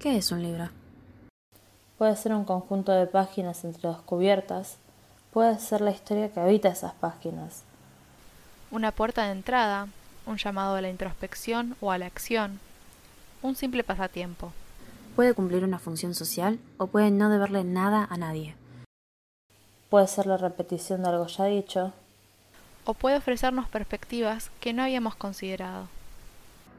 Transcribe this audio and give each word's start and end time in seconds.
¿Qué 0.00 0.16
es 0.16 0.32
un 0.32 0.42
libro? 0.42 0.70
Puede 1.98 2.16
ser 2.16 2.32
un 2.32 2.46
conjunto 2.46 2.90
de 2.90 3.06
páginas 3.06 3.64
entre 3.64 3.82
dos 3.82 4.00
cubiertas, 4.00 4.78
puede 5.30 5.58
ser 5.58 5.82
la 5.82 5.90
historia 5.90 6.32
que 6.32 6.40
habita 6.40 6.70
esas 6.70 6.94
páginas. 6.94 7.64
Una 8.70 8.92
puerta 8.92 9.26
de 9.26 9.32
entrada, 9.32 9.88
un 10.24 10.38
llamado 10.38 10.76
a 10.76 10.80
la 10.80 10.88
introspección 10.88 11.76
o 11.82 11.92
a 11.92 11.98
la 11.98 12.06
acción, 12.06 12.60
un 13.42 13.56
simple 13.56 13.84
pasatiempo. 13.84 14.54
Puede 15.16 15.34
cumplir 15.34 15.64
una 15.64 15.78
función 15.78 16.14
social 16.14 16.58
o 16.78 16.86
puede 16.86 17.10
no 17.10 17.28
deberle 17.28 17.62
nada 17.62 18.08
a 18.08 18.16
nadie. 18.16 18.54
Puede 19.90 20.08
ser 20.08 20.24
la 20.24 20.38
repetición 20.38 21.02
de 21.02 21.10
algo 21.10 21.26
ya 21.26 21.44
dicho. 21.44 21.92
O 22.86 22.94
puede 22.94 23.18
ofrecernos 23.18 23.68
perspectivas 23.68 24.50
que 24.60 24.72
no 24.72 24.82
habíamos 24.82 25.14
considerado. 25.14 25.88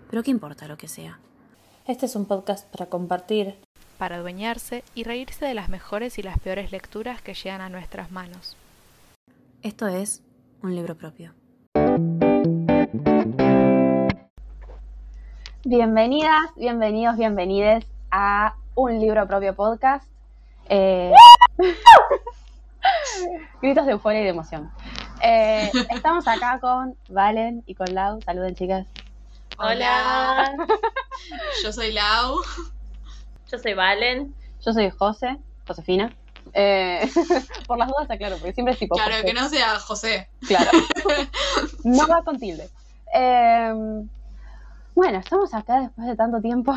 Pero 0.10 0.24
qué 0.24 0.32
importa 0.32 0.68
lo 0.68 0.76
que 0.76 0.88
sea. 0.88 1.20
Este 1.88 2.06
es 2.06 2.16
un 2.16 2.26
podcast 2.26 2.72
para 2.72 2.86
compartir, 2.86 3.56
para 3.98 4.18
adueñarse 4.18 4.84
y 4.94 5.04
reírse 5.04 5.46
de 5.46 5.56
las 5.56 5.68
mejores 5.68 6.20
y 6.20 6.22
las 6.22 6.38
peores 6.38 6.72
lecturas 6.72 7.24
que 7.24 7.34
llegan 7.34 7.60
a 7.60 7.70
nuestras 7.70 8.12
manos. 8.12 8.56
Esto 9.64 9.88
es 9.88 10.22
un 10.62 10.76
libro 10.76 10.96
propio. 10.96 11.34
Bienvenidas, 15.66 16.54
bienvenidos, 16.56 17.18
bienvenides 17.18 17.84
a 18.12 18.54
un 18.76 19.00
libro 19.00 19.28
propio 19.28 19.56
podcast. 19.56 20.08
Eh, 20.70 21.12
gritos 23.62 23.88
de 23.88 23.94
euforia 23.94 24.22
y 24.22 24.24
de 24.24 24.30
emoción. 24.30 24.72
Eh, 25.24 25.72
estamos 25.90 26.28
acá 26.28 26.60
con 26.60 26.96
Valen 27.10 27.64
y 27.66 27.74
con 27.74 27.92
Lau. 27.96 28.22
Saluden, 28.22 28.54
chicas. 28.54 28.86
Hola. 29.62 30.56
Yo 31.64 31.72
soy 31.72 31.92
Lau. 31.92 32.42
Yo 33.52 33.60
soy 33.60 33.74
Valen. 33.74 34.34
Yo 34.66 34.74
soy 34.74 34.90
José, 34.90 35.38
Josefina. 35.68 36.12
Eh, 36.54 37.08
por 37.68 37.78
las 37.78 37.88
dudas, 37.88 38.08
claro, 38.18 38.38
porque 38.38 38.54
siempre 38.54 38.74
es 38.74 38.80
tipo. 38.80 38.96
Claro, 38.96 39.24
que 39.24 39.34
no 39.34 39.48
sea 39.50 39.78
José. 39.80 40.30
Claro. 40.48 40.72
no 41.84 42.08
va 42.08 42.24
con 42.24 42.40
tilde. 42.40 42.70
Em, 43.14 44.10
bueno, 44.96 45.20
estamos 45.20 45.54
acá 45.54 45.82
después 45.82 46.08
de 46.08 46.16
tanto 46.16 46.42
tiempo 46.42 46.74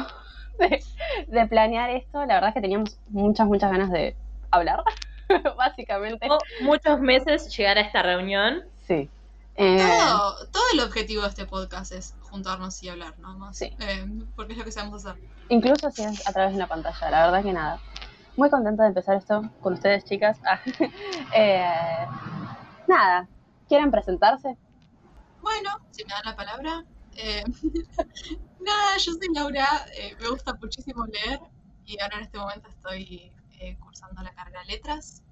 de, 1.29 1.47
planear 1.47 1.91
esto. 1.91 2.21
La 2.27 2.35
verdad 2.35 2.49
es 2.51 2.55
que 2.55 2.61
teníamos 2.61 2.99
muchas, 3.09 3.47
muchas 3.47 3.71
ganas 3.71 3.91
de 3.91 4.15
hablar, 4.51 4.83
básicamente. 5.57 6.29
muchos 6.61 7.01
meses 7.01 7.57
llegar 7.57 7.79
a 7.79 7.81
esta 7.81 8.03
reunión. 8.03 8.63
Sí. 8.87 9.09
Eh, 9.57 9.79
todo, 10.51 10.63
el 10.73 10.81
objetivo 10.81 11.23
de 11.23 11.29
este 11.29 11.47
podcast 11.47 11.93
es 11.93 12.15
juntarnos 12.23 12.83
y 12.83 12.89
hablar, 12.89 13.19
¿no? 13.19 13.39
Más, 13.39 13.57
sí. 13.57 13.73
Eh, 13.79 14.07
porque 14.35 14.53
es 14.53 14.59
lo 14.59 14.65
que 14.65 14.73
sabemos 14.73 15.07
hacer. 15.07 15.23
Incluso 15.49 15.91
si 15.91 16.03
es 16.03 16.27
a 16.27 16.33
través 16.33 16.53
de 16.53 16.57
una 16.57 16.67
pantalla, 16.67 17.11
la 17.11 17.27
verdad 17.27 17.43
que 17.43 17.53
nada. 17.53 17.81
Muy 18.37 18.51
contenta 18.51 18.83
de 18.83 18.89
empezar 18.89 19.17
esto 19.17 19.49
con 19.61 19.75
ustedes, 19.75 20.05
chicas. 20.05 20.39
Ah, 20.45 20.61
eh, 21.37 22.07
nada, 22.89 23.29
¿quieren 23.69 23.93
presentarse? 23.93 24.57
Bueno, 25.41 25.71
si 25.91 26.05
me 26.05 26.11
dan 26.11 26.23
la 26.25 26.37
palabra. 26.37 26.85
nada, 28.61 28.97
yo 28.99 29.13
soy 29.13 29.33
Laura, 29.33 29.87
me 30.21 30.29
gusta 30.31 30.53
muchísimo 30.55 31.07
leer 31.07 31.39
y 31.87 32.01
ahora 32.01 32.17
en 32.17 32.23
este 32.25 32.39
momento 32.39 32.69
estoy 32.71 33.31
cursando 33.79 34.21
la 34.23 34.35
carrera 34.35 34.61
de 34.63 34.67
letras 34.73 35.23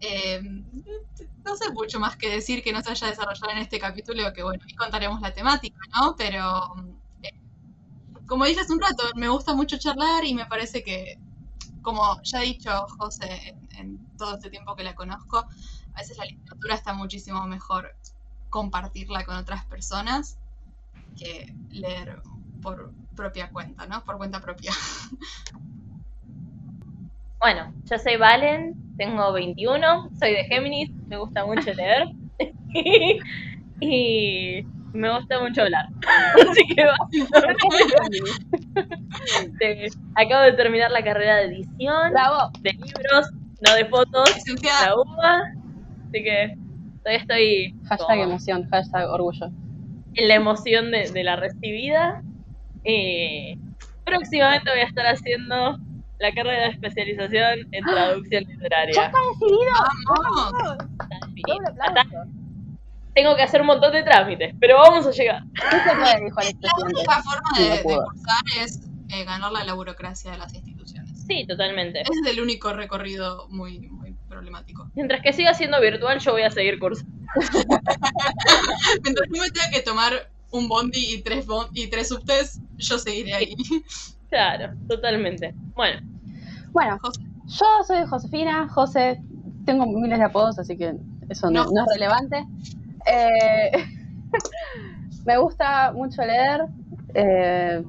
eh, 0.00 0.40
no 1.44 1.56
sé 1.56 1.72
mucho 1.72 1.98
más 1.98 2.16
que 2.16 2.28
decir 2.28 2.62
que 2.62 2.72
no 2.72 2.82
se 2.82 2.90
haya 2.90 3.08
desarrollado 3.08 3.50
en 3.52 3.58
este 3.58 3.78
capítulo, 3.78 4.32
que 4.32 4.42
bueno, 4.42 4.62
y 4.66 4.74
contaremos 4.74 5.20
la 5.20 5.32
temática, 5.32 5.78
¿no? 5.98 6.14
Pero, 6.16 6.74
eh, 7.22 7.34
como 8.26 8.44
dije 8.44 8.60
hace 8.60 8.72
un 8.72 8.80
rato, 8.80 9.04
me 9.16 9.28
gusta 9.28 9.54
mucho 9.54 9.78
charlar 9.78 10.24
y 10.24 10.34
me 10.34 10.46
parece 10.46 10.82
que, 10.82 11.18
como 11.82 12.20
ya 12.22 12.38
ha 12.38 12.42
dicho 12.42 12.70
José 12.98 13.56
en, 13.76 13.98
todo 14.16 14.34
este 14.34 14.50
tiempo 14.50 14.74
que 14.76 14.82
la 14.82 14.94
conozco, 14.94 15.38
a 15.94 15.98
veces 16.00 16.18
la 16.18 16.24
literatura 16.24 16.74
está 16.74 16.92
muchísimo 16.92 17.46
mejor 17.46 17.94
compartirla 18.50 19.24
con 19.24 19.36
otras 19.36 19.64
personas 19.66 20.38
que 21.16 21.54
leer 21.70 22.20
por 22.62 22.92
propia 23.14 23.50
cuenta, 23.50 23.86
¿no? 23.86 24.04
Por 24.04 24.18
cuenta 24.18 24.40
propia. 24.40 24.72
Bueno, 27.40 27.72
yo 27.88 27.98
soy 27.98 28.16
Valen, 28.16 28.74
tengo 28.96 29.32
21, 29.32 30.10
soy 30.18 30.32
de 30.32 30.44
Géminis, 30.44 30.90
me 31.06 31.18
gusta 31.18 31.46
mucho 31.46 31.72
leer 31.72 32.08
y 33.80 34.66
me 34.92 35.16
gusta 35.16 35.40
mucho 35.40 35.62
hablar. 35.62 35.86
Así 36.50 36.66
que 36.74 36.84
básicamente 36.84 37.48
acabo 40.16 40.42
de 40.42 40.52
terminar 40.54 40.90
la 40.90 41.04
carrera 41.04 41.36
de 41.36 41.44
edición, 41.44 42.12
de 42.60 42.72
libros, 42.72 43.30
no 43.64 43.74
de 43.74 43.84
fotos, 43.84 44.34
la 44.64 44.96
UBA, 44.96 45.52
así 46.08 46.22
que 46.22 46.56
todavía 47.02 47.20
estoy... 47.20 47.74
Hashtag 47.88 48.18
emoción, 48.18 48.68
hashtag 48.68 49.08
orgullo. 49.10 49.50
En 50.14 50.28
la 50.28 50.34
emoción 50.34 50.90
de, 50.90 51.24
la 51.24 51.36
recibida. 51.36 52.22
Eh, 52.84 53.56
próximamente 54.04 54.70
voy 54.70 54.80
a 54.80 54.84
estar 54.84 55.06
haciendo 55.06 55.78
la 56.18 56.32
carrera 56.32 56.64
de 56.64 56.70
especialización 56.70 57.68
en 57.72 57.84
traducción 57.84 58.44
literaria. 58.44 58.94
¡Ya 58.94 59.06
está 59.06 59.18
decidido! 59.32 59.72
¡Vamos! 60.06 60.78
Tengo 63.14 63.36
que 63.36 63.42
hacer 63.42 63.60
un 63.60 63.66
montón 63.68 63.92
de 63.92 64.02
trámites, 64.02 64.54
pero 64.60 64.76
vamos 64.78 65.06
a 65.06 65.10
llegar. 65.10 65.42
La 65.70 65.84
única 66.84 67.22
forma 67.22 67.58
de, 67.58 67.82
cursar 67.82 68.44
es 68.62 68.80
eh, 69.10 69.24
ganarla 69.24 69.64
la 69.64 69.74
burocracia 69.74 70.30
de 70.30 70.38
las 70.38 70.54
instituciones. 70.54 71.24
Sí, 71.26 71.44
totalmente. 71.46 72.00
Ese 72.02 72.12
es 72.24 72.26
el 72.26 72.40
único 72.40 72.72
recorrido 72.72 73.48
muy, 73.48 73.80
muy 73.88 74.14
problemático. 74.28 74.88
Mientras 74.94 75.20
que 75.22 75.32
siga 75.32 75.54
siendo 75.54 75.80
virtual, 75.80 76.20
yo 76.20 76.32
voy 76.32 76.42
a 76.42 76.50
seguir 76.50 76.78
cursando. 76.78 77.12
Mientras 79.02 79.28
yo 79.34 79.42
me 79.42 79.50
tenga 79.50 79.70
que 79.72 79.80
tomar 79.80 80.30
un 80.50 80.68
bondi 80.68 81.14
y 81.14 81.22
tres, 81.22 81.46
y 81.72 81.88
tres 81.88 82.08
subtes, 82.08 82.60
yo 82.76 82.98
seguiré 82.98 83.34
ahí. 83.34 83.56
Claro, 84.28 84.74
totalmente. 84.88 85.54
Bueno. 85.74 86.00
Bueno, 86.72 86.98
yo 87.46 87.66
soy 87.86 88.06
Josefina, 88.06 88.68
José, 88.68 89.20
tengo 89.64 89.86
miles 89.86 90.18
de 90.18 90.24
apodos, 90.24 90.58
así 90.58 90.76
que 90.76 90.94
eso 91.28 91.50
no, 91.50 91.62
es 91.62 91.70
relevante. 91.94 92.44
Eh, 93.06 93.70
me 95.24 95.38
gusta 95.38 95.92
mucho 95.92 96.22
leer, 96.22 96.66
eh, 97.14 97.82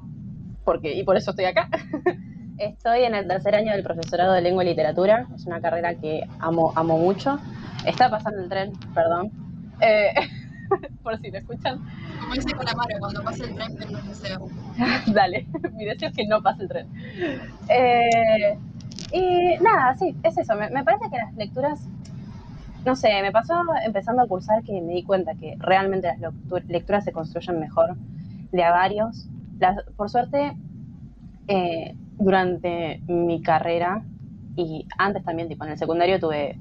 porque, 0.64 0.94
y 0.94 1.04
por 1.04 1.18
eso 1.18 1.32
estoy 1.32 1.46
acá. 1.46 1.70
Estoy 2.58 3.04
en 3.04 3.16
el 3.16 3.26
tercer 3.26 3.56
año 3.56 3.72
del 3.72 3.84
profesorado 3.84 4.34
de 4.34 4.42
lengua 4.42 4.66
y 4.66 4.68
literatura, 4.68 5.28
es 5.34 5.46
una 5.46 5.62
carrera 5.62 5.96
que 5.96 6.28
amo, 6.40 6.74
amo 6.76 6.98
mucho. 6.98 7.40
Está 7.86 8.10
pasando 8.10 8.42
el 8.42 8.50
tren, 8.50 8.74
perdón. 8.94 9.32
Eh, 9.80 10.14
por 11.04 11.20
si 11.20 11.32
lo 11.32 11.38
escuchan. 11.38 11.80
Como 12.22 12.34
dice 12.34 12.52
Calamaro, 12.52 12.96
cuando 13.00 13.24
pase 13.24 13.46
el 13.46 13.56
tren, 13.56 13.76
no 13.92 14.02
deseo. 14.02 14.48
Dale, 15.14 15.48
mi 15.76 15.86
deseo 15.86 16.10
es 16.10 16.16
que 16.16 16.28
no 16.28 16.42
pase 16.42 16.64
el 16.64 16.70
tren. 16.70 16.88
Eh, 17.70 18.58
y 19.12 19.64
nada, 19.64 19.96
sí, 19.98 20.16
es 20.24 20.38
eso. 20.38 20.56
Me, 20.56 20.84
parece 20.84 21.10
que 21.10 21.18
las 21.18 21.34
lecturas, 21.36 21.80
no 22.86 22.96
sé, 22.96 23.10
me 23.22 23.32
pasó 23.32 23.56
empezando 23.84 24.22
a 24.22 24.28
cursar 24.28 24.64
que 24.64 24.82
me 24.82 24.94
di 24.94 25.04
cuenta 25.04 25.34
que 25.36 25.56
realmente 25.60 26.16
las 26.20 26.34
lecturas 26.68 27.04
se 27.04 27.12
construyen 27.12 27.60
mejor 27.60 27.96
de 28.52 28.64
a 28.64 28.72
varios. 28.72 29.28
por 29.96 30.10
suerte, 30.10 30.56
eh, 31.48 31.96
durante 32.20 33.02
mi 33.08 33.42
carrera 33.42 34.04
y 34.56 34.86
antes 34.98 35.24
también, 35.24 35.48
tipo 35.48 35.64
en 35.66 35.72
el 35.72 35.78
secundario 35.78 36.20
tuve 36.20 36.60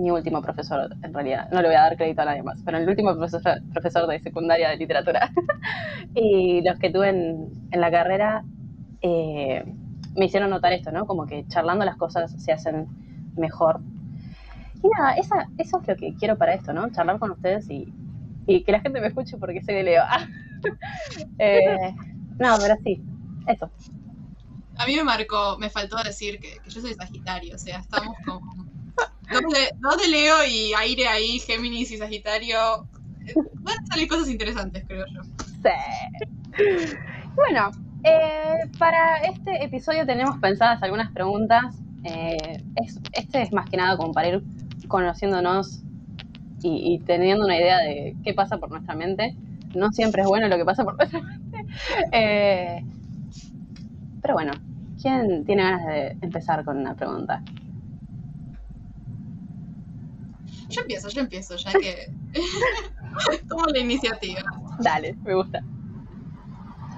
mi 0.00 0.10
último 0.10 0.40
profesor, 0.40 0.96
en 1.02 1.12
realidad, 1.14 1.48
no 1.52 1.60
le 1.60 1.68
voy 1.68 1.76
a 1.76 1.82
dar 1.82 1.96
crédito 1.96 2.22
a 2.22 2.24
nadie 2.24 2.42
más, 2.42 2.60
pero 2.64 2.78
el 2.78 2.88
último 2.88 3.14
profesor, 3.14 3.60
profesor 3.72 4.08
de 4.08 4.18
secundaria 4.20 4.70
de 4.70 4.76
literatura 4.76 5.30
y 6.14 6.62
los 6.62 6.78
que 6.78 6.90
tuve 6.90 7.10
en, 7.10 7.50
en 7.70 7.80
la 7.80 7.90
carrera 7.90 8.42
eh, 9.02 9.64
me 10.16 10.24
hicieron 10.24 10.50
notar 10.50 10.72
esto, 10.72 10.90
¿no? 10.90 11.06
Como 11.06 11.26
que 11.26 11.46
charlando 11.48 11.84
las 11.84 11.96
cosas 11.96 12.32
se 12.42 12.52
hacen 12.52 12.88
mejor. 13.36 13.80
Y 14.82 14.88
nada, 14.88 15.14
eso 15.14 15.34
es 15.58 15.72
lo 15.72 15.96
que 15.96 16.14
quiero 16.18 16.36
para 16.38 16.54
esto, 16.54 16.72
¿no? 16.72 16.90
Charlar 16.90 17.18
con 17.18 17.32
ustedes 17.32 17.68
y, 17.70 17.92
y 18.46 18.64
que 18.64 18.72
la 18.72 18.80
gente 18.80 19.00
me 19.00 19.08
escuche 19.08 19.36
porque 19.36 19.60
sé 19.60 19.72
que 19.72 19.82
leo. 19.82 20.02
eh, 21.38 21.94
no, 22.38 22.56
pero 22.60 22.74
sí, 22.82 23.02
eso. 23.46 23.70
A 24.78 24.86
mí 24.86 24.96
me 24.96 25.04
marcó, 25.04 25.58
me 25.58 25.68
faltó 25.68 25.96
decir 26.02 26.40
que, 26.40 26.58
que 26.62 26.70
yo 26.70 26.80
soy 26.80 26.94
Sagitario, 26.94 27.54
o 27.54 27.58
sea, 27.58 27.80
estamos 27.80 28.16
como 28.24 28.40
Dos 29.30 29.96
de, 30.02 30.08
Leo 30.08 30.44
y 30.48 30.72
aire 30.74 31.06
ahí, 31.08 31.38
Géminis 31.40 31.90
y 31.90 31.98
Sagitario. 31.98 32.86
Van 33.54 33.78
a 33.78 33.86
salir 33.86 34.08
cosas 34.08 34.28
interesantes, 34.28 34.84
creo 34.86 35.04
yo. 35.14 35.22
Sí. 35.62 36.96
Bueno, 37.34 37.70
eh, 38.04 38.68
para 38.78 39.18
este 39.18 39.64
episodio 39.64 40.04
tenemos 40.06 40.38
pensadas 40.38 40.82
algunas 40.82 41.12
preguntas. 41.12 41.76
Eh, 42.04 42.62
este 43.12 43.42
es 43.42 43.52
más 43.52 43.68
que 43.70 43.76
nada 43.76 43.96
como 43.96 44.12
para 44.12 44.28
ir 44.28 44.42
conociéndonos 44.88 45.82
y, 46.62 46.98
teniendo 47.06 47.44
una 47.44 47.56
idea 47.56 47.78
de 47.78 48.16
qué 48.24 48.34
pasa 48.34 48.58
por 48.58 48.70
nuestra 48.70 48.94
mente. 48.94 49.36
No 49.74 49.92
siempre 49.92 50.22
es 50.22 50.28
bueno 50.28 50.48
lo 50.48 50.56
que 50.56 50.64
pasa 50.64 50.84
por 50.84 50.96
nuestra 50.96 51.20
mente. 51.20 51.40
Eh, 52.12 52.84
pero 54.20 54.34
bueno, 54.34 54.52
¿Quién 55.00 55.44
tiene 55.46 55.62
ganas 55.62 55.86
de 55.86 56.16
empezar 56.20 56.64
con 56.64 56.78
una 56.78 56.94
pregunta? 56.94 57.42
Yo 60.70 60.80
empiezo, 60.82 61.08
yo 61.08 61.20
empiezo, 61.20 61.56
ya 61.56 61.72
que 61.72 62.12
tomo 63.48 63.66
la 63.66 63.78
iniciativa. 63.80 64.42
Dale, 64.78 65.14
me 65.24 65.34
gusta. 65.34 65.60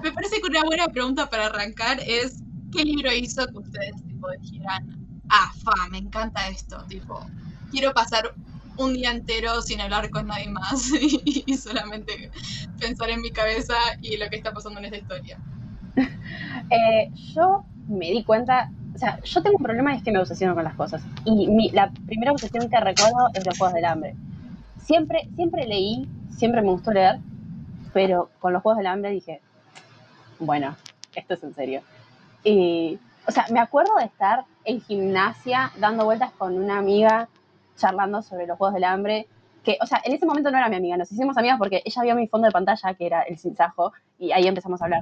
Me 0.01 0.11
parece 0.11 0.39
que 0.41 0.47
una 0.47 0.63
buena 0.63 0.87
pregunta 0.87 1.29
para 1.29 1.47
arrancar 1.47 1.99
es 2.05 2.43
¿qué 2.71 2.83
libro 2.83 3.11
hizo 3.13 3.47
que 3.47 3.57
ustedes 3.57 3.95
tipo 4.07 4.27
dijeran, 4.41 4.83
ah, 5.29 5.51
fa, 5.63 5.89
me 5.89 5.99
encanta 5.99 6.47
esto, 6.47 6.83
tipo, 6.87 7.25
quiero 7.71 7.93
pasar 7.93 8.33
un 8.77 8.93
día 8.93 9.11
entero 9.11 9.61
sin 9.61 9.79
hablar 9.81 10.09
con 10.09 10.27
nadie 10.27 10.49
más 10.49 10.91
y, 11.01 11.43
y 11.45 11.57
solamente 11.57 12.31
pensar 12.79 13.09
en 13.09 13.21
mi 13.21 13.31
cabeza 13.31 13.75
y 14.01 14.17
lo 14.17 14.29
que 14.29 14.37
está 14.37 14.53
pasando 14.53 14.79
en 14.79 14.85
esta 14.85 14.97
historia? 14.97 15.39
Eh, 16.69 17.11
yo 17.35 17.65
me 17.87 18.09
di 18.11 18.23
cuenta, 18.23 18.71
o 18.93 18.97
sea, 18.97 19.19
yo 19.23 19.41
tengo 19.41 19.57
un 19.57 19.63
problema 19.63 19.93
y 19.93 19.97
es 19.97 20.03
que 20.03 20.11
me 20.11 20.19
obsesiono 20.19 20.53
con 20.55 20.63
las 20.63 20.75
cosas. 20.75 21.03
Y 21.25 21.47
mi- 21.47 21.69
la 21.71 21.91
primera 22.05 22.31
obsesión 22.31 22.69
que 22.69 22.79
recuerdo 22.79 23.29
es 23.33 23.45
los 23.45 23.57
Juegos 23.57 23.73
del 23.73 23.85
Hambre. 23.85 24.15
Siempre, 24.77 25.27
siempre 25.35 25.65
leí, 25.65 26.07
siempre 26.29 26.61
me 26.61 26.69
gustó 26.69 26.91
leer, 26.91 27.19
pero 27.93 28.29
con 28.39 28.53
los 28.53 28.61
Juegos 28.61 28.77
del 28.77 28.87
Hambre 28.87 29.11
dije, 29.11 29.41
bueno, 30.39 30.75
esto 31.15 31.33
es 31.35 31.43
en 31.43 31.53
serio. 31.55 31.81
Y, 32.43 32.99
o 33.27 33.31
sea, 33.31 33.45
me 33.51 33.59
acuerdo 33.59 33.95
de 33.97 34.05
estar 34.05 34.45
en 34.65 34.81
gimnasia 34.81 35.71
dando 35.79 36.05
vueltas 36.05 36.31
con 36.33 36.57
una 36.57 36.77
amiga 36.77 37.29
charlando 37.77 38.21
sobre 38.21 38.45
los 38.45 38.57
Juegos 38.57 38.73
del 38.75 38.83
Hambre, 38.83 39.27
que, 39.63 39.77
o 39.81 39.85
sea, 39.85 40.01
en 40.03 40.13
ese 40.13 40.25
momento 40.25 40.51
no 40.51 40.57
era 40.57 40.67
mi 40.69 40.75
amiga, 40.75 40.97
nos 40.97 41.11
hicimos 41.11 41.37
amigas 41.37 41.57
porque 41.57 41.81
ella 41.85 42.01
vio 42.03 42.15
mi 42.15 42.27
fondo 42.27 42.45
de 42.47 42.51
pantalla, 42.51 42.93
que 42.95 43.05
era 43.05 43.21
el 43.21 43.37
sinsajo, 43.37 43.93
y 44.19 44.31
ahí 44.33 44.45
empezamos 44.45 44.81
a 44.81 44.85
hablar. 44.85 45.01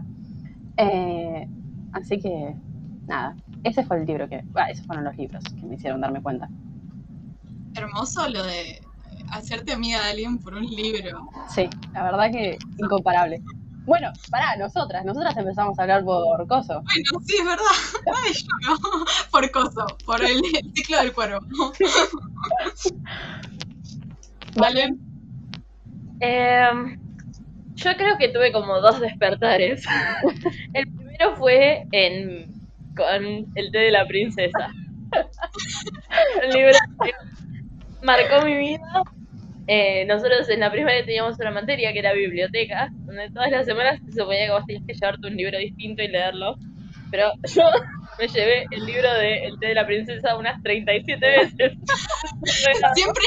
Eh, 0.78 1.48
así 1.94 2.20
que, 2.20 2.56
nada, 3.08 3.36
ese 3.63 3.84
fue 3.86 3.98
el 3.98 4.06
libro 4.06 4.28
que, 4.28 4.44
ah, 4.56 4.69
esos 4.69 4.86
fueron 4.86 5.06
los 5.06 5.16
libros 5.18 5.44
que 5.44 5.66
me 5.66 5.75
hicieron 5.75 6.02
darme 6.02 6.22
cuenta. 6.22 6.50
Hermoso 7.75 8.28
lo 8.30 8.44
de 8.44 8.72
eh, 8.72 8.81
hacerte 9.31 9.72
amiga 9.74 10.02
de 10.04 10.12
alguien 10.12 10.38
por 10.40 10.56
un 10.56 10.66
libro. 10.66 11.30
Sí, 11.54 11.69
la 11.94 12.04
verdad 12.04 12.31
que 12.31 12.58
incomparable. 12.78 13.42
Bueno, 13.86 14.12
pará, 14.30 14.56
nosotras, 14.58 15.04
nosotras 15.06 15.36
empezamos 15.36 15.78
a 15.78 15.81
hablar 15.81 16.04
por 16.04 16.48
coso. 16.48 16.84
Bueno, 16.84 17.25
sí, 17.25 17.36
es 17.40 17.46
verdad. 17.46 17.66
Ay, 18.25 18.34
yo 18.34 18.48
no. 18.69 19.06
Por 19.31 19.50
coso, 19.52 19.86
por 20.06 20.24
el, 20.24 20.38
el 20.38 20.72
ciclo 20.74 20.98
del 21.00 21.13
cuervo. 21.13 21.40
¿Vale? 24.56 24.96
Em, 26.19 27.00
yo 27.74 27.96
creo 27.98 28.18
que 28.18 28.30
tuve 28.30 28.52
como 28.52 28.80
dos 28.80 29.00
despertares. 29.00 29.84
El 30.74 30.92
primero 30.94 31.36
fue 31.36 31.88
en 31.92 32.61
el 33.09 33.71
té 33.71 33.77
de 33.77 33.92
la 33.92 34.06
princesa. 34.06 34.69
Un 36.44 36.50
libro 36.50 36.77
marcó 38.03 38.45
mi 38.45 38.57
vida. 38.57 39.03
Eh, 39.68 40.06
nosotros 40.06 40.50
en 40.50 40.59
la 40.59 40.71
primaria 40.71 41.06
teníamos 41.06 41.39
una 41.39 41.51
materia 41.51 41.94
que 41.94 42.00
era 42.00 42.13
biblioteca, 42.13 42.89
donde 43.06 43.30
todas 43.30 43.51
las 43.51 43.65
semanas 43.65 44.00
se 44.06 44.19
suponía 44.19 44.48
que 44.48 44.51
vos 44.51 44.65
tenías 44.65 44.86
llevarte 44.86 45.27
un 45.27 45.36
libro 45.36 45.57
distinto 45.57 46.01
y 46.01 46.07
leerlo. 46.07 46.56
Pero 47.12 47.31
yo 47.53 47.63
me 48.19 48.27
llevé 48.27 48.65
el 48.71 48.86
libro 48.86 49.13
de 49.13 49.45
El 49.45 49.59
té 49.59 49.68
de 49.68 49.75
la 49.75 49.86
princesa 49.86 50.36
unas 50.36 50.62
37 50.63 51.25
veces. 51.25 51.77
Siempre 52.95 53.24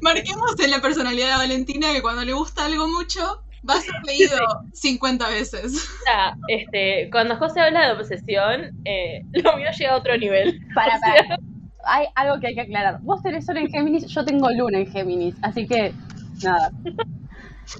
marquemos 0.00 0.58
en 0.60 0.70
la 0.70 0.80
personalidad 0.80 1.32
de 1.32 1.36
Valentina 1.36 1.92
que 1.92 2.02
cuando 2.02 2.24
le 2.24 2.32
gusta 2.32 2.66
algo 2.66 2.88
mucho, 2.88 3.42
va 3.68 3.74
a 3.74 3.80
ser 3.80 3.94
leído 4.06 4.36
50 4.72 5.28
veces. 5.28 5.64
O 5.64 6.04
sea, 6.04 6.36
este, 6.48 7.08
cuando 7.10 7.36
José 7.36 7.60
habla 7.60 7.86
de 7.86 8.00
obsesión, 8.00 8.72
eh, 8.84 9.22
lo 9.32 9.56
mío 9.56 9.68
llega 9.76 9.92
a 9.92 9.96
otro 9.96 10.16
nivel. 10.16 10.60
Para, 10.74 10.96
O 10.96 10.98
sea, 10.98 11.28
para. 11.28 11.38
Hay 11.84 12.06
algo 12.16 12.40
que 12.40 12.48
hay 12.48 12.54
que 12.54 12.62
aclarar. 12.62 13.00
Vos 13.02 13.22
tenés 13.22 13.46
sol 13.46 13.56
en 13.56 13.70
Géminis, 13.70 14.06
yo 14.06 14.24
tengo 14.24 14.50
luna 14.50 14.78
en 14.78 14.90
Géminis, 14.90 15.34
así 15.42 15.66
que, 15.66 15.92
nada. 16.42 16.70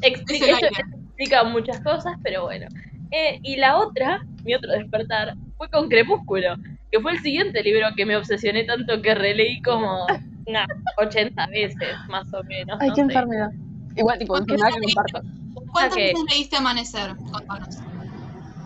explica, 0.02 0.46
eso 0.46 0.66
explica 0.66 1.44
muchas 1.44 1.80
cosas, 1.80 2.14
pero 2.22 2.44
bueno. 2.44 2.66
Eh, 3.10 3.38
y 3.42 3.56
la 3.56 3.76
otra, 3.78 4.24
mi 4.44 4.54
otro 4.54 4.72
despertar, 4.72 5.34
fue 5.56 5.68
con 5.68 5.88
Crepúsculo, 5.88 6.56
que 6.90 7.00
fue 7.00 7.12
el 7.12 7.18
siguiente 7.20 7.62
libro 7.62 7.88
que 7.96 8.06
me 8.06 8.16
obsesioné 8.16 8.64
tanto 8.64 9.02
que 9.02 9.14
releí 9.14 9.60
como 9.62 10.06
nah, 10.46 10.66
80 10.96 11.46
veces, 11.48 11.96
más 12.08 12.32
o 12.32 12.42
menos. 12.44 12.78
Ay, 12.80 12.88
no 12.88 12.94
qué 12.94 13.00
sé. 13.00 13.06
enfermedad. 13.06 13.50
Igual, 13.96 14.18
tipo, 14.18 14.38
enfermedad 14.38 14.68
que 14.74 14.92
comparto. 14.94 15.28
¿Cuántas 15.72 15.96
veces 15.96 16.24
leíste 16.30 16.56
Amanecer? 16.56 17.16
Contanos. 17.16 17.76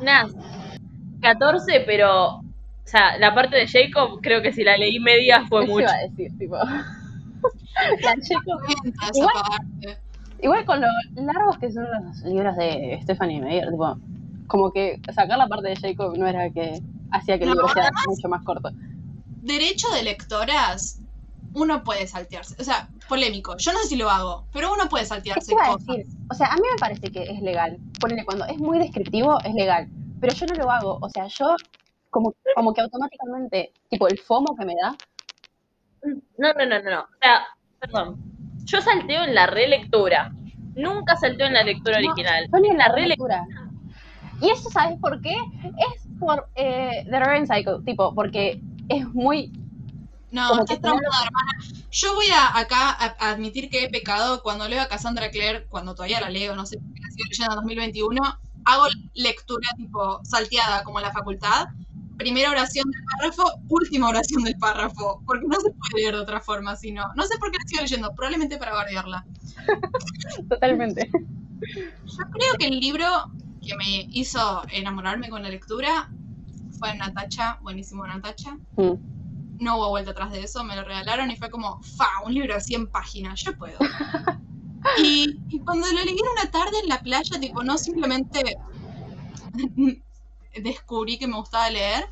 Nah, 0.02 0.28
14, 1.20 1.80
pero, 1.86 2.36
o 2.38 2.42
sea, 2.84 3.16
la 3.18 3.34
parte 3.34 3.56
de 3.56 3.66
Jacob, 3.68 4.20
creo 4.20 4.42
que 4.42 4.52
si 4.52 4.64
la 4.64 4.76
leí 4.76 4.98
media 4.98 5.44
fue 5.48 5.66
mucho. 5.66 5.80
iba 5.80 5.92
a 5.92 6.08
decir, 6.08 6.36
tipo. 6.38 6.56
La 8.02 8.12
esa 8.12 8.34
Igual-. 9.14 9.98
Igual 10.42 10.64
con 10.64 10.80
lo 10.80 10.86
largos 11.14 11.58
que 11.58 11.72
son 11.72 11.84
los 11.84 12.18
libros 12.22 12.56
de 12.56 12.98
Stephanie 13.02 13.40
Meyer, 13.40 13.70
tipo, 13.70 13.96
como 14.46 14.72
que 14.72 15.00
sacar 15.14 15.38
la 15.38 15.46
parte 15.46 15.68
de 15.68 15.76
Jacob 15.76 16.16
no 16.16 16.26
era 16.26 16.50
que 16.50 16.80
hacía 17.12 17.38
que 17.38 17.44
el 17.44 17.50
No, 17.50 17.54
libro 17.54 17.68
sea 17.72 17.90
mucho 18.06 18.28
más 18.28 18.42
corto. 18.44 18.70
Derecho 19.40 19.88
de 19.94 20.02
lectoras, 20.02 21.00
uno 21.54 21.84
puede 21.84 22.06
saltearse. 22.06 22.56
O 22.60 22.64
sea, 22.64 22.88
polémico. 23.08 23.56
Yo 23.58 23.72
no 23.72 23.78
sé 23.80 23.88
si 23.88 23.96
lo 23.96 24.08
hago, 24.10 24.46
pero 24.52 24.72
uno 24.72 24.88
puede 24.88 25.04
¿Qué 25.04 25.08
saltearse 25.08 25.46
te 25.48 25.52
iba 25.52 25.66
a 25.66 25.76
decir? 25.76 26.06
O 26.30 26.34
sea, 26.34 26.48
a 26.48 26.56
mí 26.56 26.62
me 26.70 26.78
parece 26.78 27.10
que 27.10 27.22
es 27.24 27.40
legal. 27.42 27.78
Ponele, 28.00 28.24
cuando 28.24 28.46
es 28.46 28.58
muy 28.58 28.78
descriptivo, 28.78 29.38
es 29.44 29.54
legal. 29.54 29.88
Pero 30.20 30.34
yo 30.34 30.46
no 30.46 30.54
lo 30.54 30.70
hago. 30.70 30.98
O 31.00 31.08
sea, 31.10 31.26
yo 31.26 31.56
como, 32.10 32.34
como 32.54 32.72
que 32.74 32.80
automáticamente, 32.82 33.72
tipo, 33.88 34.06
el 34.08 34.18
FOMO 34.18 34.54
que 34.56 34.64
me 34.64 34.74
da, 34.74 34.96
No, 36.38 36.52
no, 36.52 36.66
no, 36.66 36.82
no, 36.82 36.90
no. 36.90 37.00
O 37.00 37.18
sea, 37.20 37.46
perdón. 37.80 38.16
Yo 38.64 38.80
salteo 38.80 39.24
en 39.24 39.34
la 39.34 39.46
relectura. 39.46 40.32
Nunca 40.74 41.16
salteo 41.16 41.46
en 41.46 41.54
la 41.54 41.64
lectura 41.64 42.00
No, 42.00 42.08
original. 42.12 42.48
yo 42.52 42.58
ni 42.60 42.68
en 42.68 42.78
la 42.78 42.88
relectura. 42.88 43.44
Y 44.40 44.50
eso, 44.50 44.70
¿sabes 44.70 44.98
por 45.00 45.20
qué? 45.20 45.34
Es 45.94 46.06
por 46.18 46.48
eh, 46.54 47.04
The 47.10 47.18
Reverend 47.18 47.52
Cycle, 47.52 47.82
tipo, 47.84 48.14
porque 48.14 48.60
es 48.88 49.06
muy... 49.14 49.52
No, 50.32 50.48
Como 50.48 50.60
estás 50.62 50.76
que 50.76 50.82
traumada, 50.82 51.24
hermana. 51.24 51.84
Yo 51.90 52.14
voy 52.14 52.26
a 52.34 52.58
acá 52.58 52.90
a, 52.90 53.16
a 53.18 53.30
admitir 53.30 53.68
que 53.68 53.84
he 53.84 53.90
pecado 53.90 54.42
cuando 54.42 54.66
leo 54.66 54.80
a 54.80 54.88
Cassandra 54.88 55.30
Clare, 55.30 55.66
cuando 55.68 55.94
todavía 55.94 56.20
la 56.20 56.30
leo, 56.30 56.56
no 56.56 56.64
sé, 56.64 56.76
la 56.76 57.10
sigo 57.10 57.28
leyendo 57.28 57.52
en 57.52 57.56
2021, 57.56 58.38
hago 58.64 58.84
lectura 59.14 59.68
tipo 59.76 60.20
salteada 60.24 60.84
como 60.84 60.98
en 60.98 61.04
la 61.04 61.12
facultad. 61.12 61.66
Primera 62.16 62.50
oración 62.50 62.90
del 62.90 63.02
párrafo, 63.04 63.60
última 63.68 64.08
oración 64.08 64.42
del 64.44 64.56
párrafo, 64.56 65.22
porque 65.26 65.46
no 65.46 65.60
se 65.60 65.70
puede 65.70 66.02
leer 66.02 66.14
de 66.14 66.20
otra 66.20 66.40
forma, 66.40 66.76
sino, 66.76 67.04
no 67.14 67.24
sé 67.24 67.36
por 67.38 67.50
qué 67.50 67.58
la 67.58 67.64
sigo 67.66 67.82
leyendo, 67.82 68.14
probablemente 68.14 68.58
para 68.58 68.72
bardearla. 68.72 69.26
Totalmente. 70.48 71.10
Yo 71.12 72.24
creo 72.30 72.54
que 72.58 72.66
el 72.66 72.80
libro 72.80 73.06
que 73.60 73.76
me 73.76 74.08
hizo 74.12 74.62
enamorarme 74.70 75.28
con 75.28 75.42
la 75.42 75.50
lectura 75.50 76.10
fue 76.78 76.96
Natacha, 76.96 77.58
buenísimo 77.62 78.06
Natacha. 78.06 78.56
Mm. 78.76 79.21
No 79.62 79.76
hubo 79.76 79.90
vuelta 79.90 80.10
atrás 80.10 80.32
de 80.32 80.42
eso, 80.42 80.64
me 80.64 80.74
lo 80.74 80.82
regalaron 80.82 81.30
y 81.30 81.36
fue 81.36 81.50
como, 81.50 81.80
fa, 81.82 82.08
un 82.24 82.34
libro 82.34 82.54
de 82.54 82.60
100 82.60 82.88
páginas, 82.88 83.40
yo 83.40 83.56
puedo. 83.56 83.78
y, 84.98 85.40
y 85.48 85.60
cuando 85.60 85.86
lo 85.86 86.04
leí 86.04 86.18
en 86.18 86.28
una 86.32 86.50
tarde 86.50 86.78
en 86.82 86.88
la 86.88 87.00
playa, 87.00 87.38
tipo, 87.38 87.62
no 87.62 87.78
simplemente 87.78 88.56
descubrí 90.62 91.18
que 91.18 91.26
me 91.26 91.36
gustaba 91.36 91.70
leer, 91.70 92.08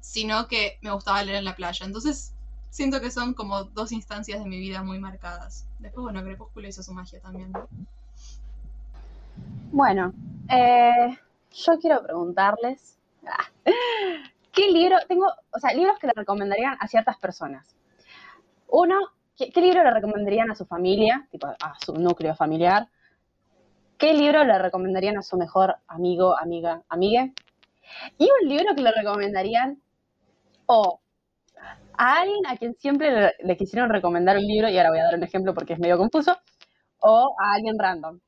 sino 0.00 0.48
que 0.48 0.78
me 0.82 0.90
gustaba 0.90 1.22
leer 1.22 1.38
en 1.38 1.44
la 1.44 1.54
playa. 1.54 1.86
Entonces, 1.86 2.34
siento 2.70 3.00
que 3.00 3.10
son 3.10 3.34
como 3.34 3.64
dos 3.64 3.92
instancias 3.92 4.42
de 4.42 4.48
mi 4.48 4.58
vida 4.58 4.82
muy 4.82 4.98
marcadas. 4.98 5.66
Después, 5.78 6.02
bueno, 6.02 6.22
Crepúsculo 6.22 6.68
hizo 6.68 6.82
su 6.82 6.92
magia 6.92 7.20
también. 7.20 7.52
¿no? 7.52 7.68
Bueno, 9.72 10.12
eh, 10.48 11.18
yo 11.52 11.78
quiero 11.78 12.02
preguntarles, 12.02 12.98
ah, 13.26 13.48
¿qué 14.52 14.70
libro, 14.70 14.96
tengo, 15.08 15.26
o 15.52 15.58
sea, 15.58 15.72
libros 15.72 15.98
que 15.98 16.06
le 16.06 16.12
recomendarían 16.14 16.76
a 16.80 16.88
ciertas 16.88 17.18
personas? 17.18 17.76
Uno, 18.68 18.96
¿qué, 19.36 19.60
libro 19.60 19.82
le 19.82 19.90
recomendarían 19.90 20.50
a 20.50 20.54
su 20.54 20.66
familia, 20.66 21.26
tipo 21.30 21.46
a 21.46 21.74
su 21.84 21.94
núcleo 21.94 22.34
familiar? 22.34 22.88
¿Qué 23.98 24.14
libro 24.14 24.44
le 24.44 24.58
recomendarían 24.58 25.18
a 25.18 25.22
su 25.22 25.36
mejor 25.36 25.76
amigo, 25.86 26.38
amiga, 26.38 26.82
amigue? 26.88 27.32
Y 28.18 28.28
un 28.42 28.48
libro 28.48 28.74
que 28.74 28.82
le 28.82 28.92
recomendarían 28.92 29.80
o 30.66 31.00
a 31.98 32.20
alguien 32.20 32.46
a 32.46 32.56
quien 32.56 32.74
siempre 32.74 33.10
le, 33.10 33.32
le 33.40 33.56
quisieron 33.56 33.90
recomendar 33.90 34.36
un 34.36 34.46
libro, 34.46 34.68
y 34.68 34.78
ahora 34.78 34.90
voy 34.90 35.00
a 35.00 35.04
dar 35.04 35.16
un 35.16 35.24
ejemplo 35.24 35.52
porque 35.52 35.74
es 35.74 35.78
medio 35.78 35.98
confuso, 35.98 36.38
o 37.00 37.34
a 37.38 37.52
alguien 37.52 37.78
random. 37.78 38.20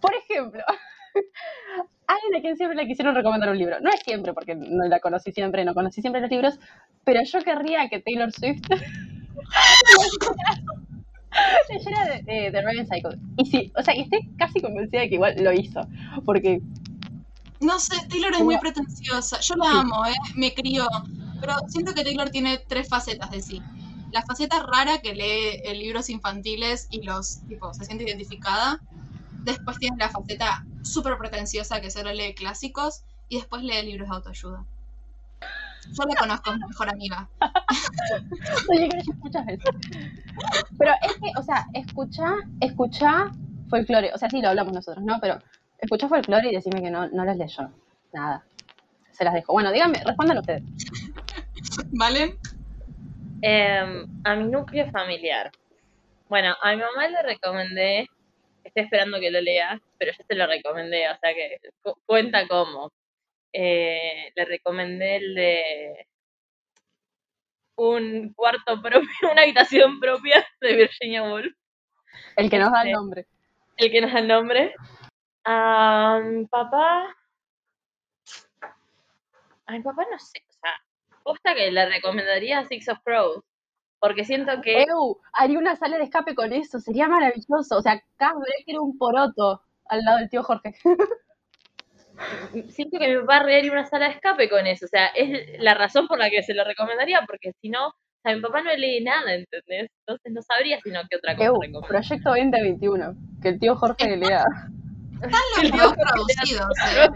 Por 0.00 0.14
ejemplo, 0.14 0.62
alguien 2.06 2.36
a 2.36 2.40
quien 2.40 2.56
siempre 2.56 2.76
le 2.76 2.86
quisieron 2.86 3.14
recomendar 3.14 3.50
un 3.50 3.58
libro. 3.58 3.80
No 3.80 3.90
es 3.90 4.00
siempre, 4.00 4.32
porque 4.32 4.54
no 4.54 4.86
la 4.86 5.00
conocí 5.00 5.32
siempre, 5.32 5.64
no 5.64 5.74
conocí 5.74 6.00
siempre 6.00 6.20
los 6.20 6.30
libros, 6.30 6.58
pero 7.04 7.22
yo 7.22 7.40
querría 7.40 7.88
que 7.88 8.00
Taylor 8.00 8.32
Swift 8.32 8.62
leyera 11.68 12.04
de, 12.06 12.22
de, 12.22 12.50
de 12.50 12.62
Raven 12.62 12.86
Cycle. 12.86 13.18
Y 13.36 13.46
sí, 13.46 13.72
o 13.76 13.82
sea, 13.82 13.96
y 13.96 14.02
estoy 14.02 14.20
casi 14.38 14.60
convencida 14.60 15.02
de 15.02 15.08
que 15.08 15.16
igual 15.16 15.34
lo 15.42 15.52
hizo, 15.52 15.80
porque 16.24 16.60
No 17.60 17.78
sé, 17.78 17.96
Taylor 18.08 18.32
es 18.34 18.40
muy 18.40 18.58
pretenciosa. 18.58 19.40
Yo 19.40 19.54
la 19.56 19.80
amo, 19.80 20.06
¿eh? 20.06 20.14
Me 20.34 20.54
crió. 20.54 20.86
Pero 21.40 21.54
siento 21.68 21.94
que 21.94 22.04
Taylor 22.04 22.30
tiene 22.30 22.58
tres 22.58 22.88
facetas 22.88 23.30
de 23.30 23.42
sí. 23.42 23.62
La 24.12 24.22
faceta 24.22 24.62
rara 24.62 24.98
que 24.98 25.14
lee 25.14 25.60
libros 25.74 26.08
infantiles 26.08 26.86
y 26.90 27.02
los, 27.02 27.40
tipo, 27.48 27.74
se 27.74 27.84
siente 27.84 28.04
identificada. 28.04 28.80
Después 29.44 29.78
tiene 29.78 29.96
la 29.98 30.08
faceta 30.08 30.64
súper 30.86 31.18
pretenciosa 31.18 31.80
que 31.80 31.90
solo 31.90 32.12
lee 32.12 32.34
clásicos. 32.34 33.04
Y 33.28 33.36
después 33.36 33.62
lee 33.62 33.82
libros 33.82 34.08
de 34.08 34.14
autoayuda. 34.14 34.64
Yo 35.92 36.04
la 36.04 36.14
conozco, 36.16 36.50
es 36.50 36.58
mi 36.58 36.66
mejor 36.66 36.88
amiga. 36.88 37.28
Oye, 38.70 38.88
que 38.88 38.98
escuchas 38.98 39.48
eso. 39.48 39.70
Pero 40.78 40.92
es 41.02 41.14
que, 41.14 41.32
o 41.38 41.42
sea, 41.42 41.66
escucha, 41.74 42.34
escucha 42.60 43.30
folclore. 43.68 44.12
O 44.14 44.18
sea, 44.18 44.30
sí 44.30 44.40
lo 44.40 44.48
hablamos 44.48 44.72
nosotros, 44.72 45.04
¿no? 45.04 45.18
Pero 45.20 45.38
escucha 45.78 46.08
folclore 46.08 46.50
y 46.50 46.54
decime 46.54 46.82
que 46.82 46.90
no, 46.90 47.08
no 47.08 47.24
las 47.24 47.36
leyó. 47.36 47.70
Nada. 48.12 48.44
Se 49.12 49.24
las 49.24 49.34
dejo. 49.34 49.52
Bueno, 49.52 49.72
díganme, 49.72 50.02
respondan 50.04 50.38
ustedes. 50.38 50.62
¿Vale? 51.92 52.38
Em, 53.42 54.06
a 54.24 54.34
mi 54.34 54.44
núcleo 54.44 54.90
familiar. 54.90 55.50
Bueno, 56.28 56.54
a 56.62 56.72
mi 56.72 56.78
mamá 56.78 57.08
le 57.08 57.22
recomendé, 57.22 58.08
estoy 58.66 58.84
esperando 58.84 59.18
que 59.20 59.30
lo 59.30 59.40
lea, 59.40 59.80
pero 59.98 60.12
yo 60.12 60.24
te 60.26 60.34
lo 60.34 60.46
recomendé, 60.46 61.08
o 61.08 61.16
sea 61.18 61.34
que 61.34 61.58
cu- 61.82 61.98
cuenta 62.06 62.46
cómo. 62.48 62.92
Eh, 63.52 64.32
le 64.34 64.44
recomendé 64.44 65.16
el 65.16 65.34
de 65.34 66.06
un 67.76 68.32
cuarto 68.34 68.80
propio, 68.82 69.08
una 69.32 69.42
habitación 69.42 70.00
propia 70.00 70.46
de 70.60 70.76
Virginia 70.76 71.22
Woolf, 71.22 71.52
El 72.36 72.50
que 72.50 72.58
nos 72.58 72.70
da 72.72 72.82
el 72.82 72.88
Este, 72.88 72.96
nombre. 72.96 73.26
el 73.76 73.90
que 73.90 74.00
nos 74.00 74.12
da 74.12 74.18
el 74.20 74.28
nombre. 74.28 74.74
A 75.44 76.20
mi 76.24 76.44
papá, 76.46 77.14
a 79.66 79.72
mi 79.72 79.80
papá 79.82 80.06
no 80.10 80.18
sé, 80.18 80.42
o 80.48 80.52
sea, 80.52 80.72
posta 81.22 81.54
que 81.54 81.70
le 81.70 81.86
recomendaría 81.88 82.64
Six 82.64 82.88
of 82.88 82.98
Crows, 83.04 83.42
porque 84.06 84.24
siento 84.24 84.52
que 84.62 84.84
Eu, 84.84 85.18
haría 85.32 85.58
una 85.58 85.74
sala 85.74 85.98
de 85.98 86.04
escape 86.04 86.36
con 86.36 86.52
eso, 86.52 86.78
sería 86.78 87.08
maravilloso. 87.08 87.76
O 87.76 87.82
sea, 87.82 88.00
Cass 88.16 88.34
era 88.64 88.80
un 88.80 88.96
poroto 88.96 89.62
al 89.86 90.04
lado 90.04 90.18
del 90.18 90.30
tío 90.30 90.44
Jorge. 90.44 90.76
siento 92.70 92.98
que 93.00 93.08
mi 93.08 93.20
papá 93.22 93.38
haría 93.38 93.72
una 93.72 93.84
sala 93.84 94.06
de 94.06 94.12
escape 94.12 94.48
con 94.48 94.64
eso. 94.68 94.84
O 94.84 94.88
sea, 94.88 95.06
es 95.08 95.58
la 95.58 95.74
razón 95.74 96.06
por 96.06 96.20
la 96.20 96.30
que 96.30 96.44
se 96.44 96.54
lo 96.54 96.62
recomendaría, 96.62 97.24
porque 97.26 97.50
si 97.60 97.68
no, 97.68 97.88
o 97.88 97.94
sea, 98.22 98.36
mi 98.36 98.40
papá 98.42 98.62
no 98.62 98.72
lee 98.76 99.02
nada, 99.02 99.34
¿entendés? 99.34 99.90
Entonces 100.06 100.32
no 100.32 100.40
sabría 100.42 100.78
sino 100.84 101.00
qué 101.10 101.16
otra 101.16 101.34
cosa 101.34 101.48
Eu. 101.48 101.80
Proyecto 101.88 102.30
2021. 102.30 103.12
Que 103.42 103.48
el 103.48 103.58
tío 103.58 103.74
Jorge 103.74 104.16
lea. 104.16 104.44
Están 105.20 105.40
los 105.56 105.62
videos 105.72 105.94
traducidos, 105.94 106.78
¿eh? 106.94 107.08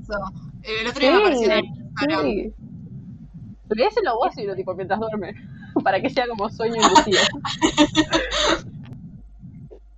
Eso. 0.00 0.18
El 0.62 0.86
otro 0.86 1.00
día 1.00 1.10
me 1.10 1.18
apareció 1.18 1.44
en 1.44 1.52
el 1.52 1.64
Instagram. 1.66 2.22
sí. 2.22 2.54
Léeselo 3.76 4.14
vos 4.16 4.36
y 4.38 4.46
lo 4.46 4.56
tipo 4.56 4.74
mientras 4.74 4.98
duerme. 4.98 5.34
Para 5.84 6.00
que 6.00 6.10
sea 6.10 6.26
como 6.28 6.48
sueño 6.50 6.76
inducido. 6.76 7.20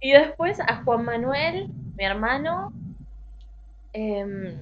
Y 0.00 0.10
después 0.10 0.58
a 0.60 0.82
Juan 0.82 1.04
Manuel, 1.04 1.68
mi 1.96 2.04
hermano. 2.04 2.72
Eh, 3.92 4.56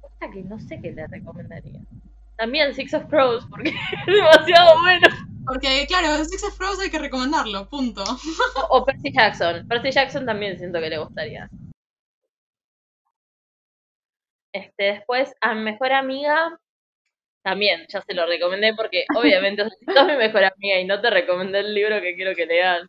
posta 0.00 0.30
que 0.30 0.42
no 0.42 0.60
sé 0.60 0.80
qué 0.80 0.92
le 0.92 1.06
recomendaría. 1.08 1.80
También 2.36 2.74
Six 2.74 2.94
of 2.94 3.06
Crows, 3.06 3.44
porque 3.50 3.70
es 4.06 4.06
demasiado 4.06 4.80
bueno. 4.80 5.08
Porque, 5.46 5.86
claro, 5.88 6.24
Six 6.24 6.44
of 6.44 6.58
Crows 6.58 6.78
hay 6.80 6.90
que 6.90 6.98
recomendarlo, 6.98 7.68
punto. 7.68 8.04
O, 8.68 8.78
o 8.78 8.84
Percy 8.84 9.12
Jackson. 9.12 9.66
Percy 9.66 9.90
Jackson 9.90 10.26
también 10.26 10.58
siento 10.58 10.78
que 10.80 10.90
le 10.90 10.98
gustaría. 10.98 11.48
Este, 14.52 14.84
después, 14.84 15.34
a 15.40 15.54
mi 15.54 15.62
mejor 15.62 15.92
amiga, 15.92 16.58
también, 17.46 17.86
ya 17.88 18.02
se 18.02 18.12
lo 18.12 18.26
recomendé 18.26 18.74
porque 18.74 19.04
obviamente 19.16 19.62
si 19.78 19.84
sos 19.86 20.04
mi 20.04 20.16
mejor 20.16 20.42
amiga 20.42 20.80
y 20.80 20.84
no 20.84 21.00
te 21.00 21.10
recomendé 21.10 21.60
el 21.60 21.74
libro 21.74 22.00
que 22.00 22.16
quiero 22.16 22.34
que 22.34 22.44
leas, 22.44 22.82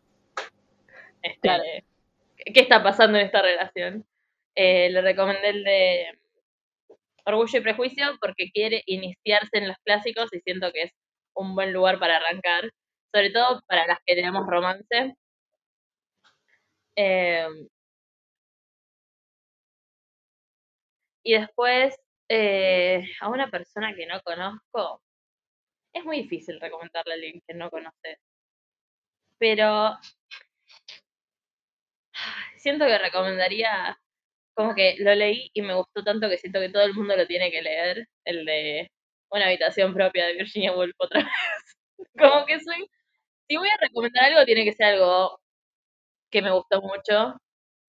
este, 1.22 1.38
Claro. 1.40 1.62
¿qué 2.38 2.60
está 2.60 2.82
pasando 2.82 3.18
en 3.18 3.26
esta 3.26 3.40
relación? 3.40 4.04
Eh, 4.56 4.90
le 4.90 5.00
recomendé 5.00 5.50
el 5.50 5.62
de 5.62 6.18
Orgullo 7.24 7.58
y 7.58 7.62
Prejuicio 7.62 8.18
porque 8.20 8.50
quiere 8.52 8.82
iniciarse 8.86 9.58
en 9.58 9.68
los 9.68 9.76
clásicos 9.84 10.28
y 10.32 10.40
siento 10.40 10.72
que 10.72 10.82
es 10.82 10.92
un 11.34 11.54
buen 11.54 11.72
lugar 11.72 12.00
para 12.00 12.16
arrancar, 12.16 12.68
sobre 13.14 13.30
todo 13.30 13.60
para 13.68 13.86
las 13.86 13.98
que 14.04 14.16
tenemos 14.16 14.44
romance. 14.44 15.14
Eh, 16.96 17.46
y 21.22 21.34
después, 21.34 21.94
eh, 22.28 23.04
a 23.20 23.28
una 23.28 23.50
persona 23.50 23.94
que 23.94 24.06
no 24.06 24.20
conozco, 24.22 25.02
es 25.92 26.04
muy 26.04 26.22
difícil 26.22 26.60
recomendarle 26.60 27.12
a 27.12 27.16
alguien 27.16 27.42
que 27.46 27.54
no 27.54 27.70
conoce. 27.70 28.18
Pero 29.38 29.96
siento 32.56 32.86
que 32.86 32.98
recomendaría, 32.98 33.98
como 34.54 34.74
que 34.74 34.96
lo 34.98 35.14
leí 35.14 35.50
y 35.54 35.62
me 35.62 35.74
gustó 35.74 36.04
tanto 36.04 36.28
que 36.28 36.38
siento 36.38 36.60
que 36.60 36.70
todo 36.70 36.82
el 36.84 36.94
mundo 36.94 37.16
lo 37.16 37.26
tiene 37.26 37.50
que 37.50 37.62
leer, 37.62 38.08
el 38.24 38.44
de 38.44 38.90
Una 39.30 39.46
habitación 39.46 39.94
propia 39.94 40.26
de 40.26 40.34
Virginia 40.34 40.72
Woolf 40.76 40.94
otra 40.98 41.20
vez. 41.24 41.32
como 42.18 42.46
que 42.46 42.60
soy, 42.60 42.88
si 43.48 43.56
voy 43.56 43.68
a 43.68 43.76
recomendar 43.78 44.24
algo, 44.24 44.44
tiene 44.46 44.64
que 44.64 44.72
ser 44.74 44.86
algo 44.94 45.40
que 46.30 46.42
me 46.42 46.52
gustó 46.52 46.82
mucho, 46.82 47.36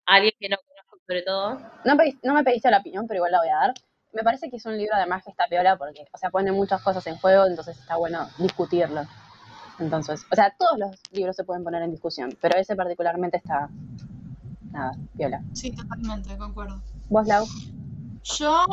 alguien 0.06 0.34
que 0.40 0.48
no 0.48 0.58
conozco 0.58 0.98
sobre 1.06 1.22
todo. 1.22 1.58
No 1.84 2.34
me 2.34 2.44
pediste 2.44 2.70
la 2.70 2.78
opinión, 2.78 3.06
pero 3.08 3.18
igual 3.18 3.32
la 3.32 3.38
voy 3.40 3.48
a 3.48 3.56
dar. 3.56 3.74
Me 4.12 4.22
parece 4.22 4.50
que 4.50 4.56
es 4.56 4.66
un 4.66 4.76
libro 4.76 4.94
además 4.94 5.22
que 5.24 5.30
está 5.30 5.44
piola 5.48 5.76
porque, 5.76 6.06
o 6.12 6.18
sea, 6.18 6.30
pone 6.30 6.50
muchas 6.52 6.82
cosas 6.82 7.06
en 7.06 7.16
juego, 7.18 7.46
entonces 7.46 7.78
está 7.78 7.96
bueno 7.96 8.28
discutirlo. 8.38 9.02
Entonces, 9.78 10.24
o 10.30 10.34
sea, 10.34 10.54
todos 10.58 10.78
los 10.78 10.96
libros 11.12 11.36
se 11.36 11.44
pueden 11.44 11.62
poner 11.62 11.82
en 11.82 11.90
discusión, 11.90 12.36
pero 12.40 12.58
ese 12.58 12.74
particularmente 12.74 13.36
está, 13.36 13.68
nada, 14.72 14.92
piola. 15.16 15.42
Sí, 15.52 15.70
totalmente, 15.70 16.36
concuerdo. 16.36 16.80
¿Vos, 17.08 17.26
Lau? 17.26 17.46
Yo 18.24 18.64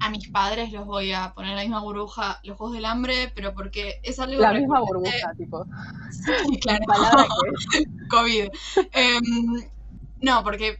a 0.00 0.10
mis 0.10 0.28
padres 0.28 0.72
los 0.72 0.86
voy 0.86 1.12
a 1.12 1.32
poner 1.34 1.52
en 1.52 1.56
la 1.56 1.62
misma 1.62 1.80
burbuja, 1.80 2.40
los 2.44 2.56
Juegos 2.56 2.76
del 2.76 2.84
Hambre, 2.84 3.32
pero 3.34 3.54
porque 3.54 4.00
es 4.02 4.18
algo 4.18 4.40
La 4.40 4.52
misma 4.52 4.80
burbuja, 4.80 5.32
tipo. 5.36 5.64
Sí, 6.10 6.58
claro. 6.60 6.84
Que 7.72 7.84
COVID. 8.10 8.48
Em, 8.92 9.70
no, 10.20 10.44
porque 10.44 10.78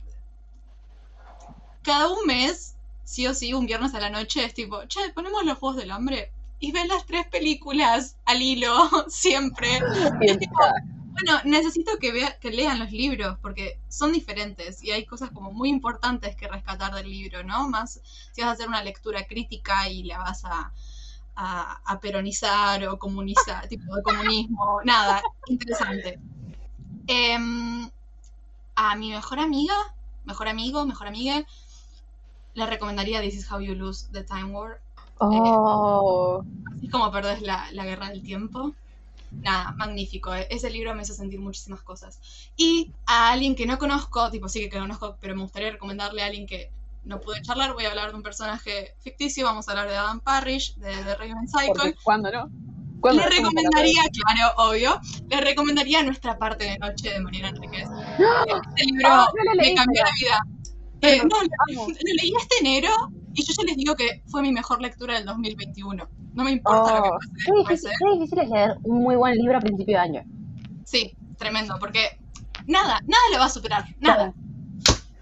cada 1.82 2.08
un 2.10 2.26
mes, 2.26 2.75
sí 3.06 3.26
o 3.28 3.34
sí, 3.34 3.54
un 3.54 3.66
viernes 3.66 3.94
a 3.94 4.00
la 4.00 4.10
noche 4.10 4.44
es 4.44 4.52
tipo, 4.52 4.84
che, 4.86 5.10
ponemos 5.14 5.44
los 5.44 5.56
Juegos 5.58 5.78
del 5.78 5.92
Hambre 5.92 6.32
y 6.58 6.72
ven 6.72 6.88
las 6.88 7.06
tres 7.06 7.26
películas 7.28 8.16
al 8.26 8.42
hilo, 8.42 8.74
siempre. 9.08 9.68
tipo. 10.38 10.58
Bueno, 11.12 11.40
necesito 11.44 11.92
que, 11.98 12.12
vea, 12.12 12.38
que 12.38 12.50
lean 12.50 12.78
los 12.78 12.92
libros 12.92 13.38
porque 13.40 13.80
son 13.88 14.12
diferentes 14.12 14.82
y 14.82 14.90
hay 14.90 15.06
cosas 15.06 15.30
como 15.30 15.50
muy 15.50 15.70
importantes 15.70 16.36
que 16.36 16.46
rescatar 16.46 16.94
del 16.94 17.08
libro, 17.08 17.42
¿no? 17.42 17.70
Más 17.70 18.00
si 18.32 18.42
vas 18.42 18.50
a 18.50 18.52
hacer 18.52 18.68
una 18.68 18.82
lectura 18.82 19.24
crítica 19.26 19.88
y 19.88 20.02
la 20.02 20.18
vas 20.18 20.44
a, 20.44 20.72
a, 21.36 21.80
a 21.84 22.00
peronizar 22.00 22.86
o 22.88 22.98
comunizar, 22.98 23.66
tipo 23.68 23.94
de 23.94 24.02
comunismo, 24.02 24.80
nada, 24.84 25.22
interesante. 25.46 26.18
Em, 27.06 27.88
a 28.74 28.96
mi 28.96 29.10
mejor 29.12 29.38
amiga, 29.38 29.74
mejor 30.24 30.48
amigo, 30.48 30.84
mejor 30.84 31.06
amiga, 31.06 31.46
le 32.56 32.66
recomendaría 32.66 33.20
This 33.20 33.34
is 33.34 33.50
How 33.52 33.60
You 33.60 33.74
Lose 33.74 34.08
the 34.12 34.24
Time 34.24 34.46
War. 34.52 34.80
Oh, 35.18 36.42
Así 36.76 36.88
como 36.88 37.10
perdés 37.12 37.40
la, 37.42 37.68
la 37.72 37.84
guerra 37.84 38.08
del 38.08 38.22
tiempo. 38.22 38.72
Nada, 39.30 39.72
magnífico. 39.72 40.34
eh. 40.34 40.46
Ese 40.50 40.70
libro 40.70 40.94
me 40.94 41.02
hizo 41.02 41.12
sentir 41.14 41.40
muchísimas 41.40 41.82
cosas. 41.82 42.18
Y 42.56 42.90
a 43.06 43.30
alguien 43.30 43.54
que 43.54 43.66
no 43.66 43.78
conozco, 43.78 44.30
tipo 44.30 44.48
sí 44.48 44.60
que 44.68 44.78
conozco, 44.78 45.16
pero 45.20 45.34
me 45.34 45.42
gustaría 45.42 45.70
recomendarle 45.70 46.22
a 46.22 46.26
alguien 46.26 46.46
que 46.46 46.70
no 47.04 47.20
pude 47.20 47.40
charlar, 47.42 47.72
voy 47.74 47.84
a 47.84 47.90
hablar 47.90 48.10
de 48.10 48.16
un 48.16 48.22
personaje 48.22 48.94
ficticio, 49.00 49.44
vamos 49.44 49.68
a 49.68 49.72
hablar 49.72 49.88
de 49.88 49.96
Adam 49.96 50.20
Parrish, 50.20 50.74
de, 50.76 51.04
de 51.04 51.14
Raven 51.14 51.46
Cycle. 51.48 51.94
¿cuándo 52.02 52.30
no? 52.32 52.50
¿Cuándo 53.00 53.22
Le 53.22 53.28
no? 53.28 53.36
recomendaría, 53.36 54.02
claro, 54.12 54.54
obvio, 54.70 55.00
le 55.28 55.40
recomendaría 55.40 56.02
Nuestra 56.02 56.36
parte 56.38 56.64
de 56.64 56.78
noche 56.78 57.10
de 57.10 57.20
Mariana 57.20 57.48
Enríquez. 57.50 57.88
Este 58.76 58.84
libro 58.86 59.08
Ah, 59.08 59.28
no 59.44 59.54
me 59.54 59.74
cambió 59.74 60.02
la 60.02 60.10
vida. 60.20 60.38
Eh, 61.02 61.18
no, 61.22 61.36
lo, 61.42 61.86
leí 62.02 62.32
este 62.40 62.58
enero 62.60 62.88
y 63.34 63.44
yo 63.44 63.52
ya 63.56 63.64
les 63.64 63.76
digo 63.76 63.94
que 63.94 64.22
fue 64.26 64.42
mi 64.42 64.52
mejor 64.52 64.80
lectura 64.80 65.14
del 65.14 65.24
2021. 65.26 66.08
No 66.34 66.44
me 66.44 66.50
importa 66.52 66.96
lo 66.96 67.02
que 67.02 67.08
Oh, 67.10 67.18
pase 67.18 67.28
qué 67.44 67.52
después, 67.52 67.82
difícil, 67.82 67.90
¿eh? 67.90 67.94
qué 67.98 68.14
difícil 68.18 68.38
es 68.40 68.48
leer 68.50 68.76
un 68.84 69.02
muy 69.02 69.16
buen 69.16 69.34
libro 69.36 69.58
a 69.58 69.60
principio 69.60 69.96
de 69.96 70.02
año. 70.02 70.22
Sí, 70.84 71.16
tremendo, 71.36 71.76
porque 71.78 72.18
nada, 72.66 73.00
nada 73.06 73.22
lo 73.32 73.38
va 73.38 73.44
a 73.46 73.48
superar, 73.50 73.84
nada. 74.00 74.32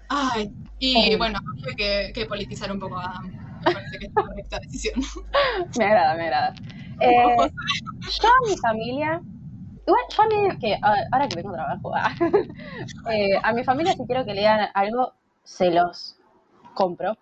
Ay, 0.09 0.51
y 0.79 1.13
Eh. 1.13 1.17
bueno, 1.17 1.39
hay 1.67 1.75
que, 1.75 2.11
que 2.13 2.25
politizar 2.25 2.71
un 2.71 2.79
poco 2.79 2.97
a 2.97 3.05
Adam. 3.05 3.31
Me 3.65 3.71
parece 3.73 3.97
que 3.99 4.05
es 4.07 4.11
la 4.15 4.23
correcta 4.23 4.59
decisión. 4.59 4.95
Me 5.77 5.85
agrada, 5.85 6.15
me 6.15 6.23
agrada. 6.23 6.53
Eh, 7.01 7.35
yo 8.21 8.29
a 8.29 8.49
mi 8.49 8.55
familia 8.57 9.21
igual 9.85 10.01
yo 10.15 10.23
a 10.23 10.27
mí, 10.27 10.57
que 10.59 10.77
ahora 11.11 11.27
que 11.27 11.35
tengo 11.35 11.51
trabajo, 11.51 11.91
ah, 11.93 12.15
eh, 13.11 13.37
a 13.43 13.51
mi 13.51 13.65
familia 13.65 13.91
si 13.93 14.05
quiero 14.05 14.23
que 14.25 14.33
lean 14.33 14.69
algo, 14.73 15.13
se 15.45 15.71
los 15.71 16.17
compro. 16.73 17.17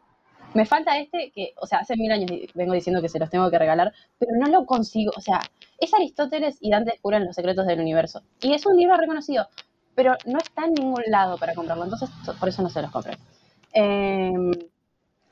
Me 0.55 0.65
falta 0.65 0.97
este 0.97 1.31
que, 1.31 1.53
o 1.59 1.67
sea, 1.67 1.79
hace 1.79 1.95
mil 1.95 2.11
años 2.11 2.29
vengo 2.53 2.73
diciendo 2.73 3.01
que 3.01 3.09
se 3.09 3.19
los 3.19 3.29
tengo 3.29 3.49
que 3.49 3.59
regalar, 3.59 3.93
pero 4.19 4.31
no 4.39 4.47
lo 4.47 4.65
consigo. 4.65 5.11
O 5.15 5.21
sea, 5.21 5.41
es 5.79 5.93
Aristóteles 5.93 6.57
y 6.59 6.69
Dante 6.71 6.91
descubren 6.91 7.25
los 7.25 7.35
secretos 7.35 7.65
del 7.67 7.79
universo. 7.79 8.21
Y 8.41 8.53
es 8.53 8.65
un 8.65 8.77
libro 8.77 8.95
reconocido, 8.97 9.47
pero 9.95 10.15
no 10.25 10.37
está 10.39 10.65
en 10.65 10.73
ningún 10.73 11.03
lado 11.07 11.37
para 11.37 11.53
comprarlo, 11.53 11.83
entonces 11.83 12.09
por 12.39 12.49
eso 12.49 12.61
no 12.61 12.69
se 12.69 12.81
los 12.81 12.91
compré. 12.91 13.17
Eh, 13.73 14.31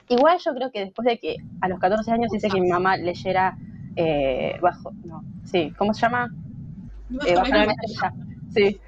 igual 0.10 0.39
yo 0.43 0.53
creo 0.53 0.71
que 0.71 0.86
después 0.86 1.05
de 1.05 1.19
que 1.19 1.38
a 1.62 1.67
los 1.67 1.79
14 1.79 2.12
años 2.12 2.33
hice 2.33 2.50
que 2.50 2.60
mi 2.60 2.69
mamá 2.69 2.98
leyera 2.98 3.57
eh, 3.95 4.57
bajo, 4.62 4.91
no, 5.05 5.24
sí, 5.43 5.71
¿cómo 5.77 5.93
se 5.93 6.01
llama? 6.01 6.29
Eh, 7.27 7.36
bajo 7.36 7.51
la 7.51 7.63
estrella. 7.63 8.13
Sí. 8.53 8.79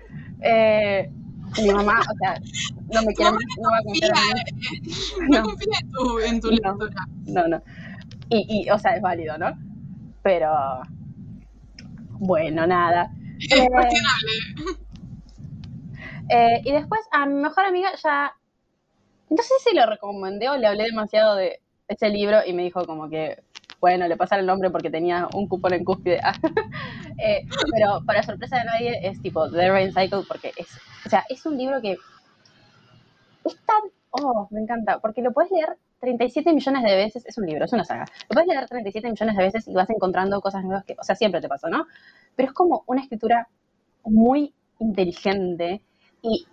Eh, 1.57 1.62
mi 1.63 1.72
mamá, 1.72 2.00
o 2.00 2.17
sea, 2.17 2.36
no 2.91 3.01
me 3.03 3.13
quiere, 3.13 3.31
no 3.31 3.69
va 3.72 3.77
a 3.77 3.83
confiar 3.83 4.12
en 4.48 4.55
mí. 4.55 4.81
No 5.29 5.38
No. 5.39 5.43
confía 5.43 5.77
en 5.81 5.91
tu, 5.91 6.19
en 6.19 6.41
tu 6.41 6.48
No. 6.48 6.53
lectura. 6.53 7.05
No, 7.25 7.48
no. 7.48 7.62
Y, 8.29 8.63
y, 8.65 8.69
o 8.69 8.79
sea, 8.79 8.95
es 8.95 9.01
válido, 9.01 9.38
¿no? 9.38 9.51
Pero, 10.24 10.51
bueno, 12.19 12.65
nada. 12.65 13.12
Es 13.39 13.51
Eh, 13.60 13.67
cuestionable. 13.69 14.31
Eh, 16.29 16.62
y 16.65 16.72
después 16.72 17.01
a 17.12 17.25
mi 17.25 17.36
mejor 17.36 17.65
amiga 17.65 17.89
ya, 18.01 18.33
no 19.29 19.43
sé 19.43 19.53
si 19.67 19.75
lo 19.75 19.86
recomendé 19.86 20.50
o 20.50 20.57
le 20.57 20.67
hablé 20.67 20.86
demasiado 20.86 21.36
de 21.36 21.60
ese 21.88 22.10
libro 22.10 22.39
y 22.45 22.53
me 22.53 22.63
dijo 22.63 22.86
como 22.86 23.10
que, 23.10 23.43
bueno, 23.81 24.07
le 24.07 24.15
pasara 24.15 24.39
el 24.39 24.48
nombre 24.48 24.69
porque 24.69 24.89
tenía 24.89 25.27
un 25.33 25.48
cupón 25.48 25.74
en 25.74 25.83
cúspide. 25.83 26.19
Eh, 27.25 27.45
pero 27.72 28.01
para 28.05 28.24
sorpresa 28.24 28.57
de 28.57 28.65
nadie 28.65 29.00
es 29.03 29.22
tipo 29.22 29.50
The 29.50 29.69
Rain 29.69 29.93
Cycle 29.93 30.24
porque 30.27 30.51
es, 30.57 30.67
o 31.05 31.10
sea, 31.10 31.24
es 31.29 31.45
un 31.45 31.57
libro 31.57 31.81
que 31.81 31.98
es 33.43 33.55
tan, 33.65 33.81
oh, 34.12 34.48
me 34.51 34.62
encanta, 34.62 35.00
porque 35.00 35.22
lo 35.22 35.31
puedes 35.31 35.51
leer 35.51 35.77
37 36.00 36.53
millones 36.53 36.83
de 36.83 36.95
veces, 36.95 37.25
es 37.25 37.38
un 37.38 37.45
libro, 37.45 37.65
es 37.65 37.74
una 37.74 37.86
saga, 37.86 38.05
lo 38.29 38.33
puedes 38.33 38.48
leer 38.48 38.67
37 38.67 39.10
millones 39.10 39.38
de 39.38 39.43
veces 39.43 39.67
y 39.67 39.74
vas 39.74 39.89
encontrando 39.89 40.41
cosas 40.41 40.63
nuevas 40.63 40.83
que, 40.83 40.95
o 41.00 41.03
sea, 41.03 41.15
siempre 41.15 41.41
te 41.41 41.48
pasó, 41.48 41.69
¿no? 41.69 41.88
Pero 42.36 42.50
es 42.50 42.53
como 42.53 42.83
una 42.88 43.01
escritura 43.01 43.48
muy 44.03 44.53
inteligente 44.79 45.81
y, 46.22 46.45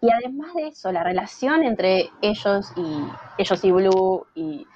y 0.00 0.10
además 0.10 0.54
de 0.54 0.68
eso, 0.68 0.92
la 0.92 1.02
relación 1.02 1.62
entre 1.62 2.10
ellos 2.20 2.72
y 2.76 3.04
ellos 3.38 3.64
y 3.64 3.72
Blue 3.72 4.26
y 4.34 4.66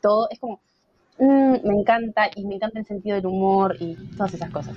todo, 0.00 0.28
es 0.30 0.38
como, 0.38 0.60
mm, 1.18 1.66
me 1.66 1.74
encanta 1.80 2.30
y 2.34 2.44
me 2.46 2.56
encanta 2.56 2.78
el 2.78 2.86
sentido 2.86 3.16
del 3.16 3.26
humor 3.26 3.76
y 3.80 3.96
todas 4.16 4.34
esas 4.34 4.50
cosas. 4.50 4.76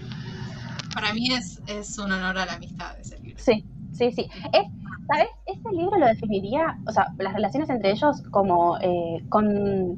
Para 0.93 1.13
mí 1.13 1.31
es, 1.31 1.61
es 1.67 1.97
un 1.99 2.11
honor 2.11 2.39
a 2.39 2.45
la 2.45 2.53
amistad 2.53 2.99
ese 2.99 3.19
libro. 3.19 3.41
Sí, 3.41 3.63
sí, 3.99 4.11
sí. 4.11 4.27
Es, 4.53 4.63
¿Sabes? 5.07 5.27
Este 5.47 5.71
libro 5.71 5.97
lo 5.97 6.05
definiría, 6.07 6.77
o 6.87 6.91
sea, 6.91 7.07
las 7.17 7.33
relaciones 7.33 7.69
entre 7.69 7.91
ellos 7.91 8.21
como 8.31 8.77
eh, 8.79 9.23
con, 9.29 9.97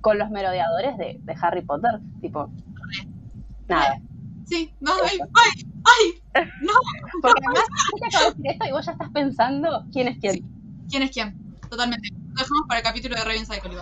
con 0.00 0.18
los 0.18 0.30
merodeadores 0.30 0.96
de, 0.98 1.18
de 1.22 1.36
Harry 1.40 1.62
Potter, 1.62 2.00
tipo, 2.22 2.50
nada. 3.68 4.00
Sí, 4.46 4.72
no, 4.80 4.92
ay, 5.04 5.18
ay, 5.20 6.22
ay, 6.34 6.44
no. 6.62 6.72
Porque 7.20 7.42
además, 7.46 7.64
yo 7.92 7.98
te 7.98 8.06
acabo 8.06 8.24
de 8.24 8.36
decir 8.36 8.50
esto 8.52 8.66
y 8.66 8.72
vos 8.72 8.86
ya 8.86 8.92
estás 8.92 9.10
pensando 9.10 9.84
quién 9.92 10.08
es 10.08 10.18
quién. 10.18 10.32
Sí. 10.34 10.44
¿Quién 10.90 11.02
es 11.02 11.10
quién? 11.10 11.36
Totalmente. 11.68 12.08
Lo 12.10 12.34
dejamos 12.42 12.66
para 12.68 12.80
el 12.80 12.84
capítulo 12.86 13.16
de 13.16 13.24
Raven 13.24 13.44
Cycle. 13.46 13.72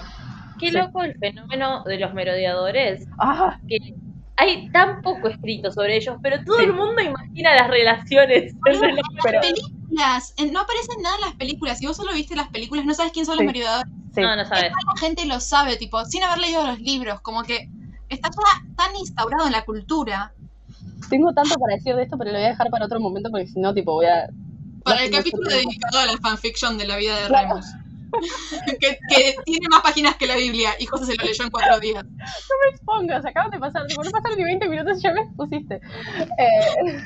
Qué 0.58 0.70
Sí. 0.70 0.76
loco 0.76 1.02
el 1.04 1.16
fenómeno 1.18 1.84
de 1.84 1.98
los 2.00 2.12
merodeadores, 2.14 3.06
Ah, 3.18 3.60
que 3.68 3.94
hay 4.36 4.68
tan 4.70 5.00
poco 5.02 5.28
escrito 5.28 5.70
sobre 5.72 5.96
ellos, 5.96 6.16
pero 6.22 6.36
todo 6.44 6.58
Sí. 6.58 6.64
el 6.64 6.72
mundo 6.74 7.00
imagina 7.02 7.54
las 7.54 7.68
relaciones 7.68 8.54
entre 8.66 8.92
los 8.92 9.04
pero 9.22 9.40
Películas, 9.40 10.34
en- 10.36 10.52
no 10.52 10.60
aparecen 10.60 11.02
nada 11.02 11.14
en 11.16 11.20
las 11.22 11.34
películas. 11.36 11.78
Si 11.78 11.86
vos 11.86 11.96
solo 11.96 12.12
viste 12.12 12.36
las 12.36 12.48
películas, 12.48 12.84
no 12.84 12.92
sabes 12.94 13.12
quién 13.12 13.24
son 13.26 13.36
los 13.36 13.46
merodeadores. 13.46 13.90
sí. 14.14 14.20
No, 14.20 14.34
no 14.36 14.44
sabes. 14.46 14.72
La 14.94 15.00
gente 15.00 15.24
lo 15.26 15.40
sabe, 15.40 15.76
tipo, 15.76 16.04
sin 16.06 16.22
haber 16.22 16.38
leído 16.38 16.66
los 16.66 16.80
libros, 16.80 17.20
como 17.22 17.42
que 17.44 17.68
está 18.08 18.28
ya 18.30 18.74
tan 18.76 18.94
instaurado 18.96 19.46
en 19.46 19.52
la 19.52 19.64
cultura. 19.64 20.32
Tengo 21.10 21.32
tanto 21.32 21.54
para 21.56 21.74
decir 21.76 21.94
de 21.96 22.02
esto, 22.02 22.16
pero 22.18 22.30
lo 22.32 22.36
voy 22.38 22.46
a 22.46 22.50
dejar 22.50 22.68
para 22.70 22.86
otro 22.86 23.00
momento 23.00 23.30
porque 23.30 23.46
si 23.46 23.58
no, 23.60 23.72
tipo, 23.74 23.92
voy 23.94 24.06
a... 24.06 24.28
Para 24.84 25.02
el 25.04 25.10
capítulo 25.10 25.48
dedicado 25.48 25.98
a 25.98 26.06
la 26.06 26.18
fanfiction 26.18 26.78
de 26.78 26.86
la 26.86 26.96
vida 26.96 27.18
de 27.20 27.26
Claro. 27.26 27.48
Remus. 27.48 27.66
que, 28.80 28.98
que 29.08 29.34
tiene 29.44 29.66
más 29.70 29.82
páginas 29.82 30.16
que 30.16 30.26
la 30.26 30.36
Biblia 30.36 30.70
y 30.78 30.86
José 30.86 31.06
se 31.06 31.16
lo 31.16 31.24
leyó 31.24 31.44
en 31.44 31.50
cuatro 31.50 31.80
días. 31.80 32.04
pongas, 32.84 33.24
acaban 33.24 33.50
de 33.50 33.58
pasar, 33.58 33.86
tipo, 33.86 34.02
no 34.02 34.10
pasaron 34.10 34.38
ni 34.38 34.44
20 34.44 34.68
minutos 34.68 34.98
y 34.98 35.02
ya 35.02 35.12
me 35.12 35.22
expusiste. 35.22 35.80
Eh, 36.38 37.02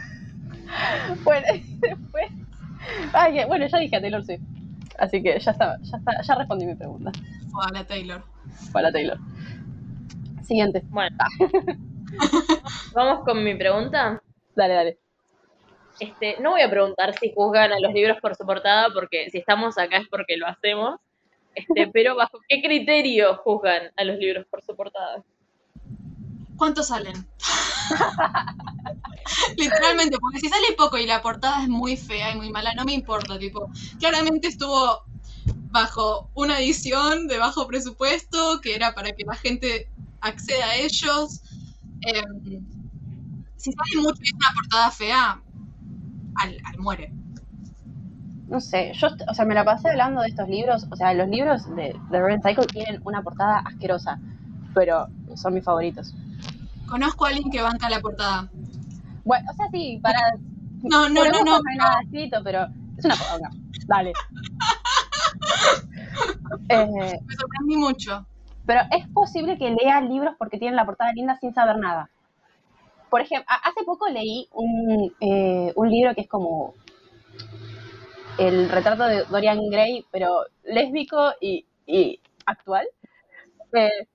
bueno, 1.24 1.46
después. 1.80 2.30
Bueno, 3.48 3.66
ya 3.66 3.78
dije 3.78 3.96
a 3.96 4.00
Taylor 4.00 4.24
Swift. 4.24 4.42
Así 4.98 5.22
que 5.22 5.38
ya 5.38 5.52
está, 5.52 5.78
ya 5.82 5.96
está, 5.96 6.22
ya 6.22 6.34
respondí 6.34 6.66
mi 6.66 6.74
pregunta. 6.74 7.10
O 7.54 7.62
a 7.62 7.72
la 7.72 7.84
Taylor. 7.86 8.22
Para 8.72 8.92
Taylor. 8.92 9.18
Siguiente. 10.42 10.82
Bueno. 10.88 11.16
Vamos 12.94 13.24
con 13.24 13.42
mi 13.42 13.54
pregunta. 13.54 14.22
Dale, 14.54 14.74
dale. 14.74 14.98
Este, 15.98 16.36
no 16.40 16.50
voy 16.50 16.62
a 16.62 16.70
preguntar 16.70 17.18
si 17.18 17.32
juzgan 17.34 17.72
a 17.72 17.80
los 17.80 17.92
libros 17.92 18.18
por 18.20 18.34
su 18.36 18.46
portada, 18.46 18.88
porque 18.92 19.28
si 19.30 19.38
estamos 19.38 19.76
acá 19.78 19.98
es 19.98 20.08
porque 20.08 20.36
lo 20.36 20.46
hacemos. 20.46 21.00
Este, 21.54 21.88
pero 21.92 22.16
bajo 22.16 22.38
qué 22.48 22.62
criterio 22.62 23.36
juzgan 23.36 23.90
a 23.96 24.04
los 24.04 24.18
libros 24.18 24.46
por 24.50 24.62
su 24.62 24.76
portada. 24.76 25.22
¿Cuántos 26.56 26.88
salen? 26.88 27.26
Literalmente, 29.56 30.18
porque 30.18 30.40
si 30.40 30.48
sale 30.48 30.74
poco 30.76 30.98
y 30.98 31.06
la 31.06 31.22
portada 31.22 31.62
es 31.62 31.68
muy 31.68 31.96
fea 31.96 32.32
y 32.32 32.36
muy 32.36 32.50
mala, 32.50 32.74
no 32.74 32.84
me 32.84 32.92
importa, 32.92 33.38
tipo, 33.38 33.70
claramente 33.98 34.48
estuvo 34.48 35.02
bajo 35.70 36.28
una 36.34 36.60
edición 36.60 37.28
de 37.28 37.38
bajo 37.38 37.66
presupuesto, 37.66 38.60
que 38.60 38.74
era 38.74 38.94
para 38.94 39.12
que 39.12 39.24
la 39.24 39.34
gente 39.36 39.88
acceda 40.20 40.66
a 40.66 40.76
ellos. 40.76 41.40
Em, 42.02 42.64
si 43.56 43.72
sale 43.72 44.02
mucho 44.02 44.20
y 44.22 44.26
es 44.26 44.32
una 44.34 44.52
portada 44.54 44.90
fea, 44.90 45.42
al, 46.36 46.56
al 46.64 46.78
muere. 46.78 47.12
No 48.48 48.60
sé, 48.60 48.92
yo, 48.94 49.08
o 49.28 49.34
sea, 49.34 49.44
me 49.44 49.54
la 49.54 49.64
pasé 49.64 49.90
hablando 49.90 50.22
de 50.22 50.28
estos 50.28 50.48
libros. 50.48 50.86
O 50.90 50.96
sea, 50.96 51.14
los 51.14 51.28
libros 51.28 51.68
de, 51.76 51.94
de 52.10 52.20
Red 52.22 52.40
Cycle 52.42 52.66
tienen 52.66 53.00
una 53.04 53.22
portada 53.22 53.58
asquerosa, 53.60 54.18
pero 54.74 55.06
son 55.36 55.54
mis 55.54 55.64
favoritos. 55.64 56.14
Conozco 56.88 57.24
a 57.26 57.28
alguien 57.28 57.50
que 57.50 57.62
banca 57.62 57.88
la 57.88 58.00
portada. 58.00 58.48
Bueno, 59.24 59.48
o 59.50 59.54
sea, 59.54 59.66
sí, 59.70 60.00
para. 60.02 60.18
No, 60.82 61.08
no, 61.08 61.24
no, 61.26 61.44
no. 61.44 61.54
hay 61.70 61.76
nada 61.76 62.00
escrito, 62.02 62.38
pero 62.42 62.66
es 62.96 63.04
una 63.04 63.14
poronga. 63.16 63.50
Dale. 63.86 64.12
Eh, 66.68 66.86
Me 67.26 67.34
sorprendí 67.36 67.76
mucho. 67.76 68.26
pero 68.66 68.80
es 68.96 69.08
posible 69.08 69.56
que 69.58 69.70
lea 69.70 70.00
libros 70.00 70.34
porque 70.38 70.58
tienen 70.58 70.76
la 70.76 70.84
portada 70.84 71.12
linda 71.12 71.38
sin 71.40 71.54
saber 71.54 71.78
nada. 71.78 72.10
Por 73.10 73.20
ejemplo, 73.20 73.46
hace 73.64 73.84
poco 73.84 74.08
leí 74.08 74.48
un, 74.52 75.14
eh, 75.20 75.72
un 75.74 75.90
libro 75.90 76.14
que 76.14 76.22
es 76.22 76.28
como 76.28 76.74
el 78.38 78.70
retrato 78.70 79.04
de 79.04 79.24
Dorian 79.24 79.68
Gray, 79.68 80.06
pero 80.10 80.46
lésbico 80.64 81.32
y, 81.40 81.66
y 81.86 82.20
actual. 82.46 82.86
Eh, 83.72 84.06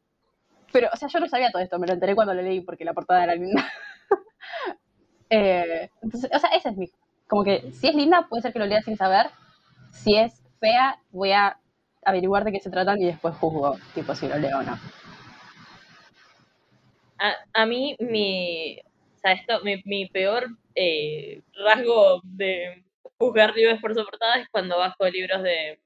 pero, 0.72 0.90
o 0.92 0.98
sea, 0.98 1.08
yo 1.08 1.20
no 1.20 1.28
sabía 1.28 1.52
todo 1.52 1.62
esto, 1.62 1.80
me 1.80 1.88
lo 1.88 1.94
enteré 1.94 2.16
cuando 2.16 2.34
lo 2.34 2.42
leí 2.42 2.62
porque 2.62 2.86
la 2.86 2.94
portada 2.94 3.24
era 3.24 3.36
linda. 3.36 3.66
Eh, 5.32 5.90
entonces, 6.04 6.30
o 6.32 6.38
sea, 6.38 6.52
ese 6.52 6.70
es 6.70 6.78
mi. 6.78 6.88
Como 7.28 7.44
que 7.44 7.72
si 7.74 7.88
es 7.88 7.96
linda, 7.96 8.28
puede 8.30 8.44
ser 8.44 8.54
que 8.54 8.60
lo 8.60 8.68
lea 8.68 8.84
sin 8.84 8.96
saber. 8.96 9.32
Si 9.92 10.16
es 10.16 10.40
fea, 10.60 11.00
voy 11.12 11.32
a 11.32 11.58
averiguar 12.06 12.44
de 12.44 12.52
qué 12.52 12.60
se 12.60 12.70
tratan 12.70 13.02
y 13.02 13.06
después 13.06 13.36
juzgo, 13.36 13.76
tipo, 13.96 14.14
si 14.14 14.28
lo 14.28 14.38
leo 14.38 14.60
o 14.60 14.62
no. 14.62 14.78
A, 17.20 17.36
a 17.54 17.66
mí, 17.66 17.96
mi, 18.00 18.80
o 19.16 19.18
sea, 19.20 19.34
esto, 19.34 19.62
mi, 19.64 19.82
mi 19.86 20.08
peor 20.10 20.48
eh, 20.76 21.42
rasgo 21.66 22.22
de 22.24 22.84
juzgar 23.18 23.56
libros 23.56 23.80
por 23.80 23.94
su 23.96 24.04
portada 24.04 24.38
es 24.42 24.50
cuando 24.50 24.78
bajo 24.78 25.08
libros 25.08 25.42
de, 25.44 25.80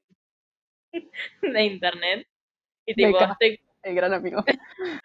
de 1.42 1.64
internet. 1.64 2.28
Y 2.86 2.96
tipo, 2.96 3.20
estoy, 3.22 3.60
El 3.84 3.96
gran 3.96 4.14
amigo. 4.14 4.44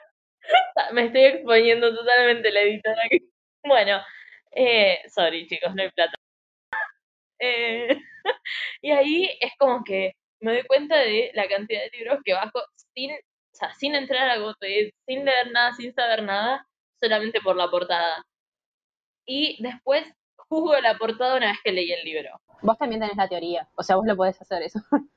me 0.92 1.06
estoy 1.06 1.22
exponiendo 1.24 1.94
totalmente 1.94 2.50
la 2.50 2.60
editora. 2.62 3.02
que- 3.10 3.18
Bueno, 3.64 4.00
eh, 4.52 4.98
sorry 5.08 5.46
chicos, 5.46 5.74
no 5.74 5.82
hay 5.82 5.90
plata. 5.90 6.16
Eh, 7.38 7.88
y 8.82 8.90
ahí 8.90 9.30
es 9.40 9.52
como 9.58 9.82
que 9.84 10.14
me 10.40 10.52
doy 10.54 10.62
cuenta 10.64 10.96
de 10.98 11.30
la 11.34 11.48
cantidad 11.48 11.82
de 11.82 11.98
libros 11.98 12.20
que 12.24 12.32
bajo 12.34 12.60
sin, 12.94 13.10
o 13.54 13.56
sea, 13.56 13.72
sin 13.74 13.94
entrar 13.94 14.28
a 14.30 14.38
Goodreads, 14.38 14.92
sin 15.06 15.24
leer 15.24 15.52
nada, 15.52 15.72
sin 15.74 15.94
saber 15.94 16.24
nada, 16.24 16.66
solamente 17.00 17.40
por 17.40 17.54
la 17.54 17.70
portada. 17.70 18.24
Y 19.26 19.62
después 19.62 20.04
juzgo 20.36 20.78
la 20.80 20.98
portada 20.98 21.36
una 21.36 21.48
vez 21.48 21.58
que 21.62 21.70
leí 21.70 21.92
el 21.92 22.04
libro. 22.04 22.40
Vos 22.62 22.76
también 22.78 23.00
tenés 23.00 23.16
la 23.16 23.28
teoría, 23.28 23.68
o 23.76 23.82
sea, 23.84 23.94
vos 23.96 24.06
lo 24.06 24.16
podés 24.16 24.40
hacer 24.40 24.62
eso. 24.62 24.80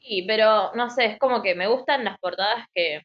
Sí, 0.00 0.24
pero 0.26 0.72
no 0.74 0.88
sé, 0.88 1.04
es 1.04 1.18
como 1.18 1.42
que 1.42 1.54
me 1.54 1.66
gustan 1.66 2.04
las 2.04 2.18
portadas 2.18 2.66
que. 2.74 3.02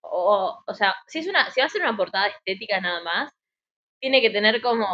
O, 0.00 0.58
o 0.66 0.74
sea, 0.74 0.94
si 1.06 1.18
es 1.18 1.28
una, 1.28 1.50
si 1.50 1.60
va 1.60 1.66
a 1.66 1.68
ser 1.68 1.82
una 1.82 1.96
portada 1.98 2.28
estética 2.28 2.80
nada 2.80 3.02
más, 3.02 3.30
tiene 4.00 4.22
que 4.22 4.30
tener 4.30 4.62
como 4.62 4.86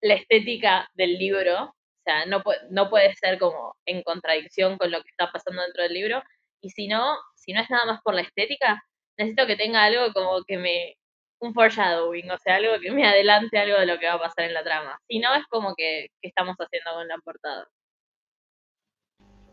la 0.00 0.14
estética 0.14 0.88
del 0.94 1.16
libro, 1.16 1.64
o 1.66 1.74
sea, 2.04 2.26
no, 2.26 2.42
no 2.70 2.90
puede 2.90 3.14
ser 3.14 3.38
como 3.38 3.76
en 3.86 4.02
contradicción 4.02 4.78
con 4.78 4.90
lo 4.90 5.00
que 5.02 5.10
está 5.10 5.30
pasando 5.30 5.62
dentro 5.62 5.84
del 5.84 5.94
libro, 5.94 6.22
y 6.60 6.70
si 6.70 6.88
no, 6.88 7.16
si 7.46 7.52
no 7.52 7.60
es 7.60 7.70
nada 7.70 7.86
más 7.86 8.02
por 8.02 8.14
la 8.14 8.22
estética, 8.22 8.82
necesito 9.16 9.46
que 9.46 9.56
tenga 9.56 9.84
algo 9.84 10.12
como 10.12 10.42
que 10.44 10.58
me, 10.58 10.96
un 11.38 11.54
foreshadowing, 11.54 12.30
o 12.30 12.38
sea, 12.38 12.56
algo 12.56 12.72
que 12.80 12.90
me 12.90 13.06
adelante 13.06 13.58
algo 13.58 13.78
de 13.78 13.86
lo 13.86 13.98
que 13.98 14.06
va 14.06 14.14
a 14.14 14.20
pasar 14.20 14.44
en 14.44 14.54
la 14.54 14.64
trama. 14.64 14.98
Si 15.08 15.20
no, 15.20 15.32
es 15.34 15.46
como 15.48 15.74
que, 15.76 16.08
que 16.20 16.28
estamos 16.28 16.56
haciendo 16.56 16.90
con 16.94 17.08
la 17.08 17.16
portada. 17.24 17.68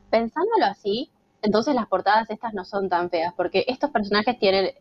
Pensándolo 0.10 0.66
así, 0.66 1.12
entonces 1.44 1.76
las 1.76 1.88
portadas 1.88 2.30
estas 2.30 2.54
no 2.54 2.66
son 2.66 2.90
tan 2.90 3.10
feas, 3.12 3.34
porque 3.36 3.64
estos 3.68 3.92
personajes 3.92 4.40
tienen 4.40 4.72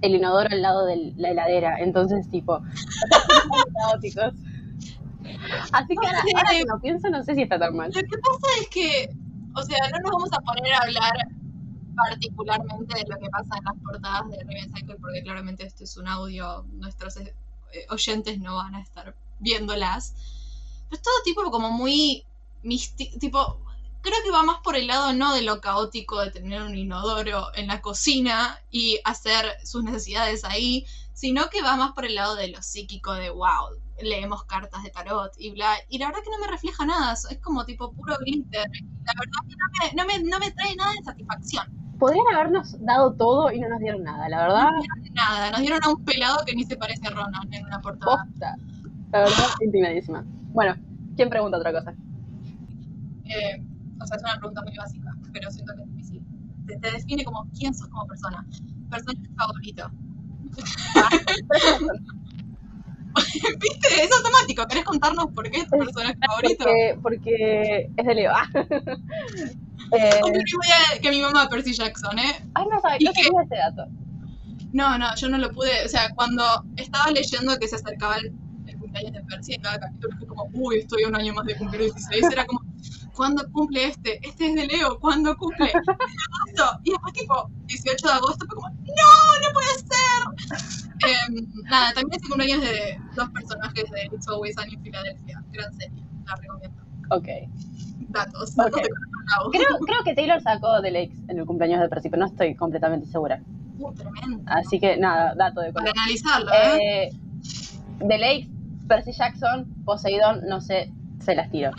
el 0.00 0.14
inodoro 0.14 0.48
al 0.50 0.62
lado 0.62 0.86
de 0.86 1.12
la 1.16 1.30
heladera, 1.30 1.78
entonces 1.78 2.28
tipo, 2.30 2.58
son 2.58 3.74
caóticos. 3.80 4.34
Así 5.72 5.94
que 5.94 6.06
ahora, 6.06 6.18
ahora 6.36 6.50
que 6.50 6.64
lo 6.64 6.80
pienso, 6.80 7.10
no 7.10 7.22
sé 7.22 7.34
si 7.34 7.42
está 7.42 7.58
tan 7.58 7.76
mal. 7.76 7.90
Lo 7.94 8.00
que 8.00 8.18
pasa 8.18 8.60
es 8.60 8.68
que, 8.68 9.08
o 9.54 9.62
sea, 9.62 9.78
no 9.90 9.98
nos 9.98 10.10
vamos 10.12 10.30
a 10.32 10.40
poner 10.40 10.72
a 10.72 10.78
hablar 10.78 11.12
particularmente 11.94 12.98
de 12.98 13.06
lo 13.08 13.18
que 13.18 13.28
pasa 13.30 13.56
en 13.58 13.64
las 13.64 13.74
portadas 13.84 14.30
de 14.30 14.38
Raven 14.44 14.72
Cycle, 14.74 14.96
porque 14.96 15.22
claramente 15.22 15.66
este 15.66 15.84
es 15.84 15.96
un 15.96 16.08
audio, 16.08 16.64
nuestros 16.72 17.16
eh, 17.16 17.34
oyentes 17.90 18.38
no 18.40 18.56
van 18.56 18.74
a 18.74 18.80
estar 18.80 19.14
viéndolas. 19.38 20.14
Pero 20.88 20.96
es 20.96 21.02
todo 21.02 21.14
tipo 21.24 21.50
como 21.50 21.70
muy 21.70 22.24
místico, 22.62 23.18
tipo, 23.18 23.60
creo 24.02 24.22
que 24.24 24.30
va 24.30 24.42
más 24.42 24.58
por 24.62 24.76
el 24.76 24.88
lado 24.88 25.12
no 25.12 25.34
de 25.34 25.42
lo 25.42 25.60
caótico 25.60 26.20
de 26.20 26.30
tener 26.30 26.62
un 26.62 26.76
inodoro 26.76 27.54
en 27.54 27.68
la 27.68 27.80
cocina 27.80 28.60
y 28.70 29.00
hacer 29.04 29.56
sus 29.64 29.84
necesidades 29.84 30.44
ahí, 30.44 30.84
sino 31.14 31.48
que 31.50 31.62
va 31.62 31.76
más 31.76 31.92
por 31.92 32.04
el 32.04 32.16
lado 32.16 32.34
de 32.34 32.48
lo 32.48 32.62
psíquico 32.62 33.12
de 33.14 33.30
wow, 33.30 33.80
leemos 34.02 34.44
cartas 34.44 34.82
de 34.82 34.90
tarot 34.90 35.32
y 35.38 35.50
bla, 35.52 35.76
y 35.88 35.98
la 35.98 36.08
verdad 36.08 36.22
que 36.24 36.30
no 36.30 36.38
me 36.38 36.48
refleja 36.48 36.84
nada, 36.84 37.12
es 37.12 37.38
como 37.38 37.64
tipo 37.64 37.92
puro 37.92 38.16
glitter, 38.18 38.68
la 39.04 39.12
verdad 39.18 39.40
que 39.48 39.96
no 39.96 40.04
me, 40.04 40.18
no 40.18 40.24
me, 40.24 40.30
no 40.30 40.38
me 40.40 40.50
trae 40.50 40.74
nada 40.74 40.92
de 40.92 41.04
satisfacción, 41.04 41.81
Podrían 42.02 42.26
habernos 42.34 42.74
dado 42.84 43.14
todo 43.14 43.52
y 43.52 43.60
no 43.60 43.68
nos 43.68 43.78
dieron 43.78 44.02
nada, 44.02 44.28
la 44.28 44.42
verdad, 44.42 44.70
nada, 45.12 45.52
nos 45.52 45.60
dieron 45.60 45.78
a 45.84 45.88
un 45.88 46.04
pelado 46.04 46.44
que 46.44 46.52
ni 46.52 46.64
se 46.64 46.76
parece 46.76 47.06
a 47.06 47.10
Ronan 47.10 47.46
en 47.52 47.64
una 47.64 47.80
portada. 47.80 48.26
posta. 48.26 48.56
La 49.12 49.20
verdad, 49.20 49.44
indignadísima. 49.60 50.24
Bueno, 50.52 50.74
¿quién 51.14 51.30
pregunta 51.30 51.58
otra 51.58 51.70
cosa? 51.70 51.94
Eh, 53.26 53.62
o 54.00 54.04
sea, 54.04 54.16
es 54.16 54.22
una 54.24 54.36
pregunta 54.36 54.62
muy 54.62 54.76
básica, 54.76 55.16
pero 55.32 55.48
siento 55.52 55.74
que 55.76 55.82
es 55.82 55.94
difícil. 55.94 56.26
Te, 56.66 56.76
te 56.76 56.90
define 56.90 57.22
como 57.22 57.48
quién 57.56 57.72
sos 57.72 57.86
como 57.86 58.04
persona. 58.08 58.44
Personaje 58.90 59.28
favorito. 59.36 59.88
¿Viste? 63.60 64.02
Es 64.02 64.10
automático. 64.12 64.66
¿Querés 64.66 64.84
contarnos 64.84 65.26
por 65.26 65.48
qué 65.48 65.60
es 65.60 65.68
tu 65.68 65.78
personaje 65.78 66.16
favorito? 66.26 66.64
Porque, 66.64 66.98
porque 67.00 67.90
es 67.96 68.06
de 68.06 68.14
Leo. 68.16 68.32
Eh, 69.92 70.20
que 71.02 71.10
mi 71.10 71.20
mamá 71.20 71.48
Percy 71.48 71.74
Jackson, 71.74 72.18
¿eh? 72.18 72.44
ay, 72.54 72.64
no 72.70 72.80
sabía, 72.80 72.96
¿Y 73.00 73.04
no 73.04 73.12
tenía 73.12 73.42
ese 73.42 73.56
dato. 73.56 73.90
No, 74.72 74.96
no, 74.98 75.14
yo 75.16 75.28
no 75.28 75.38
lo 75.38 75.52
pude. 75.52 75.84
O 75.84 75.88
sea, 75.88 76.08
cuando 76.14 76.42
estaba 76.76 77.10
leyendo 77.10 77.58
que 77.58 77.68
se 77.68 77.76
acercaba 77.76 78.16
el, 78.16 78.32
el 78.66 78.78
cumpleaños 78.78 79.12
de 79.12 79.22
Percy 79.24 79.54
en 79.54 79.62
cada 79.62 79.78
capítulo, 79.80 80.16
fue 80.18 80.26
como, 80.26 80.48
uy, 80.54 80.78
estoy 80.78 81.04
un 81.04 81.14
año 81.14 81.34
más 81.34 81.44
de 81.44 81.56
cumplir 81.56 81.82
16. 81.82 82.24
Era 82.32 82.46
como, 82.46 82.60
¿cuándo 83.14 83.44
cumple 83.52 83.84
este? 83.88 84.18
Este 84.26 84.46
es 84.48 84.54
de 84.54 84.66
Leo, 84.66 84.98
¿cuándo 84.98 85.36
cumple? 85.36 85.70
En 85.70 85.78
agosto. 85.78 86.80
Y 86.84 86.90
después, 86.90 87.12
tipo, 87.12 87.50
18 87.66 88.06
de 88.08 88.14
agosto, 88.14 88.46
fue 88.46 88.56
como, 88.56 88.68
¡No! 88.70 89.46
¡No 89.46 89.52
puede 89.52 89.68
ser! 89.78 90.82
Em, 91.04 91.46
nada, 91.64 91.92
también 91.92 92.12
es 92.18 92.22
el 92.22 92.28
cumpleaños 92.30 92.60
de 92.62 92.98
dos 93.16 93.28
personajes 93.30 93.90
de 93.90 94.04
It's 94.14 94.28
Always 94.28 94.54
Sunny 94.54 94.74
en 94.74 94.82
Filadelfia. 94.82 95.44
Gran 95.52 95.74
serie, 95.74 96.02
la 96.24 96.36
recomiendo. 96.36 96.82
Ok. 97.10 97.28
Datos, 98.08 98.54
datos 98.54 98.72
Ok. 98.78 98.82
de 98.82 98.88
Colorado. 98.88 99.21
Creo, 99.50 99.78
creo 99.86 100.04
que 100.04 100.14
Taylor 100.14 100.40
sacó 100.42 100.80
The 100.82 100.90
Lakes 100.90 101.16
en 101.28 101.38
el 101.38 101.46
cumpleaños 101.46 101.80
de 101.80 101.88
Percy, 101.88 102.08
pero 102.10 102.20
no 102.20 102.26
estoy 102.26 102.54
completamente 102.54 103.06
segura. 103.06 103.40
Uh, 103.78 103.92
tremendo. 103.94 104.42
Así 104.46 104.78
que 104.78 104.96
nada, 104.96 105.34
dato 105.34 105.60
de 105.60 105.72
Para 105.72 105.86
color. 105.86 105.98
analizarlo, 105.98 106.52
¿eh? 106.52 107.08
Eh, 107.08 107.10
The 108.06 108.18
Lakes, 108.18 108.48
Percy 108.88 109.12
Jackson, 109.12 109.66
Poseidón, 109.84 110.42
no 110.46 110.60
sé, 110.60 110.90
se 111.20 111.34
las 111.34 111.50
tiro. 111.50 111.70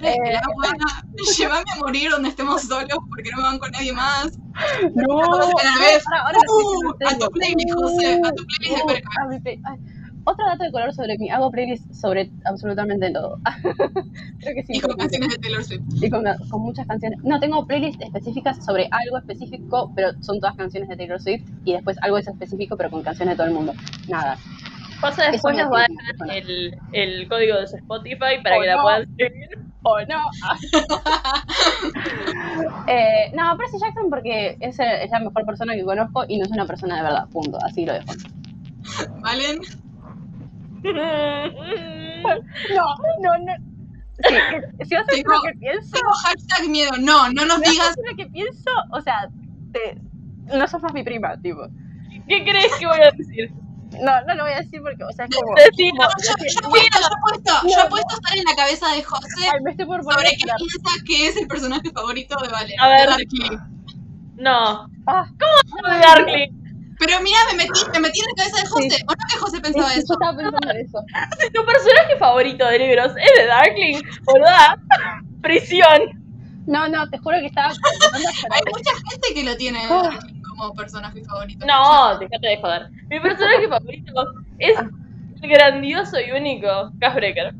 La 0.00 0.42
buena. 0.56 0.84
Llévame 1.38 1.64
a 1.74 1.78
morir 1.78 2.10
donde 2.10 2.28
estemos 2.30 2.62
solos 2.62 2.98
porque 3.08 3.30
no 3.30 3.36
me 3.38 3.42
van 3.44 3.58
con 3.58 3.70
nadie 3.70 3.92
más. 3.92 4.36
No, 4.94 5.22
a 5.22 5.38
la 5.38 5.78
vez. 5.78 6.02
ahora, 6.08 6.24
ahora 6.26 6.38
Uh, 6.48 7.08
a 7.08 7.18
tu 7.18 7.26
playlist. 7.30 7.72
José, 7.74 8.20
a 8.24 8.32
tu 8.32 8.44
playlist 8.44 8.76
de 8.76 8.82
Uh, 8.82 8.86
Perca. 9.42 9.76
Otro 10.24 10.46
dato 10.46 10.64
de 10.64 10.70
color 10.70 10.92
sobre 10.94 11.18
mí, 11.18 11.30
hago 11.30 11.50
playlist 11.50 11.92
sobre 11.92 12.30
absolutamente 12.44 13.10
todo. 13.10 13.38
Creo 14.40 14.54
que 14.54 14.62
sí. 14.62 14.76
Y 14.76 14.80
con 14.80 14.96
canciones 14.96 15.30
de 15.30 15.38
Taylor 15.38 15.64
Swift. 15.64 15.82
y 16.00 16.10
con, 16.10 16.24
con 16.48 16.62
muchas 16.62 16.86
canciones. 16.86 17.18
No, 17.24 17.40
tengo 17.40 17.66
playlists 17.66 18.04
específicas 18.04 18.64
sobre 18.64 18.88
algo 18.90 19.18
específico, 19.18 19.92
pero 19.96 20.12
son 20.22 20.38
todas 20.40 20.56
canciones 20.56 20.88
de 20.88 20.96
Taylor 20.96 21.20
Swift. 21.20 21.42
Y 21.64 21.72
después 21.72 21.96
algo 22.02 22.18
es 22.18 22.28
específico, 22.28 22.76
pero 22.76 22.90
con 22.90 23.02
canciones 23.02 23.32
de 23.32 23.36
todo 23.36 23.46
el 23.48 23.54
mundo. 23.54 23.74
Nada. 24.08 24.38
Pasa 25.00 25.32
después 25.32 25.56
nos 25.56 25.72
va 25.72 25.80
a 25.80 25.86
dar 25.88 26.36
el, 26.36 26.78
el 26.92 27.28
código 27.28 27.56
de 27.58 27.66
su 27.66 27.76
Spotify 27.76 28.40
para 28.40 28.56
Oh, 28.56 28.60
que 28.60 28.66
la 28.68 28.82
puedan 28.82 29.16
seguir. 29.16 29.58
¡Oh, 29.82 29.98
no! 30.08 30.20
eh, 32.86 33.32
no, 33.34 33.56
Percy 33.56 33.78
Jackson 33.80 34.08
porque 34.08 34.56
es, 34.60 34.78
es 34.78 35.10
la 35.10 35.18
mejor 35.18 35.44
persona 35.44 35.74
que 35.74 35.82
conozco 35.82 36.24
y 36.28 36.38
no 36.38 36.44
es 36.44 36.52
una 36.52 36.66
persona 36.66 36.96
de 36.98 37.02
verdad. 37.02 37.26
Punto. 37.32 37.58
Así 37.66 37.84
lo 37.84 37.94
dejo. 37.94 38.12
¿Valen? 39.22 39.58
No, 40.82 41.46
no, 43.20 43.38
no. 43.38 43.52
Sí, 44.24 44.34
si 44.84 44.94
vas 44.94 45.04
a 45.08 45.10
decir 45.10 45.24
lo 45.26 45.40
que 45.42 45.52
pienso, 45.58 45.90
Tengo 45.92 46.12
hashtag 46.12 46.68
miedo. 46.68 46.90
No, 47.00 47.28
no 47.32 47.44
nos 47.46 47.56
si 47.56 47.62
vas 47.62 47.68
a 47.68 47.72
digas. 47.72 47.96
decir 47.96 48.04
lo 48.10 48.16
que 48.16 48.26
pienso, 48.30 48.70
o 48.92 49.00
sea, 49.00 49.28
te- 49.72 49.98
no 50.56 50.68
sos 50.68 50.80
más 50.82 50.92
mi 50.92 51.02
prima, 51.02 51.36
tipo. 51.40 51.66
¿Qué 52.28 52.44
crees 52.44 52.72
que 52.78 52.86
voy 52.86 53.00
a 53.00 53.10
decir? 53.16 53.50
No, 54.00 54.12
no 54.26 54.34
lo 54.34 54.44
voy 54.44 54.52
a 54.52 54.58
decir 54.60 54.80
porque, 54.80 55.02
o 55.02 55.10
sea, 55.12 55.24
es 55.26 55.34
como. 55.36 55.50
No, 55.52 55.58
yo, 55.58 55.64
yo 55.90 56.02
apuesto, 56.04 57.00
yo 57.00 57.06
apuesto, 57.16 57.52
yo 57.68 57.80
apuesto 57.82 58.14
a 58.14 58.16
estar 58.16 58.38
en 58.38 58.44
la 58.44 58.54
cabeza 58.56 58.86
de 58.94 59.02
José 59.02 59.48
Ay, 59.52 59.60
me 59.64 59.70
estoy 59.72 59.86
por 59.86 60.00
poner 60.02 60.20
sobre 60.20 60.30
qué 60.36 60.44
piensa 60.56 60.90
que 61.06 61.26
es 61.28 61.36
el 61.36 61.46
personaje 61.48 61.90
favorito 61.92 62.36
de 62.42 62.48
Valen. 62.48 62.80
A 62.80 62.88
ver. 62.88 63.08
Darkling. 63.08 63.58
No. 64.36 64.88
Ah, 65.06 65.26
No 65.82 65.88
de 65.90 65.98
Darkling. 65.98 66.61
Pero 67.04 67.20
mira, 67.20 67.38
me 67.50 67.56
metí, 67.56 67.80
me 67.92 67.98
metí 67.98 68.20
en 68.20 68.26
la 68.26 68.44
cabeza 68.44 68.62
de 68.62 68.68
José. 68.68 68.90
Sí. 68.90 69.02
¿O 69.08 69.10
no 69.10 69.26
que 69.28 69.38
José 69.38 69.60
pensaba 69.60 69.92
yo 69.92 70.00
eso? 70.00 70.12
estaba 70.12 70.36
pensando 70.36 70.70
en 70.70 70.86
eso. 70.86 70.98
Tu 71.52 71.64
personaje 71.66 72.16
favorito 72.16 72.64
de 72.64 72.78
libros 72.78 73.12
es 73.16 73.38
de 73.38 73.46
Darkling, 73.46 74.02
¿verdad? 74.32 74.78
Prisión. 75.40 76.22
No, 76.66 76.88
no, 76.88 77.10
te 77.10 77.18
juro 77.18 77.38
que 77.40 77.46
estaba. 77.46 77.70
Hay 77.70 78.62
mucha 78.70 78.92
gente 79.10 79.34
que 79.34 79.42
lo 79.42 79.56
tiene. 79.56 79.84
Darkling 79.88 80.42
como 80.42 80.74
personaje 80.74 81.24
favorito. 81.24 81.66
No, 81.66 82.18
déjate 82.18 82.46
de 82.46 82.56
joder. 82.60 82.88
Mi 83.08 83.18
personaje 83.18 83.68
favorito 83.68 84.12
es 84.60 84.78
el 84.78 85.50
grandioso 85.50 86.20
y 86.20 86.30
único 86.30 86.92
Cass 87.00 87.16
Breaker. 87.16 87.52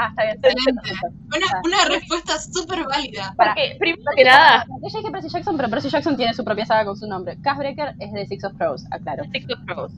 Ah, 0.00 0.10
está 0.10 0.22
bien. 0.22 0.36
está 0.36 0.48
bien. 0.48 0.96
Una, 1.26 1.60
una 1.64 1.84
respuesta 1.92 2.38
súper 2.38 2.84
válida. 2.84 3.34
Para. 3.36 3.52
Porque, 3.52 3.76
primero 3.80 4.10
que 4.16 4.22
nada, 4.22 4.64
Yo 4.80 4.88
ya 4.88 4.98
dije 5.00 5.10
Percy 5.10 5.28
Jackson, 5.28 5.56
pero 5.56 5.68
Percy 5.68 5.88
Jackson 5.90 6.16
tiene 6.16 6.32
su 6.34 6.44
propia 6.44 6.64
saga 6.66 6.84
con 6.84 6.96
su 6.96 7.08
nombre. 7.08 7.36
Cass 7.42 7.58
Breaker 7.58 7.94
es 7.98 8.12
de 8.12 8.24
Six 8.26 8.44
of 8.44 8.52
Crows, 8.56 8.84
aclaro. 8.92 9.24
Six 9.32 9.46
of 9.52 9.58
Crows. 9.66 9.92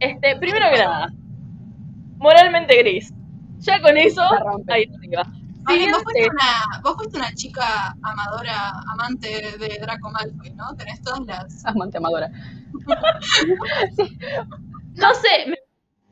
Este, 0.00 0.34
primero 0.36 0.70
que 0.72 0.78
nada, 0.78 1.12
moralmente 2.16 2.78
gris. 2.78 3.12
Ya 3.58 3.82
con 3.82 3.98
eso, 3.98 4.22
ahí 4.68 4.84
arriba. 4.96 5.24
Vos, 5.66 6.02
fuiste 6.02 6.30
una, 6.30 6.80
vos 6.82 6.96
fuiste 6.96 7.18
una 7.18 7.34
chica 7.34 7.94
amadora, 8.00 8.70
amante 8.94 9.28
de 9.58 9.78
Draco 9.78 10.10
Malfoy, 10.10 10.54
¿no? 10.54 10.74
Tenés 10.76 11.02
todas 11.02 11.20
las... 11.26 11.66
Amante 11.66 11.98
amadora. 11.98 12.30
sí, 13.96 14.18
No 14.94 15.12
sé, 15.12 15.46
me, 15.48 15.56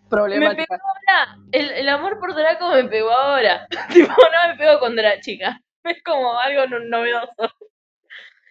me 0.07 0.17
problemática. 0.17 0.67
pegó 0.77 0.83
ahora. 0.89 1.39
El, 1.53 1.71
el 1.71 1.89
amor 1.89 2.19
por 2.19 2.35
Draco 2.35 2.69
me 2.71 2.85
pegó 2.85 3.11
ahora. 3.11 3.67
tipo, 3.93 4.09
no 4.09 4.49
me 4.53 4.57
pegó 4.57 4.79
cuando 4.79 5.01
era 5.01 5.21
chica. 5.21 5.61
Es 5.85 6.03
como 6.05 6.39
algo 6.41 6.67
no- 6.67 6.81
novedoso. 6.81 7.55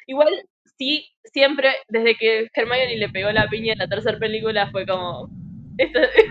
Igual, 0.07 0.29
sí, 0.77 1.05
siempre, 1.25 1.75
desde 1.89 2.15
que 2.15 2.47
Hermione 2.53 2.95
le 2.97 3.09
pegó 3.09 3.31
la 3.31 3.47
piña 3.49 3.73
en 3.73 3.79
la 3.79 3.87
tercera 3.87 4.17
película, 4.17 4.69
fue 4.71 4.85
como. 4.87 5.27
Esta, 5.77 5.99
esta 6.03 6.23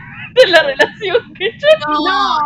es 0.44 0.50
la 0.50 0.62
relación 0.62 1.34
que 1.34 1.50
yo. 1.52 1.68
No, 1.88 2.38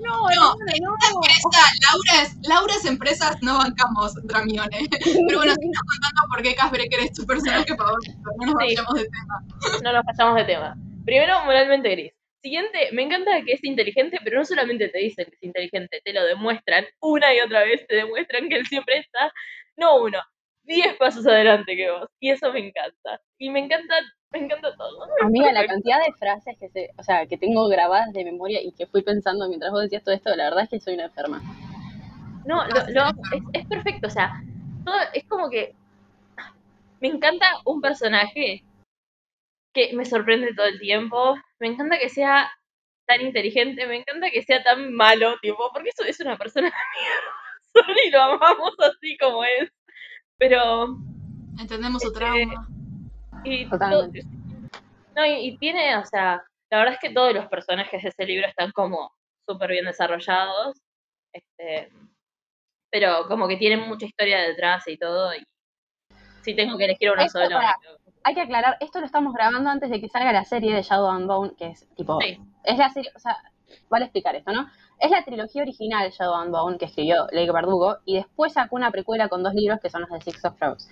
no, 0.00 0.28
no, 0.40 0.94
empresa, 1.14 1.62
Laura 1.86 2.22
es, 2.22 2.36
Laura 2.48 2.74
es 2.74 2.84
empresas, 2.84 3.40
no 3.42 3.58
bancamos 3.58 4.14
Dramione. 4.26 4.88
Pero 4.90 5.38
bueno, 5.38 5.54
sigamos 5.54 5.82
contando 5.92 6.22
por 6.30 6.42
qué 6.42 6.54
Casbreaker 6.56 7.00
es 7.00 7.12
tu 7.12 7.24
personaje 7.26 7.76
favorito. 7.76 8.12
No 8.38 8.46
nos 8.46 8.48
Sí. 8.48 8.74
vayamos 8.74 8.94
de 8.94 9.04
tema. 9.04 9.80
No 9.84 9.92
nos 9.92 10.04
pasamos 10.04 10.34
de 10.36 10.44
tema. 10.44 10.74
Primero, 11.04 11.44
moralmente 11.44 11.90
gris. 11.90 12.12
Siguiente, 12.42 12.88
me 12.92 13.02
encanta 13.02 13.42
que 13.44 13.52
es 13.52 13.64
inteligente, 13.64 14.18
pero 14.24 14.38
no 14.38 14.44
solamente 14.46 14.88
te 14.88 14.98
dicen 14.98 15.26
que 15.26 15.36
es 15.36 15.42
inteligente, 15.42 16.00
te 16.04 16.12
lo 16.14 16.24
demuestran 16.24 16.86
una 17.00 17.34
y 17.34 17.40
otra 17.40 17.64
vez, 17.64 17.86
te 17.86 17.96
demuestran 17.96 18.48
que 18.48 18.56
él 18.56 18.66
siempre 18.66 18.98
está, 18.98 19.32
no 19.76 19.96
uno, 20.02 20.18
diez 20.62 20.94
pasos 20.96 21.26
adelante 21.26 21.76
que 21.76 21.90
vos. 21.90 22.08
Y 22.18 22.30
eso 22.30 22.50
me 22.52 22.60
encanta. 22.60 23.20
Y 23.38 23.50
me 23.50 23.60
encanta 23.60 23.94
Me 24.32 24.38
encanta 24.40 24.74
todo. 24.76 25.06
Amiga, 25.22 25.52
la 25.52 25.66
cantidad 25.66 25.98
de 25.98 26.12
frases 26.18 26.56
que 26.58 26.68
se, 26.70 26.90
o 26.96 27.02
sea, 27.02 27.26
que 27.26 27.36
tengo 27.36 27.68
grabadas 27.68 28.12
de 28.12 28.24
memoria 28.24 28.60
y 28.62 28.72
que 28.72 28.86
fui 28.86 29.02
pensando 29.02 29.46
mientras 29.48 29.72
vos 29.72 29.82
decías 29.82 30.02
todo 30.04 30.14
esto, 30.14 30.34
la 30.36 30.44
verdad 30.44 30.64
es 30.64 30.70
que 30.70 30.80
soy 30.80 30.94
una 30.94 31.04
enferma. 31.06 31.42
No, 32.46 32.64
lo, 32.68 32.74
lo- 32.90 33.08
es, 33.32 33.42
es 33.52 33.66
perfecto, 33.66 34.06
o 34.06 34.10
sea, 34.10 34.32
todo, 34.84 34.96
es 35.12 35.24
como 35.24 35.50
que 35.50 35.74
me 37.00 37.08
encanta 37.08 37.46
un 37.64 37.80
personaje 37.80 38.62
que 39.72 39.92
me 39.94 40.04
sorprende 40.04 40.54
todo 40.54 40.66
el 40.66 40.80
tiempo, 40.80 41.36
me 41.60 41.68
encanta 41.68 41.98
que 41.98 42.08
sea 42.08 42.50
tan 43.06 43.20
inteligente, 43.20 43.86
me 43.86 43.96
encanta 43.98 44.30
que 44.30 44.42
sea 44.42 44.62
tan 44.62 44.92
malo, 44.94 45.36
tipo, 45.40 45.70
porque 45.72 45.90
eso 45.90 46.04
es 46.04 46.20
una 46.20 46.36
persona 46.36 46.70
de 47.74 47.82
mierda, 47.82 48.02
y 48.04 48.10
lo 48.10 48.20
amamos 48.22 48.74
así 48.78 49.16
como 49.18 49.44
es, 49.44 49.70
pero 50.38 50.96
Entendemos 51.60 52.02
su 52.02 52.08
Este, 52.08 52.18
trauma. 52.20 52.68
y 53.44 53.68
Totalmente. 53.68 54.22
todo- 54.22 54.30
no, 55.16 55.26
y, 55.26 55.48
y 55.48 55.58
tiene, 55.58 55.96
o 55.96 56.04
sea, 56.06 56.42
la 56.70 56.78
verdad 56.78 56.94
es 56.94 57.00
que 57.00 57.10
todos 57.14 57.34
los 57.34 57.46
personajes 57.48 58.02
de 58.02 58.08
ese 58.08 58.24
libro 58.24 58.46
están 58.46 58.70
como 58.72 59.12
súper 59.46 59.70
bien 59.70 59.84
desarrollados, 59.84 60.80
este, 61.32 61.90
pero 62.90 63.26
como 63.28 63.46
que 63.48 63.56
tienen 63.56 63.80
mucha 63.88 64.06
historia 64.06 64.40
detrás 64.40 64.86
y 64.88 64.96
todo, 64.96 65.34
y 65.34 65.44
si 66.42 66.54
tengo 66.54 66.78
que 66.78 66.84
elegir 66.84 67.10
uno 67.10 67.22
Esto 67.22 67.40
solo, 67.40 67.56
para- 67.56 67.76
Hay 68.22 68.34
que 68.34 68.42
aclarar, 68.42 68.76
esto 68.80 69.00
lo 69.00 69.06
estamos 69.06 69.32
grabando 69.32 69.70
antes 69.70 69.88
de 69.90 70.00
que 70.00 70.08
salga 70.08 70.32
la 70.32 70.44
serie 70.44 70.74
de 70.74 70.82
Shadow 70.82 71.08
and 71.10 71.26
Bone, 71.26 71.52
que 71.56 71.68
es 71.68 71.88
tipo, 71.96 72.18
Sí. 72.20 72.38
es 72.64 72.78
la 72.78 72.90
serie, 72.90 73.10
o 73.16 73.18
sea, 73.18 73.36
vale 73.88 74.04
explicar 74.06 74.36
esto, 74.36 74.52
¿no? 74.52 74.66
Es 74.98 75.10
la 75.10 75.24
trilogía 75.24 75.62
original 75.62 76.10
Shadow 76.10 76.34
and 76.34 76.50
Bone 76.50 76.76
que 76.78 76.84
escribió 76.84 77.26
Lake 77.32 77.50
Verdugo 77.52 77.96
y 78.04 78.16
después 78.16 78.52
sacó 78.52 78.76
una 78.76 78.90
precuela 78.90 79.28
con 79.28 79.42
dos 79.42 79.54
libros 79.54 79.80
que 79.80 79.88
son 79.90 80.02
los 80.02 80.10
de 80.10 80.20
Six 80.20 80.44
of 80.44 80.58
Crows. 80.58 80.88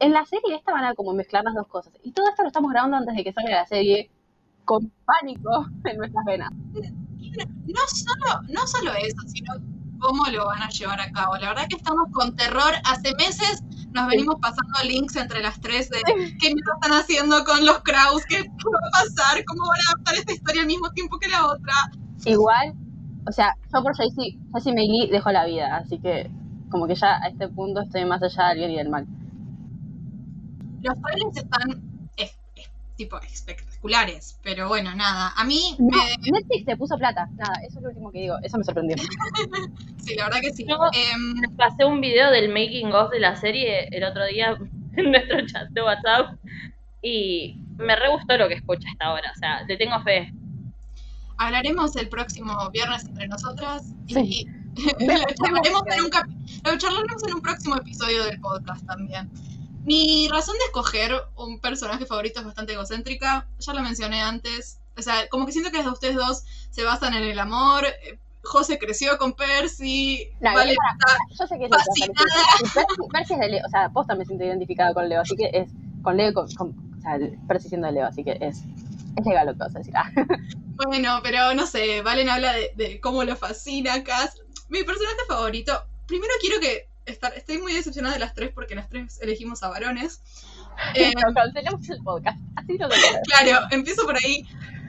En 0.00 0.12
la 0.12 0.26
serie 0.26 0.54
esta 0.56 0.72
van 0.72 0.84
a 0.84 0.94
como 0.94 1.14
mezclar 1.14 1.44
las 1.44 1.54
dos 1.54 1.66
cosas. 1.68 1.94
Y 2.02 2.12
todo 2.12 2.28
esto 2.28 2.42
lo 2.42 2.48
estamos 2.48 2.70
grabando 2.70 2.96
antes 2.98 3.14
de 3.16 3.24
que 3.24 3.32
salga 3.32 3.50
la 3.50 3.66
serie 3.66 4.10
con 4.64 4.90
pánico 5.06 5.66
en 5.84 5.96
nuestras 5.96 6.24
venas. 6.26 6.50
No 6.52 7.80
solo, 7.88 8.42
no 8.48 8.66
solo 8.66 8.92
eso, 8.94 9.22
sino 9.26 9.54
cómo 9.98 10.24
lo 10.26 10.46
van 10.46 10.62
a 10.62 10.68
llevar 10.68 11.00
a 11.00 11.10
cabo. 11.10 11.36
La 11.36 11.48
verdad 11.48 11.66
que 11.68 11.76
estamos 11.76 12.08
con 12.12 12.34
terror. 12.36 12.72
Hace 12.84 13.14
meses 13.14 13.62
nos 13.92 14.08
venimos 14.08 14.36
pasando 14.40 14.78
links 14.84 15.16
entre 15.16 15.40
las 15.40 15.60
tres 15.60 15.88
de 15.90 16.00
qué 16.40 16.52
mierda 16.52 16.72
están 16.80 16.98
haciendo 16.98 17.44
con 17.44 17.64
los 17.64 17.80
Kraus, 17.80 18.22
qué 18.28 18.42
va 18.42 18.78
a 18.88 19.04
pasar, 19.04 19.44
cómo 19.44 19.62
van 19.68 19.78
a 19.80 19.90
adaptar 19.92 20.14
esta 20.16 20.32
historia 20.32 20.62
al 20.62 20.66
mismo 20.66 20.90
tiempo 20.90 21.18
que 21.18 21.28
la 21.28 21.46
otra. 21.46 21.72
Igual, 22.24 22.74
o 23.26 23.32
sea, 23.32 23.54
yo 23.72 23.82
por 23.82 23.96
Jaycee, 23.96 24.38
Jaycee 24.52 24.72
Meili 24.72 25.10
dejo 25.10 25.30
la 25.30 25.46
vida, 25.46 25.76
así 25.76 25.98
que 25.98 26.30
como 26.70 26.86
que 26.86 26.96
ya 26.96 27.18
a 27.22 27.28
este 27.28 27.48
punto 27.48 27.80
estoy 27.80 28.04
más 28.04 28.22
allá 28.22 28.48
del 28.48 28.58
bien 28.58 28.70
y 28.72 28.76
del 28.76 28.88
mal. 28.88 29.06
Los 30.82 31.00
trailers 31.00 31.36
están 31.36 31.93
tipo 32.96 33.18
espectaculares, 33.22 34.38
pero 34.42 34.68
bueno, 34.68 34.94
nada. 34.94 35.32
A 35.36 35.44
mí, 35.44 35.74
No, 35.78 35.86
me- 35.98 36.30
Netflix 36.30 36.64
se 36.64 36.76
puso 36.76 36.96
plata, 36.96 37.28
nada, 37.36 37.54
eso 37.66 37.78
es 37.78 37.82
lo 37.82 37.88
último 37.88 38.12
que 38.12 38.20
digo, 38.20 38.36
eso 38.42 38.56
me 38.58 38.64
sorprendió. 38.64 38.96
sí, 39.98 40.14
la 40.16 40.24
verdad 40.26 40.40
que 40.40 40.52
sí. 40.52 40.64
No. 40.64 40.78
Em, 40.92 41.40
Les 41.40 41.50
pasé 41.56 41.84
un 41.84 42.00
video 42.00 42.30
del 42.30 42.48
making 42.50 42.92
of 42.92 43.10
de 43.10 43.20
la 43.20 43.34
serie 43.36 43.88
el 43.90 44.04
otro 44.04 44.24
día 44.26 44.56
en 44.96 45.10
nuestro 45.10 45.46
chat 45.46 45.68
de 45.70 45.82
WhatsApp 45.82 46.36
y 47.02 47.58
me 47.76 47.96
re 47.96 48.08
gustó 48.10 48.36
lo 48.38 48.48
que 48.48 48.54
escuché 48.54 48.86
hasta 48.88 49.06
ahora, 49.06 49.32
o 49.34 49.38
sea, 49.38 49.62
le 49.64 49.76
tengo 49.76 50.00
fe. 50.02 50.32
hablaremos 51.36 51.96
el 51.96 52.08
próximo 52.08 52.54
viernes 52.72 53.04
entre 53.04 53.26
nosotras 53.28 53.92
y 54.06 54.14
Sí. 54.14 54.46
lo, 54.76 55.34
charlaremos 55.34 55.82
en 55.86 56.04
un 56.04 56.10
lo 56.64 56.78
charlaremos 56.78 57.22
en 57.28 57.34
un 57.34 57.40
próximo 57.42 57.76
episodio 57.76 58.24
del 58.24 58.40
podcast 58.40 58.84
también. 58.86 59.30
Mi 59.84 60.28
razón 60.28 60.56
de 60.58 60.64
escoger 60.64 61.12
un 61.36 61.60
personaje 61.60 62.06
favorito 62.06 62.40
es 62.40 62.46
bastante 62.46 62.72
egocéntrica, 62.72 63.46
ya 63.58 63.72
lo 63.74 63.82
mencioné 63.82 64.22
antes. 64.22 64.78
O 64.96 65.02
sea, 65.02 65.28
como 65.28 65.44
que 65.46 65.52
siento 65.52 65.70
que 65.70 65.76
las 65.78 65.86
de 65.86 65.92
ustedes 65.92 66.16
dos 66.16 66.44
se 66.70 66.84
basan 66.84 67.14
en 67.14 67.24
el 67.24 67.38
amor. 67.38 67.84
José 68.42 68.78
creció 68.78 69.16
con 69.18 69.32
Percy, 69.34 70.30
No, 70.40 70.52
Vale 70.52 70.74
Yo 71.38 71.46
sé 71.46 71.58
que 71.58 71.64
es. 71.64 71.70
Percy, 71.70 72.12
Percy- 73.12 73.34
es 73.34 73.40
de 73.40 73.48
Leo, 73.48 73.62
o 73.66 73.70
sea, 73.70 73.88
posta 73.90 74.14
me 74.14 74.24
siento 74.24 74.44
identificada 74.44 74.92
con 74.94 75.08
Leo, 75.08 75.20
así 75.22 75.34
que 75.36 75.50
es 75.52 75.70
con 76.02 76.16
Leo, 76.16 76.32
con, 76.34 76.46
con- 76.54 76.74
o 76.98 77.00
sea, 77.00 77.18
Percy 77.48 77.68
siendo 77.68 77.86
de 77.86 77.94
Leo, 77.94 78.06
así 78.06 78.22
que 78.22 78.36
es, 78.40 78.58
es 79.16 79.26
legal 79.26 79.46
lo 79.46 79.52
que 79.54 79.58
vas 79.60 79.74
a 79.74 79.78
decir. 79.78 79.94
Ah, 79.96 80.10
Bueno, 80.86 81.20
pero 81.22 81.54
no 81.54 81.66
sé, 81.66 82.02
Valen 82.02 82.28
habla 82.28 82.52
de, 82.52 82.72
de 82.74 83.00
cómo 83.00 83.22
lo 83.22 83.36
fascina 83.36 84.02
Cass. 84.02 84.40
Mi 84.68 84.82
personaje 84.82 85.16
favorito, 85.28 85.72
primero 86.06 86.32
quiero 86.40 86.58
que 86.60 86.88
estar, 87.06 87.32
estoy 87.34 87.58
muy 87.58 87.72
decepcionada 87.72 88.14
de 88.14 88.20
las 88.20 88.34
tres 88.34 88.50
porque 88.54 88.74
las 88.74 88.88
tres 88.88 89.20
elegimos 89.20 89.62
a 89.62 89.68
varones. 89.68 90.20
Eh, 90.96 91.12
no, 91.14 91.32
cancelamos 91.32 91.88
el 91.88 92.02
podcast, 92.02 92.36
así 92.56 92.76
no 92.76 92.88
claro, 92.88 93.68
empiezo 93.70 94.04
por 94.04 94.16
ahí. 94.16 94.44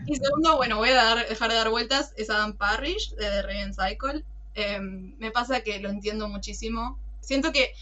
Y 0.08 0.16
segundo, 0.16 0.58
bueno, 0.58 0.78
voy 0.78 0.90
a 0.90 0.96
dar, 0.96 1.30
dejar 1.30 1.52
de 1.52 1.58
dar 1.58 1.70
vueltas, 1.70 2.12
es 2.18 2.32
Adam 2.32 2.58
Parrish 2.58 3.12
de 3.12 3.26
The 3.26 3.42
Raven 3.44 3.72
Cycle. 3.72 4.26
Eh, 4.56 4.80
me 4.80 5.30
pasa 5.30 5.62
que 5.62 5.80
lo 5.80 5.90
entiendo 5.90 6.28
muchísimo. 6.28 6.98
Siento 7.22 7.52
que 7.52 7.74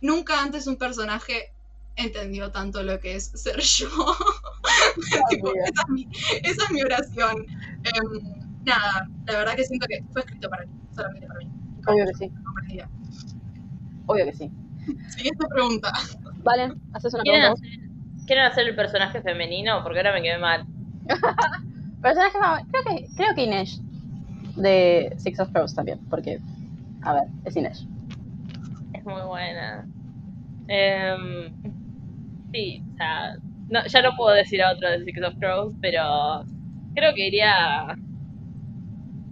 nunca 0.00 0.42
antes 0.42 0.66
un 0.66 0.78
personaje 0.78 1.52
entendió 1.96 2.50
tanto 2.50 2.82
lo 2.82 2.98
que 3.00 3.16
es 3.16 3.24
ser 3.34 3.60
yo. 3.60 3.88
Tipo, 5.30 5.52
esa, 5.52 5.82
es 5.82 5.88
mi, 5.90 6.08
esa 6.42 6.64
es 6.64 6.70
mi 6.70 6.82
oración. 6.82 7.46
Em, 7.84 8.64
nada, 8.64 9.08
la 9.26 9.38
verdad 9.38 9.56
que 9.56 9.64
siento 9.64 9.86
que 9.86 10.02
fue 10.12 10.22
escrito 10.22 10.48
para 10.48 10.64
mí, 10.66 10.72
solamente 10.94 11.26
para 11.26 11.40
mí. 11.40 11.50
Obvio 11.86 12.06
que 12.06 12.14
sí. 12.14 12.32
Obvio 14.08 14.24
que 14.24 14.32
sí. 14.32 14.50
Siguiente 15.08 15.46
pregunta. 15.54 15.92
Valen, 16.42 16.74
haces 16.92 17.14
una 17.14 17.22
¿Quieren 17.22 17.42
pregunta 17.42 17.66
hacer, 17.66 18.26
¿Quieren 18.26 18.44
hacer 18.44 18.68
el 18.68 18.74
personaje 18.74 19.22
femenino? 19.22 19.82
Porque 19.82 19.98
ahora 20.00 20.14
me 20.14 20.22
quedé 20.22 20.38
mal. 20.38 20.66
Personaje 22.02 22.38
favorito, 22.38 22.68
creo 22.70 22.84
que, 22.84 23.06
creo 23.16 23.34
que 23.34 23.42
Inés, 23.44 23.80
de 24.56 25.14
Six 25.18 25.40
of 25.40 25.50
Crows 25.52 25.74
también, 25.74 25.98
porque, 26.10 26.38
a 27.02 27.14
ver, 27.14 27.24
es 27.44 27.56
Inés. 27.56 27.86
Es 28.92 29.04
muy 29.04 29.22
buena. 29.22 29.86
Em, 30.68 31.52
sí, 32.52 32.82
o 32.92 32.96
sea, 32.96 33.36
no, 33.68 33.84
ya 33.86 34.02
no 34.02 34.16
puedo 34.16 34.34
decir 34.34 34.62
a 34.62 34.72
otro 34.72 34.88
de 34.90 35.04
Six 35.04 35.22
of 35.22 35.34
Crows, 35.38 35.74
pero 35.80 36.44
creo 36.94 37.14
que 37.14 37.26
iría. 37.26 37.96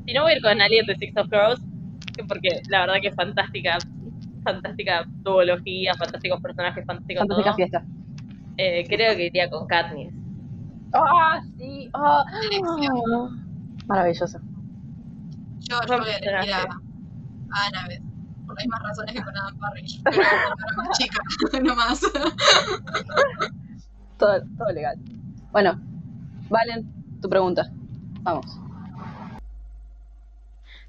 Si 0.07 0.13
no 0.13 0.23
voy 0.23 0.33
a 0.33 0.37
ir 0.37 0.43
con 0.43 0.61
alguien 0.61 0.87
de 0.87 0.97
Six 0.97 1.17
of 1.17 1.29
Crows, 1.29 1.61
porque 2.29 2.61
la 2.69 2.81
verdad 2.81 2.97
que 3.01 3.09
es 3.09 3.15
fantástica, 3.15 3.79
fantástica 4.47 5.05
duología, 5.23 5.95
fantásticos 5.95 6.41
personajes, 6.41 6.87
fantástico 6.87 7.19
Fantástica 7.21 7.51
todo. 7.51 7.57
fiesta. 7.57 7.85
Eh, 8.57 8.85
creo 8.89 9.17
que 9.17 9.27
iría 9.27 9.51
con 9.51 9.67
Katniss. 9.67 10.15
¡Ah, 10.95 11.43
sí! 11.59 11.91
ah, 11.95 12.25
Maravilloso. 13.87 14.39
Yo, 15.69 15.77
yo 15.89 15.99
voy 15.99 16.09
a 16.09 16.17
elegir 16.19 16.53
a, 16.55 16.63
a 16.63 17.67
Annabeth, 17.67 18.03
por 18.47 18.55
las 18.57 18.65
mismas 18.65 18.83
razones 18.83 19.15
que 19.15 19.23
con 19.23 19.37
Adam 19.37 19.59
Parrish, 19.59 20.01
pero 20.05 20.17
más 20.77 20.99
chica, 20.99 21.21
no 21.63 21.75
más. 21.77 22.01
Todo, 24.17 24.41
todo 24.57 24.73
legal. 24.73 24.97
Bueno, 25.53 25.79
Valen, 26.49 26.87
tu 27.21 27.29
pregunta. 27.29 27.71
Vamos. 28.23 28.47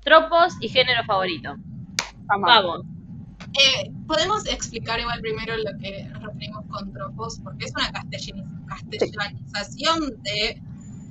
Tropos 0.03 0.55
y 0.61 0.69
género 0.69 1.03
favorito. 1.05 1.55
Vamos. 2.27 2.47
Vamos. 2.47 2.85
Eh, 3.53 3.91
Podemos 4.07 4.45
explicar 4.45 4.99
igual 4.99 5.19
primero 5.21 5.57
lo 5.57 5.77
que 5.79 6.09
referimos 6.21 6.65
con 6.69 6.91
tropos, 6.93 7.39
porque 7.43 7.65
es 7.65 7.71
una 7.75 7.91
castellani- 7.91 8.65
castellanización 8.67 10.21
de 10.23 10.61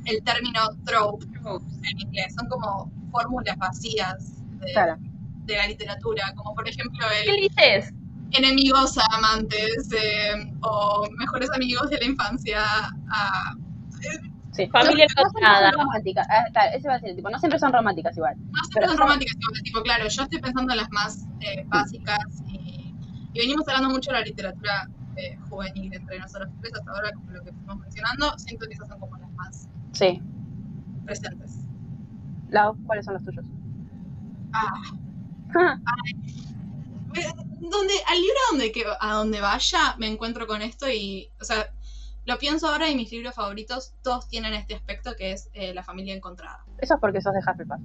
el 0.07 0.23
término 0.23 0.61
trope 0.85 1.27
en 1.27 2.01
inglés. 2.01 2.35
Son 2.39 2.49
como 2.49 2.91
fórmulas 3.11 3.57
vacías 3.59 4.43
de, 4.61 4.73
Claro. 4.73 4.97
de 5.45 5.57
la 5.57 5.67
literatura, 5.67 6.33
como 6.37 6.55
por 6.55 6.67
ejemplo 6.69 7.07
¿Qué 7.25 7.31
el 7.31 7.41
dices? 7.49 7.93
enemigos 8.33 8.97
a 8.99 9.05
amantes 9.17 9.91
eh, 9.93 10.53
o 10.63 11.07
mejores 11.19 11.51
amigos 11.55 11.91
de 11.91 11.99
la 11.99 12.05
infancia 12.07 12.63
a 13.11 13.55
Sí. 14.57 14.67
Familia 14.69 15.07
no, 15.17 15.23
no 15.23 15.31
siempre 15.31 15.43
encontrada. 15.43 15.71
son 15.71 15.81
románticas. 15.81 16.27
Ah, 16.31 16.67
eso 16.73 16.87
iba 16.87 16.95
a 16.95 16.99
decir, 16.99 17.17
tipo, 17.17 17.31
no 17.31 17.39
siempre 17.39 17.59
son 17.59 17.73
románticas 17.73 18.17
igual. 18.17 18.35
No 18.39 18.45
siempre 18.65 18.71
Pero 18.75 18.89
son 18.89 18.99
románticas, 18.99 19.35
tipo, 19.37 19.53
tipo, 19.65 19.83
claro, 19.83 20.09
yo 20.09 20.23
estoy 20.23 20.41
pensando 20.41 20.73
en 20.73 20.79
las 20.79 20.91
más 20.91 21.27
eh, 21.41 21.65
básicas 21.67 22.19
y, 22.49 22.95
y 23.33 23.39
venimos 23.39 23.69
hablando 23.69 23.91
mucho 23.91 24.11
de 24.13 24.19
la 24.19 24.25
literatura 24.25 24.89
eh, 25.17 25.37
juvenil 25.49 25.93
entre 25.95 26.19
nosotros 26.19 26.49
tres 26.61 26.73
hasta 26.75 26.91
ahora, 26.91 27.11
como 27.13 27.31
lo 27.33 27.43
que 27.43 27.53
fuimos 27.53 27.77
mencionando, 27.79 28.39
siento 28.39 28.67
que 28.67 28.75
esas 28.75 28.89
son 28.89 28.99
como 29.01 29.17
las 29.19 29.31
más 29.33 29.69
Sí. 29.93 30.21
presentes. 31.05 31.59
Lau, 32.51 32.77
¿cuáles 32.87 33.05
son 33.05 33.15
los 33.15 33.25
tuyos? 33.25 33.45
Ah, 34.53 34.73
donde, 37.61 37.95
al 38.09 38.21
libro 38.21 38.39
donde 38.51 38.73
que, 38.73 38.85
a 39.01 39.13
donde 39.15 39.41
vaya 39.41 39.97
me 39.99 40.07
encuentro 40.07 40.47
con 40.47 40.63
esto 40.63 40.89
y, 40.91 41.31
o 41.41 41.45
sea, 41.45 41.67
lo 42.27 42.39
pienso 42.39 42.69
ahora 42.69 42.91
y 42.91 42.97
mis 42.97 43.11
libros 43.13 43.35
favoritos 43.35 43.95
todos 44.03 44.29
tienen 44.29 44.53
este 44.53 44.75
aspecto 44.75 45.15
que 45.17 45.33
es 45.33 45.49
eh, 45.55 45.73
la 45.73 45.85
familia 45.85 46.15
encontrada. 46.15 46.65
Eso 46.79 46.95
es 46.95 47.01
porque 47.01 47.21
sos 47.21 47.33
de 47.33 47.39
Hufflepuff. 47.39 47.81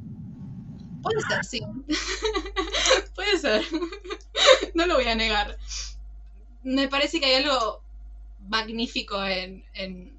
Puede 1.04 1.21
ser, 1.21 1.45
sí. 1.45 1.62
Puede 3.15 3.38
ser. 3.38 3.63
no 4.73 4.86
lo 4.88 4.95
voy 4.95 5.08
a 5.08 5.15
negar. 5.15 5.58
Me 6.63 6.88
parece 6.88 7.19
que 7.19 7.27
hay 7.27 7.43
algo 7.43 7.82
magnífico 8.47 9.23
en, 9.23 9.63
en, 9.73 10.17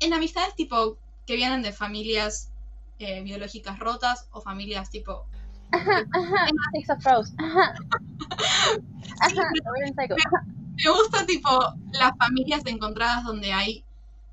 en 0.00 0.12
amistades 0.12 0.54
tipo 0.56 0.98
que 1.26 1.36
vienen 1.36 1.62
de 1.62 1.72
familias 1.72 2.50
eh, 2.98 3.22
biológicas 3.22 3.78
rotas 3.78 4.28
o 4.32 4.40
familias 4.40 4.90
tipo... 4.90 5.26
Six 6.74 6.90
of 6.90 7.02
Crows. 7.02 7.32
Ajá. 7.38 7.74
Ajá. 9.20 9.50
American 9.64 9.94
Psycho. 9.94 10.16
Me 10.84 10.90
gusta 10.90 11.24
tipo 11.26 11.48
las 11.92 12.16
familias 12.18 12.62
encontradas 12.66 13.24
donde 13.24 13.52
hay 13.52 13.84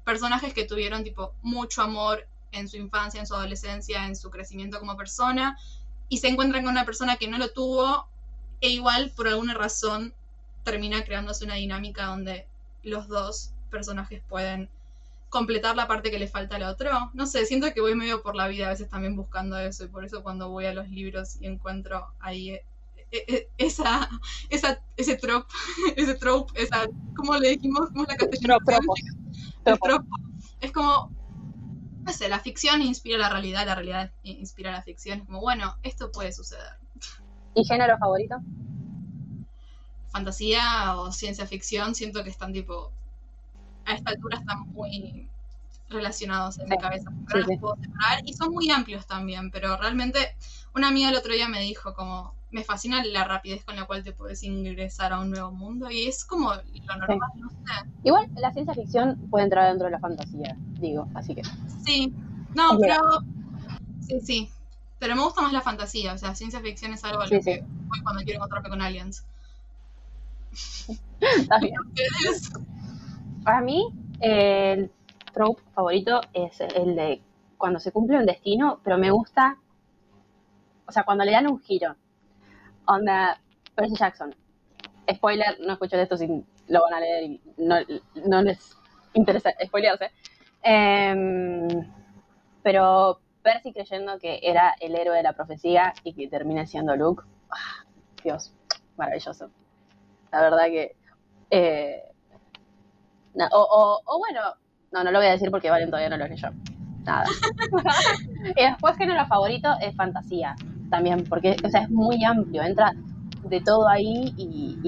personajes 0.03 0.53
que 0.53 0.65
tuvieron 0.65 1.03
tipo 1.03 1.33
mucho 1.43 1.83
amor 1.83 2.27
en 2.51 2.67
su 2.67 2.77
infancia, 2.77 3.19
en 3.19 3.27
su 3.27 3.35
adolescencia, 3.35 4.07
en 4.07 4.15
su 4.15 4.31
crecimiento 4.31 4.79
como 4.79 4.97
persona 4.97 5.57
y 6.09 6.17
se 6.17 6.27
encuentran 6.27 6.63
con 6.63 6.71
una 6.71 6.85
persona 6.85 7.17
que 7.17 7.27
no 7.27 7.37
lo 7.37 7.51
tuvo 7.51 8.07
e 8.61 8.69
igual 8.69 9.11
por 9.15 9.27
alguna 9.27 9.53
razón 9.53 10.13
termina 10.63 11.03
creándose 11.03 11.45
una 11.45 11.55
dinámica 11.55 12.07
donde 12.07 12.47
los 12.83 13.07
dos 13.07 13.51
personajes 13.69 14.23
pueden 14.27 14.69
completar 15.29 15.75
la 15.75 15.87
parte 15.87 16.09
que 16.09 16.17
le 16.17 16.27
falta 16.27 16.55
al 16.55 16.63
otro. 16.63 17.11
No 17.13 17.27
sé, 17.27 17.45
siento 17.45 17.71
que 17.73 17.81
voy 17.81 17.93
medio 17.93 18.23
por 18.23 18.35
la 18.35 18.47
vida 18.47 18.65
a 18.65 18.69
veces 18.69 18.89
también 18.89 19.15
buscando 19.15 19.59
eso 19.59 19.83
y 19.83 19.87
por 19.87 20.03
eso 20.03 20.23
cuando 20.23 20.49
voy 20.49 20.65
a 20.65 20.73
los 20.73 20.89
libros 20.89 21.37
y 21.39 21.45
encuentro 21.45 22.07
ahí 22.19 22.59
esa, 23.57 24.09
esa, 24.49 24.81
ese 24.97 25.15
trope, 25.15 25.51
ese 25.95 26.15
trope, 26.15 26.61
esa, 26.61 26.87
¿cómo 27.15 27.35
le 27.37 27.49
dijimos? 27.49 27.89
¿Cómo 27.89 28.03
es 28.03 28.17
la 29.63 29.77
tropo. 29.77 30.05
Es 30.61 30.71
como, 30.71 31.11
no 32.03 32.11
sé, 32.11 32.29
la 32.29 32.39
ficción 32.39 32.81
inspira 32.81 33.17
la 33.17 33.29
realidad, 33.29 33.65
la 33.65 33.75
realidad 33.75 34.11
inspira 34.23 34.71
la 34.71 34.81
ficción. 34.81 35.19
Es 35.19 35.25
como, 35.25 35.41
bueno, 35.41 35.75
esto 35.83 36.11
puede 36.11 36.31
suceder. 36.31 36.73
¿Y 37.55 37.63
género 37.65 37.97
favorito? 37.97 38.37
Fantasía 40.11 40.95
o 40.97 41.11
ciencia 41.11 41.45
ficción, 41.45 41.95
siento 41.95 42.23
que 42.23 42.29
están 42.29 42.51
tipo, 42.51 42.91
a 43.85 43.93
esta 43.93 44.11
altura 44.11 44.37
están 44.37 44.67
muy 44.71 45.29
relacionados 45.89 46.59
en 46.59 46.69
mi 46.69 46.77
cabeza, 46.77 47.11
pero 47.27 47.45
sí. 47.45 47.51
los 47.51 47.59
puedo 47.59 47.75
separar 47.75 48.21
y 48.23 48.33
son 48.33 48.53
muy 48.53 48.69
amplios 48.69 49.07
también, 49.07 49.49
pero 49.49 49.75
realmente 49.77 50.35
una 50.75 50.89
amiga 50.89 51.09
el 51.09 51.15
otro 51.15 51.33
día 51.33 51.47
me 51.47 51.61
dijo 51.61 51.93
como, 51.93 52.33
me 52.51 52.63
fascina 52.63 53.03
la 53.03 53.23
rapidez 53.23 53.63
con 53.63 53.75
la 53.75 53.85
cual 53.85 54.03
te 54.03 54.11
puedes 54.11 54.43
ingresar 54.43 55.13
a 55.13 55.19
un 55.19 55.29
nuevo 55.29 55.51
mundo 55.51 55.89
y 55.91 56.07
es 56.07 56.25
como 56.25 56.53
lo 56.53 56.97
normal, 56.97 57.29
no 57.35 57.49
sé. 57.49 57.55
Igual 58.03 58.27
la 58.35 58.51
ciencia 58.51 58.73
ficción 58.73 59.17
puede 59.29 59.45
entrar 59.45 59.69
dentro 59.69 59.85
de 59.85 59.91
la 59.91 59.99
fantasía, 59.99 60.55
digo, 60.79 61.07
así 61.13 61.35
que. 61.35 61.43
Sí, 61.85 62.13
no, 62.55 62.77
pero. 62.79 62.99
Sí, 64.01 64.19
sí. 64.21 64.49
Pero 64.97 65.15
me 65.15 65.23
gusta 65.23 65.41
más 65.41 65.53
la 65.53 65.61
fantasía, 65.61 66.13
o 66.13 66.17
sea, 66.17 66.35
ciencia 66.35 66.59
ficción 66.59 66.91
es 66.93 67.03
algo 67.03 67.21
a 67.21 67.23
lo 67.23 67.29
Sí, 67.29 67.37
sí. 67.37 67.43
que 67.43 67.65
voy 67.87 68.01
cuando 68.01 68.21
quiero 68.23 68.37
encontrarme 68.37 68.69
con 68.69 68.81
aliens. 68.81 69.25
Está 71.19 71.59
bien. 71.59 71.75
Para 73.43 73.61
mí, 73.61 73.87
eh, 74.21 74.73
el 74.73 74.91
trope 75.33 75.61
favorito 75.73 76.21
es 76.33 76.59
el 76.59 76.95
de 76.95 77.21
cuando 77.57 77.79
se 77.79 77.91
cumple 77.91 78.17
un 78.17 78.25
destino, 78.25 78.79
pero 78.83 78.97
me 78.97 79.11
gusta, 79.11 79.57
o 80.85 80.91
sea, 80.91 81.03
cuando 81.03 81.23
le 81.23 81.31
dan 81.31 81.47
un 81.47 81.59
giro. 81.59 81.95
Onda, 82.89 83.39
Percy 83.75 83.95
Jackson. 83.95 84.35
Spoiler, 85.13 85.59
no 85.59 85.73
escucho 85.73 85.95
esto 85.95 86.17
si 86.17 86.27
lo 86.67 86.81
van 86.81 86.93
a 86.95 86.99
leer 86.99 87.23
y 87.23 87.41
no, 87.57 87.75
no 88.25 88.41
les 88.41 88.75
interesa 89.13 89.51
spoilearse. 89.63 90.11
Em, 90.63 91.67
pero 92.63 93.19
Percy 93.43 93.73
creyendo 93.73 94.17
que 94.17 94.39
era 94.41 94.73
el 94.79 94.95
héroe 94.95 95.17
de 95.17 95.23
la 95.23 95.33
profecía 95.33 95.93
y 96.03 96.13
que 96.13 96.27
termina 96.27 96.65
siendo 96.65 96.95
Luke. 96.95 97.23
ah, 97.51 97.85
Dios, 98.23 98.53
maravilloso. 98.97 99.51
La 100.31 100.41
verdad 100.41 100.65
que... 100.65 100.95
eh, 101.51 102.03
no, 103.35 103.45
o, 103.51 103.61
o, 103.61 104.01
o 104.05 104.19
bueno, 104.19 104.41
no, 104.91 105.03
no 105.03 105.11
lo 105.11 105.19
voy 105.19 105.27
a 105.27 105.31
decir 105.31 105.51
porque 105.51 105.69
Valen 105.69 105.89
todavía 105.89 106.09
no 106.09 106.17
lo 106.17 106.27
leyó. 106.27 106.49
Nada. 107.05 107.25
y 108.55 108.63
después 108.63 108.97
género 108.97 109.25
favorito 109.27 109.69
es 109.79 109.95
fantasía 109.95 110.55
también, 110.89 111.27
porque 111.27 111.59
o 111.63 111.69
sea, 111.69 111.81
es 111.83 111.89
muy 111.91 112.23
amplio, 112.25 112.63
entra 112.63 112.93
de 113.43 113.61
todo 113.61 113.87
ahí 113.89 114.33
y, 114.37 114.79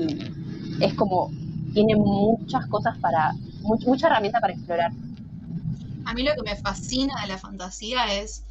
es 0.80 0.94
como, 0.96 1.34
tiene 1.74 1.96
muchas 1.96 2.68
cosas 2.68 2.98
para, 3.00 3.36
mu- 3.62 3.80
mucha 3.86 4.08
herramienta 4.08 4.40
para 4.42 4.54
explorar. 4.54 4.94
A 6.04 6.14
mí 6.14 6.24
lo 6.24 6.34
que 6.36 6.44
me 6.44 6.56
fascina 6.56 7.14
de 7.22 7.28
la 7.28 7.38
fantasía 7.38 8.14
es 8.22 8.46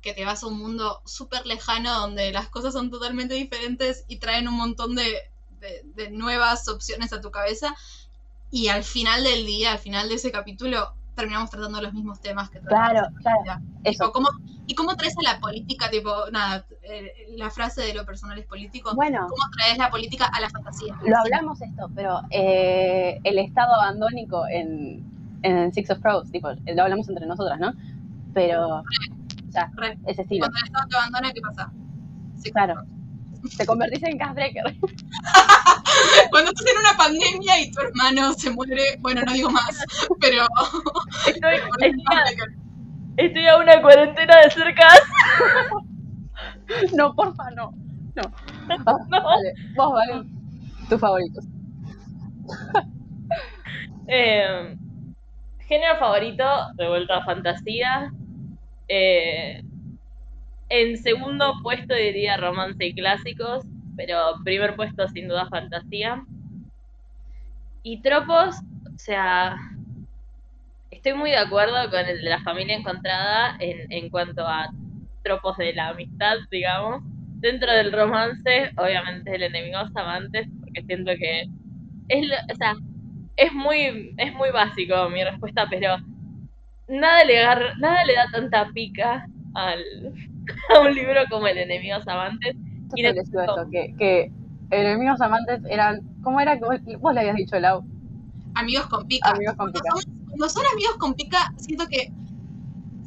que 0.00 0.14
te 0.14 0.24
vas 0.24 0.42
a 0.42 0.46
un 0.48 0.58
mundo 0.58 1.02
súper 1.06 1.46
lejano 1.46 1.92
donde 2.00 2.32
las 2.32 2.48
cosas 2.50 2.72
son 2.74 2.90
totalmente 2.90 3.34
diferentes 3.34 4.04
y 4.08 4.18
traen 4.18 4.48
un 4.48 4.56
montón 4.56 4.94
de, 4.94 5.18
de- 5.48 5.82
de 5.84 6.10
nuevas 6.10 6.68
opciones 6.68 7.12
a 7.12 7.20
tu 7.20 7.30
cabeza. 7.30 7.74
Y 8.50 8.68
al 8.68 8.84
final 8.84 9.24
del 9.24 9.46
día, 9.46 9.72
al 9.72 9.78
final 9.80 10.08
de 10.08 10.16
ese 10.16 10.32
capítulo, 10.32 10.88
terminamos 11.14 11.50
tratando 11.50 11.80
los 11.82 11.92
mismos 11.92 12.20
temas 12.20 12.48
que 12.50 12.60
Claro, 12.60 12.94
tratamos 13.00 13.20
claro, 13.22 13.38
realidad. 13.44 13.68
eso. 13.84 14.04
Tipo, 14.04 14.12
¿cómo- 14.12 14.28
¿Y 14.66 14.74
cómo 14.74 14.94
traes 14.94 15.14
a 15.18 15.22
la 15.34 15.40
política, 15.40 15.90
tipo, 15.90 16.10
nada, 16.30 16.64
eh, 16.82 17.12
la 17.36 17.50
frase 17.50 17.82
de 17.82 17.92
lo 17.94 18.04
personal 18.06 18.38
es 18.38 18.46
político? 18.46 18.94
Bueno, 18.94 19.22
¿Cómo 19.28 19.42
traes 19.58 19.76
la 19.78 19.90
política 19.90 20.26
a 20.32 20.40
la 20.40 20.48
fantasía? 20.48 20.94
lo 21.04 21.18
hablamos 21.18 21.60
esto, 21.60 21.90
pero 21.94 22.20
eh, 22.30 23.18
el 23.24 23.38
estado 23.40 23.74
abandónico 23.74 24.46
en, 24.48 25.04
en 25.42 25.72
Six 25.74 25.90
of 25.90 25.98
Crows, 26.00 26.30
tipo, 26.30 26.50
lo 26.52 26.82
hablamos 26.82 27.08
entre 27.08 27.26
nosotras, 27.26 27.58
¿no? 27.58 27.72
Pero, 28.32 28.76
o 28.78 28.84
sea, 29.52 29.70
Re. 29.74 29.98
ese 30.06 30.22
estilo. 30.22 30.42
Cuando 30.46 30.58
el 30.58 30.64
Estado 30.66 30.86
te 30.88 30.96
abandona, 30.96 31.32
¿qué 31.32 31.40
pasa? 31.40 31.72
Claro. 32.52 32.74
Te 33.56 33.66
convertís 33.66 34.02
en 34.02 34.18
Gasbreaker. 34.18 34.64
Cuando 36.30 36.50
estás 36.50 36.66
en 36.66 36.78
una 36.78 36.96
pandemia 36.96 37.60
y 37.60 37.70
tu 37.70 37.80
hermano 37.80 38.32
se 38.34 38.50
muere, 38.50 38.96
bueno, 39.00 39.22
no 39.22 39.32
digo 39.32 39.50
más, 39.50 39.84
pero... 40.20 40.46
Estoy, 41.26 41.56
estoy, 41.80 42.04
a, 42.12 42.24
estoy 43.16 43.46
a 43.46 43.56
una 43.56 43.80
cuarentena 43.82 44.40
de 44.42 44.50
cerca. 44.50 44.88
No, 46.94 47.12
porfa, 47.16 47.50
no. 47.56 47.72
No. 48.14 48.22
Ah, 48.68 48.96
No. 49.08 49.22
Vale, 49.24 49.54
vos, 49.74 49.92
vale. 49.92 50.24
Tus 50.88 51.00
favoritos. 51.00 51.44
Eh, 54.06 54.76
género 55.66 55.98
favorito, 55.98 56.44
de 56.76 56.88
vuelta 56.88 57.18
a 57.18 57.24
fantasía. 57.24 58.12
Eh, 58.88 59.62
en 60.70 60.96
segundo 60.98 61.54
puesto 61.62 61.94
diría 61.94 62.36
romance 62.38 62.84
y 62.86 62.94
clásicos, 62.94 63.64
pero 63.96 64.16
primer 64.44 64.76
puesto 64.76 65.06
sin 65.08 65.28
duda 65.28 65.48
fantasía. 65.50 66.24
Y 67.82 68.00
tropos, 68.02 68.56
o 68.94 68.98
sea, 68.98 69.56
estoy 70.90 71.14
muy 71.14 71.30
de 71.30 71.36
acuerdo 71.38 71.90
con 71.90 72.00
el 72.06 72.18
de 72.22 72.28
la 72.30 72.40
familia 72.42 72.76
encontrada 72.76 73.56
en, 73.60 73.90
en 73.92 74.10
cuanto 74.10 74.46
a 74.46 74.68
tropos 75.22 75.56
de 75.58 75.72
la 75.74 75.88
amistad, 75.88 76.36
digamos. 76.50 77.02
Dentro 77.40 77.72
del 77.72 77.92
romance, 77.92 78.70
obviamente 78.76 79.34
el 79.34 79.42
enemigos 79.44 79.90
amantes, 79.94 80.46
porque 80.60 80.82
siento 80.86 81.12
que 81.18 81.42
es, 82.08 82.28
lo- 82.28 82.36
o 82.52 82.56
sea, 82.56 82.74
es 83.36 83.52
muy, 83.52 84.14
es 84.18 84.34
muy 84.34 84.50
básico 84.50 85.08
mi 85.10 85.24
respuesta, 85.24 85.66
pero 85.70 85.96
nada 86.88 87.24
le 87.24 87.38
agarra- 87.40 87.74
nada 87.78 88.04
le 88.04 88.14
da 88.14 88.26
tanta 88.32 88.70
pica 88.74 89.26
al, 89.54 89.84
a 90.74 90.80
un 90.80 90.94
libro 90.94 91.20
como 91.30 91.46
el 91.46 91.58
enemigos 91.58 92.06
amantes. 92.08 92.56
Y 92.94 93.02
de- 93.02 93.10
eso, 93.10 93.68
que, 93.70 93.94
que 93.98 94.32
enemigos 94.70 95.20
amantes 95.20 95.60
eran. 95.68 96.00
¿Cómo 96.22 96.40
era 96.40 96.58
que 96.58 96.64
vos, 96.64 96.76
vos 97.00 97.14
le 97.14 97.20
habías 97.20 97.36
dicho, 97.36 97.58
Lau? 97.58 97.82
Amigos 98.54 98.86
con 98.86 99.06
pica. 99.06 99.30
Amigos 99.30 99.54
con 99.56 99.70
Cuando 99.72 99.80
pica. 99.80 99.94
son- 100.00 100.26
Cuando 100.26 100.48
son 100.48 100.62
amigos 100.72 100.96
con 100.98 101.14
pica, 101.14 101.52
siento 101.56 101.86
que 101.88 102.12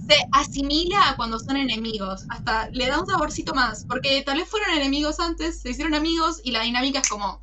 se 0.08 0.15
asimila 0.34 1.10
a 1.10 1.15
cuando 1.15 1.39
son 1.39 1.58
enemigos. 1.58 2.26
Hasta 2.30 2.69
le 2.72 2.88
da 2.88 3.00
un 3.00 3.08
saborcito 3.08 3.54
más. 3.54 3.86
Porque 3.88 4.22
tal 4.26 4.38
vez 4.38 4.48
fueron 4.50 4.69
enemigos 4.76 5.19
antes, 5.19 5.62
se 5.62 5.69
hicieron 5.72 5.93
amigos 5.93 6.41
y 6.43 6.52
la 6.52 6.62
dinámica 6.63 7.00
es 7.00 7.10
como. 7.10 7.39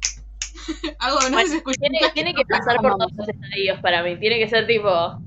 Algo, 0.98 1.18
no 1.31 1.38
se. 1.40 1.62
Tiene, 1.79 1.98
tiene 2.14 2.35
que 2.35 2.44
pasar 2.44 2.76
por 2.76 2.96
todos 2.96 3.12
los 3.16 3.29
estadios 3.29 3.79
para 3.81 4.03
mí. 4.03 4.18
Tiene 4.18 4.38
que 4.38 4.48
ser 4.48 4.66
tipo. 4.66 5.18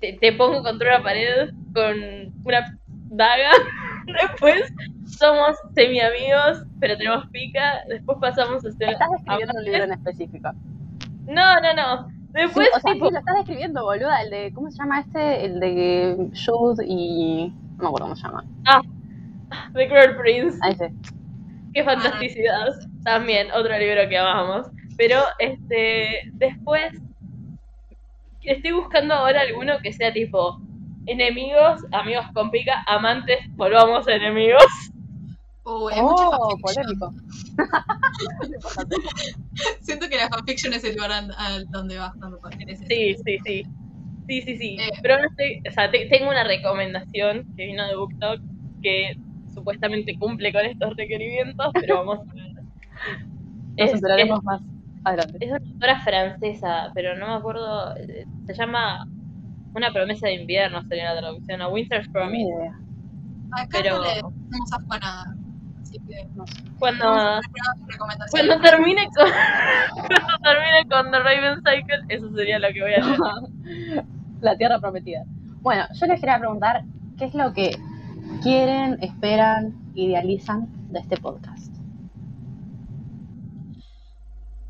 Te, 0.00 0.14
te 0.14 0.32
pongo 0.32 0.62
contra 0.62 0.96
una 0.96 1.04
pared 1.04 1.50
con 1.72 1.94
una 2.44 2.78
daga. 3.10 3.50
Después 4.06 4.62
somos 5.06 5.56
semi 5.74 6.00
amigos, 6.00 6.64
pero 6.80 6.96
tenemos 6.96 7.26
pica. 7.30 7.82
Después 7.88 8.18
pasamos 8.20 8.64
a 8.64 8.72
ser. 8.72 8.90
Estás 8.90 9.10
describiendo 9.10 9.54
un 9.58 9.64
libro 9.64 9.84
en 9.84 9.92
específico. 9.92 10.50
No, 11.26 11.60
no, 11.60 11.74
no. 11.74 12.08
Después, 12.30 12.68
Sí, 12.68 12.72
o 12.76 12.80
sea, 12.80 12.92
tipo. 12.92 13.06
sí, 13.06 13.12
lo 13.12 13.18
estás 13.18 13.34
describiendo, 13.36 13.82
boluda. 13.84 14.22
El 14.22 14.30
de. 14.30 14.52
¿Cómo 14.54 14.70
se 14.70 14.78
llama 14.78 15.00
este? 15.00 15.44
El 15.44 15.60
de 15.60 16.30
Jude 16.46 16.84
y. 16.86 17.52
No 17.76 17.82
me 17.82 17.86
acuerdo 17.88 18.06
cómo 18.06 18.16
se 18.16 18.22
llama. 18.22 18.44
The 19.74 19.88
Cruel 19.88 20.16
Prince. 20.16 20.58
A 20.62 20.70
ese. 20.70 20.92
Qué 21.74 21.84
fantasticidad. 21.84 22.68
También, 23.04 23.48
otro 23.52 23.76
libro 23.78 24.08
que 24.08 24.18
amamos. 24.18 24.68
Pero, 24.96 25.20
este, 25.38 26.30
después, 26.32 26.92
estoy 28.42 28.72
buscando 28.72 29.14
ahora 29.14 29.42
alguno 29.42 29.78
que 29.82 29.92
sea 29.92 30.12
tipo 30.12 30.60
enemigos, 31.08 31.80
amigos 31.92 32.26
con 32.34 32.50
pica, 32.50 32.82
amantes, 32.86 33.38
volvamos 33.56 34.06
a 34.08 34.14
enemigos. 34.14 34.64
Oh, 35.64 35.88
hay 35.88 36.00
mucha 36.02 36.24
Oh, 36.24 36.56
fanfiction. 36.56 36.86
polémico. 36.86 37.12
Siento 39.82 40.08
que 40.08 40.16
la 40.16 40.28
fanfiction 40.28 40.72
es 40.72 40.84
el 40.84 40.94
lugar 40.94 41.12
al 41.12 41.66
donde 41.70 41.98
vas 41.98 42.12
cuando. 42.18 42.40
Sí, 42.88 43.14
sí, 43.24 43.38
sí. 43.44 43.62
Sí, 44.26 44.42
sí, 44.42 44.58
sí. 44.58 44.76
Eh. 44.78 44.90
Pero 45.02 45.18
no 45.18 45.24
estoy, 45.28 45.60
o 45.66 45.70
sea, 45.72 45.90
te- 45.90 46.06
tengo 46.06 46.28
una 46.28 46.44
recomendación 46.44 47.44
que 47.56 47.66
vino 47.66 47.86
de 47.86 47.96
BookTok 47.96 48.40
que 48.82 49.14
supuestamente 49.54 50.16
cumple 50.18 50.52
con 50.52 50.66
estos 50.66 50.94
requerimientos, 50.96 51.68
pero 51.80 52.04
vamos 52.04 52.18
a 52.20 52.34
ver. 52.34 52.44
Nos 53.78 53.88
Es, 53.88 53.88
es, 53.88 53.94
enteraremos 53.94 54.42
más 54.44 54.60
adelante. 55.04 55.38
es 55.40 55.50
una 55.50 55.60
autora 55.72 56.00
francesa, 56.00 56.90
pero 56.94 57.16
no 57.16 57.26
me 57.28 57.34
acuerdo, 57.34 57.96
eh, 57.96 58.24
se 58.46 58.54
llama 58.54 59.06
Una 59.78 59.92
promesa 59.92 60.26
de 60.26 60.34
invierno, 60.34 60.82
sería 60.88 61.14
la 61.14 61.20
traducción, 61.20 61.62
a 61.62 61.68
Winter's 61.68 62.08
Promise. 62.08 62.52
Acá 63.52 63.78
Pero- 63.80 63.98
no 63.98 64.02
le 64.02 64.10
asco 64.72 64.92
a 64.92 64.98
nada. 64.98 65.34
Así 65.80 66.00
que 66.00 66.28
Cuando, 66.80 67.40
cuando 68.32 68.60
termine 68.60 69.04
con 69.14 69.30
cuando 69.94 70.38
termine 70.42 70.88
con 70.90 71.10
The 71.12 71.18
Raven 71.20 71.58
Cycle, 71.58 72.04
eso 72.08 72.28
sería 72.34 72.58
lo 72.58 72.68
que 72.72 72.82
voy 72.82 72.94
a 72.94 72.98
leer. 72.98 74.04
La 74.40 74.56
tierra 74.56 74.80
prometida. 74.80 75.22
Bueno, 75.60 75.84
yo 75.94 76.06
les 76.06 76.18
quería 76.20 76.40
preguntar 76.40 76.82
qué 77.16 77.26
es 77.26 77.34
lo 77.34 77.52
que 77.52 77.70
quieren, 78.42 78.98
esperan, 79.00 79.76
idealizan 79.94 80.66
de 80.92 80.98
este 80.98 81.16
podcast. 81.18 81.72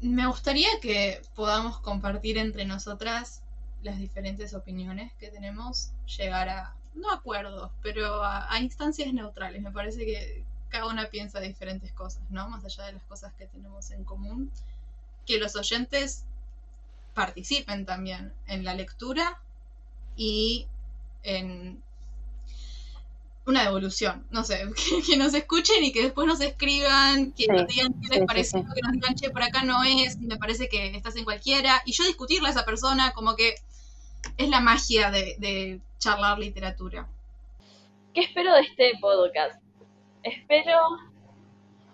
Me 0.03 0.27
gustaría 0.27 0.69
que 0.83 1.23
podamos 1.35 1.81
compartir 1.81 2.37
entre 2.37 2.67
nosotras 2.67 3.43
las 3.91 3.99
diferentes 3.99 4.55
opiniones 4.55 5.13
que 5.19 5.29
tenemos, 5.29 5.91
llegar 6.19 6.49
a, 6.49 6.75
no 6.95 7.11
acuerdos, 7.13 7.71
pero 7.83 8.23
a, 8.23 8.53
a 8.53 8.61
instancias 8.61 9.13
neutrales. 9.13 9.63
Me 9.63 9.71
parece 9.71 10.05
que 10.05 10.45
cada 10.69 10.87
una 10.87 11.07
piensa 11.07 11.41
diferentes 11.41 11.93
cosas, 11.93 12.23
¿no? 12.31 12.49
Más 12.49 12.65
allá 12.65 12.85
de 12.87 12.93
las 12.93 13.03
cosas 13.05 13.33
que 13.39 13.47
tenemos 13.47 13.91
en 13.91 14.05
común. 14.05 14.51
Que 15.27 15.39
los 15.39 15.57
oyentes 15.57 16.25
participen 17.15 17.85
también 17.85 18.33
en 18.47 18.65
la 18.65 18.75
lectura 18.75 19.41
y 20.17 20.67
en 21.23 21.83
una 23.47 23.63
devolución, 23.65 24.27
no 24.31 24.45
sé, 24.45 24.69
que, 24.77 25.03
que 25.03 25.17
nos 25.17 25.33
escuchen 25.35 25.83
y 25.83 25.91
que 25.93 26.03
después 26.03 26.27
nos 26.27 26.41
escriban, 26.41 27.33
que 27.33 27.45
Sí, 27.45 27.51
nos 27.51 27.67
digan 27.67 27.95
qué 28.03 28.09
les 28.09 28.19
sí, 28.19 28.25
pareció, 28.27 28.59
sí. 28.61 28.67
que 28.75 28.83
nos 28.83 28.93
digan, 28.93 29.15
che, 29.15 29.31
por 29.31 29.43
acá 29.43 29.65
no 29.65 29.83
es, 29.85 30.19
me 30.19 30.37
parece 30.37 30.69
que 30.69 30.95
estás 30.95 31.17
en 31.17 31.25
cualquiera, 31.25 31.83
y 31.87 31.93
yo 31.93 32.05
discutirle 32.05 32.49
a 32.49 32.51
esa 32.51 32.65
persona 32.67 33.13
como 33.13 33.37
que 33.37 33.55
es 34.39 34.49
la 34.49 34.61
magia 34.61 35.11
de, 35.11 35.37
de 35.39 35.81
charlar 35.99 36.39
literatura. 36.39 37.09
¿Qué 38.15 38.23
espero 38.23 38.55
de 38.55 38.61
este 38.61 38.93
podcast? 39.01 39.61
Espero 40.23 40.79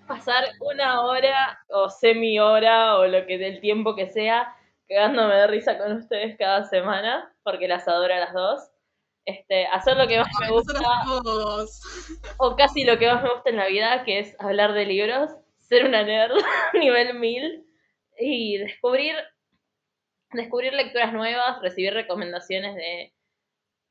pasar 0.06 0.44
una 0.60 1.02
hora 1.02 1.58
o 1.68 1.88
semi 1.88 2.38
hora 2.38 2.98
o 2.98 3.06
lo 3.06 3.26
que 3.26 3.38
del 3.38 3.60
tiempo 3.60 3.96
que 3.96 4.10
sea 4.10 4.54
cagándome 4.88 5.34
de 5.34 5.46
risa 5.46 5.78
con 5.78 5.92
ustedes 5.92 6.36
cada 6.38 6.64
semana, 6.64 7.32
porque 7.42 7.68
las 7.68 7.88
adoro 7.88 8.14
a 8.14 8.18
las 8.18 8.34
dos. 8.34 8.70
Este, 9.24 9.66
hacer 9.66 9.96
lo 9.96 10.06
que 10.06 10.18
más 10.18 10.28
me 10.38 10.50
gusta, 10.50 10.78
o 12.36 12.56
casi 12.56 12.84
lo 12.84 12.98
que 12.98 13.10
más 13.10 13.22
me 13.22 13.32
gusta 13.32 13.48
en 13.48 13.56
la 13.56 13.68
vida, 13.68 14.04
que 14.04 14.18
es 14.18 14.36
hablar 14.38 14.74
de 14.74 14.84
libros, 14.84 15.30
ser 15.60 15.86
una 15.86 16.02
nerd 16.02 16.34
nivel 16.74 17.18
1000 17.18 17.66
y 18.18 18.58
descubrir 18.58 19.14
descubrir 20.34 20.72
lecturas 20.72 21.12
nuevas, 21.12 21.60
recibir 21.62 21.94
recomendaciones 21.94 22.74
de 22.74 23.12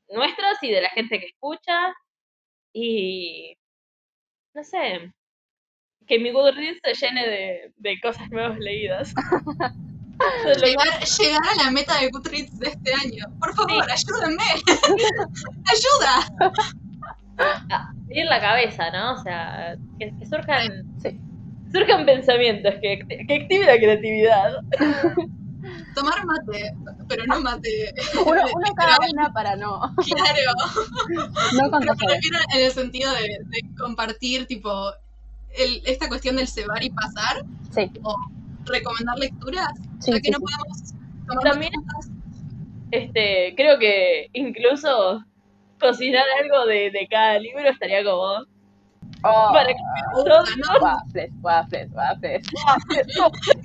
nuestras 0.08 0.62
y 0.62 0.70
de 0.70 0.82
la 0.82 0.90
gente 0.90 1.18
que 1.18 1.26
escucha 1.26 1.94
y 2.72 3.56
no 4.54 4.62
sé, 4.62 5.12
que 6.06 6.18
mi 6.18 6.30
Goodreads 6.30 6.80
se 6.84 6.94
llene 7.06 7.28
de, 7.28 7.72
de 7.76 8.00
cosas 8.00 8.30
nuevas 8.30 8.58
leídas. 8.58 9.14
Llegar, 10.62 10.86
llegar 11.18 11.42
a 11.42 11.64
la 11.64 11.70
meta 11.72 11.98
de 12.00 12.08
Goodreads 12.08 12.58
de 12.60 12.68
este 12.68 12.92
año. 12.94 13.24
Por 13.40 13.52
favor, 13.54 13.84
ayúdenme. 13.90 14.44
Ayuda. 15.74 16.54
abrir 17.68 18.24
la 18.26 18.40
cabeza, 18.40 18.90
¿no? 18.92 19.14
O 19.14 19.16
sea, 19.16 19.76
que, 19.98 20.16
que 20.16 20.26
surjan, 20.26 20.84
Sí. 21.02 21.18
surjan 21.72 22.06
pensamientos, 22.06 22.74
que, 22.80 23.00
que 23.26 23.34
active 23.34 23.66
la 23.66 23.76
creatividad. 23.76 24.52
Tomar 25.94 26.24
mate, 26.26 26.72
pero 27.08 27.24
no 27.26 27.40
mate. 27.40 27.92
Uno, 28.26 28.42
uno 28.54 28.66
cada 28.76 28.96
una 29.12 29.32
para 29.32 29.56
no, 29.56 29.80
Claro. 29.96 30.52
no 31.16 31.30
Pero 31.52 31.64
me 31.64 31.70
contagiar. 31.70 32.10
refiero 32.12 32.38
en 32.54 32.64
el 32.64 32.70
sentido 32.72 33.12
de, 33.12 33.20
de 33.44 33.74
compartir, 33.78 34.46
tipo, 34.46 34.90
el- 35.56 35.82
esta 35.86 36.08
cuestión 36.08 36.36
del 36.36 36.48
cebar 36.48 36.82
y 36.82 36.90
pasar, 36.90 37.44
Sí, 37.74 37.90
o 38.02 38.16
recomendar 38.66 39.18
lecturas, 39.18 39.68
Sí, 40.00 40.10
ya 40.12 40.16
que 40.20 40.24
sí, 40.26 40.30
no 40.32 40.38
sí. 40.38 40.44
podemos 40.44 40.94
tomar 41.26 41.44
También-. 41.44 41.72
Este, 42.90 43.54
creo 43.56 43.78
que 43.78 44.28
incluso 44.34 45.24
cocinar 45.80 46.24
algo 46.42 46.66
de, 46.66 46.90
de 46.90 47.06
cada 47.10 47.38
libro 47.38 47.68
estaría 47.68 48.04
como 48.04 48.44
Oh, 49.26 49.50
para 49.52 49.68
que 49.68 49.74
Gusta, 50.14 50.42
¿no? 50.56 50.80
waffles, 50.82 51.30
waffles, 51.40 51.90
waffles. 51.94 52.46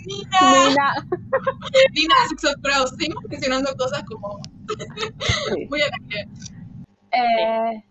Nina, 0.06 0.70
Nina. 0.70 0.94
Nina 1.94 2.16
Crows, 2.62 2.92
seguimos 2.98 3.24
mencionando 3.30 3.70
cosas 3.78 4.04
como 4.04 4.40
Sí. 5.50 5.66
muy 5.70 5.82
aire. 5.82 6.30
Eh, 7.12 7.84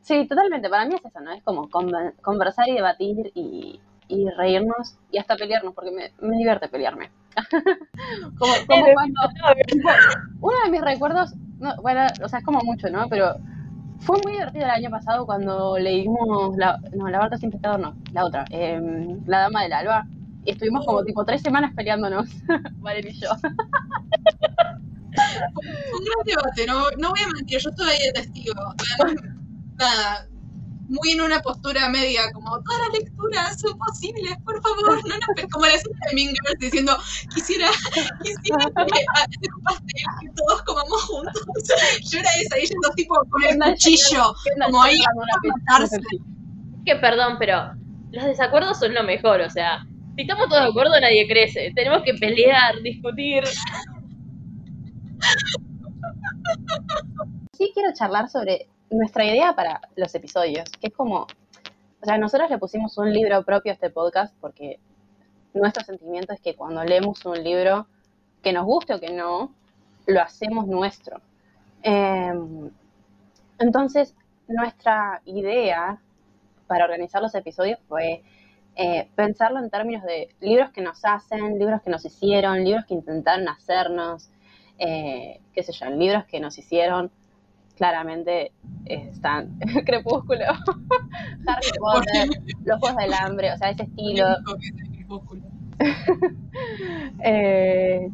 sí, 0.00 0.26
totalmente. 0.26 0.70
Para 0.70 0.86
mí 0.86 0.94
es 0.94 1.04
eso, 1.04 1.20
¿no? 1.20 1.32
Es 1.32 1.42
como 1.42 1.68
conver- 1.68 2.14
conversar 2.22 2.68
y 2.68 2.74
debatir 2.74 3.30
y, 3.34 3.80
y 4.08 4.30
reírnos 4.30 4.96
y 5.10 5.18
hasta 5.18 5.36
pelearnos, 5.36 5.74
porque 5.74 5.90
me, 5.90 6.12
me 6.26 6.36
divierte 6.38 6.68
pelearme. 6.68 7.10
como, 8.38 8.54
como 8.66 8.86
cuando 8.94 9.20
uno 10.40 10.56
de 10.64 10.70
mis 10.70 10.80
recuerdos, 10.80 11.34
no, 11.58 11.74
bueno, 11.82 12.06
o 12.24 12.28
sea, 12.28 12.38
es 12.38 12.44
como 12.44 12.60
mucho, 12.60 12.88
¿no? 12.88 13.06
Pero 13.08 13.34
fue 14.00 14.18
muy 14.22 14.32
divertido 14.32 14.64
el 14.64 14.70
año 14.70 14.90
pasado 14.90 15.26
cuando 15.26 15.78
leímos, 15.78 16.56
la, 16.56 16.78
no, 16.94 17.08
La 17.08 17.18
Barca 17.18 17.36
sin 17.38 17.50
pescador, 17.50 17.80
no, 17.80 17.96
la 18.12 18.24
otra, 18.24 18.44
em, 18.50 19.20
La 19.26 19.40
Dama 19.40 19.62
del 19.62 19.72
Alba. 19.72 20.06
Y 20.44 20.52
estuvimos 20.52 20.86
como 20.86 21.02
tipo 21.02 21.24
tres 21.24 21.42
semanas 21.42 21.72
peleándonos, 21.74 22.28
Valeria 22.78 23.10
y 23.10 23.20
yo. 23.20 23.30
Fue 25.16 25.98
un 25.98 26.04
gran 26.04 26.24
debate, 26.26 26.66
no, 26.66 26.90
no 26.98 27.10
voy 27.10 27.20
a 27.20 27.28
mentir, 27.34 27.58
yo 27.58 27.70
ahí 27.84 27.98
de 28.06 28.12
testigo. 28.12 28.54
Nada, 29.78 30.28
muy 30.88 31.12
en 31.12 31.20
una 31.20 31.40
postura 31.40 31.88
media, 31.88 32.22
como 32.32 32.62
todas 32.62 32.80
las 32.82 33.00
lecturas 33.00 33.60
son 33.60 33.78
posibles, 33.78 34.34
por 34.44 34.60
favor, 34.62 35.02
no 35.06 35.14
nos 35.14 35.28
pe-". 35.34 35.48
como 35.50 35.66
la 35.66 35.74
escena 35.74 35.98
de 36.08 36.14
Mean 36.14 36.28
Girls 36.28 36.58
diciendo, 36.60 36.96
quisiera, 37.34 37.68
quisiera 38.22 38.66
que 38.74 38.82
hacer 38.82 39.54
un 39.56 39.62
pastel 39.62 40.04
que 40.20 40.28
todos 40.36 40.62
comamos 40.62 41.02
juntos. 41.04 41.42
Yo 42.10 42.18
era 42.20 42.30
esa, 42.40 42.58
y 42.58 42.62
ellos 42.62 42.76
dos 42.82 42.94
tipo 42.94 43.14
con 43.30 43.42
el 43.44 43.58
cuchillo, 43.58 44.34
como 44.64 44.82
ahí 44.82 44.96
a 44.96 45.08
matarse. 45.48 45.98
que 46.84 46.96
perdón, 46.96 47.36
pero 47.38 47.72
los 48.12 48.24
desacuerdos 48.24 48.78
son 48.78 48.94
lo 48.94 49.02
mejor, 49.02 49.40
o 49.40 49.50
sea, 49.50 49.84
si 50.14 50.22
estamos 50.22 50.48
todos 50.48 50.62
de 50.62 50.68
acuerdo 50.70 51.00
nadie 51.00 51.26
crece, 51.28 51.72
tenemos 51.74 52.02
que 52.04 52.14
pelear, 52.14 52.80
discutir. 52.82 53.44
sí 57.52 57.70
quiero 57.74 57.92
charlar 57.92 58.28
sobre 58.28 58.68
nuestra 58.90 59.24
idea 59.24 59.54
para 59.54 59.80
los 59.96 60.14
episodios, 60.14 60.68
que 60.80 60.88
es 60.88 60.92
como, 60.92 61.22
o 61.22 62.04
sea, 62.04 62.18
nosotros 62.18 62.50
le 62.50 62.58
pusimos 62.58 62.96
un 62.98 63.12
libro 63.12 63.42
propio 63.44 63.72
a 63.72 63.74
este 63.74 63.90
podcast 63.90 64.34
porque 64.40 64.78
nuestro 65.54 65.84
sentimiento 65.84 66.32
es 66.32 66.40
que 66.40 66.54
cuando 66.54 66.84
leemos 66.84 67.24
un 67.24 67.42
libro, 67.42 67.86
que 68.42 68.52
nos 68.52 68.64
guste 68.64 68.94
o 68.94 69.00
que 69.00 69.12
no, 69.12 69.52
lo 70.06 70.20
hacemos 70.20 70.66
nuestro. 70.66 71.20
Eh, 71.82 72.32
entonces, 73.58 74.14
nuestra 74.48 75.20
idea 75.24 76.00
para 76.66 76.84
organizar 76.84 77.22
los 77.22 77.34
episodios 77.34 77.78
fue 77.88 78.22
eh, 78.76 79.08
pensarlo 79.14 79.58
en 79.58 79.70
términos 79.70 80.04
de 80.04 80.28
libros 80.40 80.70
que 80.70 80.82
nos 80.82 81.04
hacen, 81.04 81.58
libros 81.58 81.82
que 81.82 81.90
nos 81.90 82.04
hicieron, 82.04 82.62
libros 82.62 82.84
que 82.84 82.94
intentaron 82.94 83.48
hacernos, 83.48 84.30
eh, 84.78 85.40
qué 85.54 85.62
sé 85.62 85.72
yo, 85.72 85.88
libros 85.90 86.24
que 86.26 86.40
nos 86.40 86.58
hicieron, 86.58 87.10
claramente 87.76 88.52
están 88.86 89.58
Crepúsculo, 89.86 90.44
Harry 91.46 91.70
Potter, 91.78 92.28
Los 92.64 92.78
Juegos 92.80 92.96
del 92.96 93.14
Hambre, 93.14 93.52
o 93.52 93.56
sea, 93.56 93.70
ese 93.70 93.84
estilo. 93.84 94.24
Polémico 94.44 94.56
que 94.58 94.66
es 94.66 94.74
el 94.80 94.96
crepúsculo. 94.96 95.42
Eh, 97.22 98.08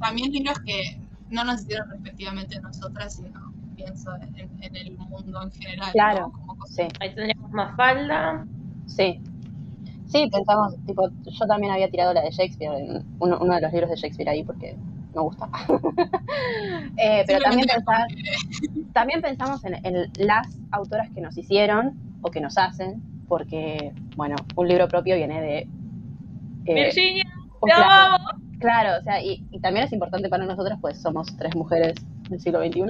También 0.00 0.30
libros 0.30 0.58
que 0.60 1.00
no 1.30 1.44
nos 1.44 1.62
hicieron 1.62 1.88
respectivamente 1.90 2.58
a 2.58 2.60
nosotras, 2.60 3.16
sino 3.16 3.52
pienso 3.74 4.14
en, 4.16 4.50
en 4.62 4.76
el 4.76 4.98
mundo 4.98 5.42
en 5.42 5.50
general. 5.50 5.90
Claro. 5.92 6.20
¿no? 6.26 6.32
Como 6.32 6.56
cosas 6.58 6.76
sí, 6.76 6.82
Ahí 7.00 7.14
tendríamos 7.14 7.50
más 7.52 7.74
falda. 7.76 8.46
sí. 8.86 9.20
Sí, 10.06 10.28
pensamos, 10.30 10.74
tipo, 10.86 11.08
yo 11.24 11.46
también 11.46 11.72
había 11.72 11.90
tirado 11.90 12.12
la 12.12 12.20
de 12.20 12.30
Shakespeare, 12.30 12.72
en 12.78 13.04
uno, 13.18 13.38
uno 13.40 13.54
de 13.54 13.60
los 13.62 13.72
libros 13.72 13.90
de 13.90 13.96
Shakespeare 13.96 14.28
ahí 14.28 14.44
porque 14.44 14.76
me 15.14 15.22
gusta. 15.22 15.48
Eh, 16.96 17.24
pero 17.26 17.40
también 17.40 17.66
pensar, 17.66 18.06
también 18.92 19.20
pensamos 19.20 19.64
en, 19.64 19.74
en 19.84 20.10
las 20.18 20.46
autoras 20.70 21.10
que 21.10 21.20
nos 21.20 21.36
hicieron 21.36 21.94
o 22.22 22.30
que 22.30 22.40
nos 22.40 22.56
hacen 22.56 23.02
porque, 23.28 23.92
bueno, 24.16 24.36
un 24.56 24.68
libro 24.68 24.88
propio 24.88 25.16
viene 25.16 25.40
de... 25.40 25.58
eh, 26.66 26.74
Virginia, 26.74 27.24
te 27.64 27.72
amamos. 27.72 28.20
Claro, 28.60 29.00
o 29.00 29.02
sea, 29.02 29.22
y, 29.22 29.44
y 29.50 29.60
también 29.60 29.86
es 29.86 29.92
importante 29.92 30.28
para 30.28 30.44
nosotras, 30.44 30.78
pues 30.80 31.00
somos 31.00 31.36
tres 31.36 31.54
mujeres 31.56 31.94
del 32.30 32.40
siglo 32.40 32.60
XXI. 32.60 32.82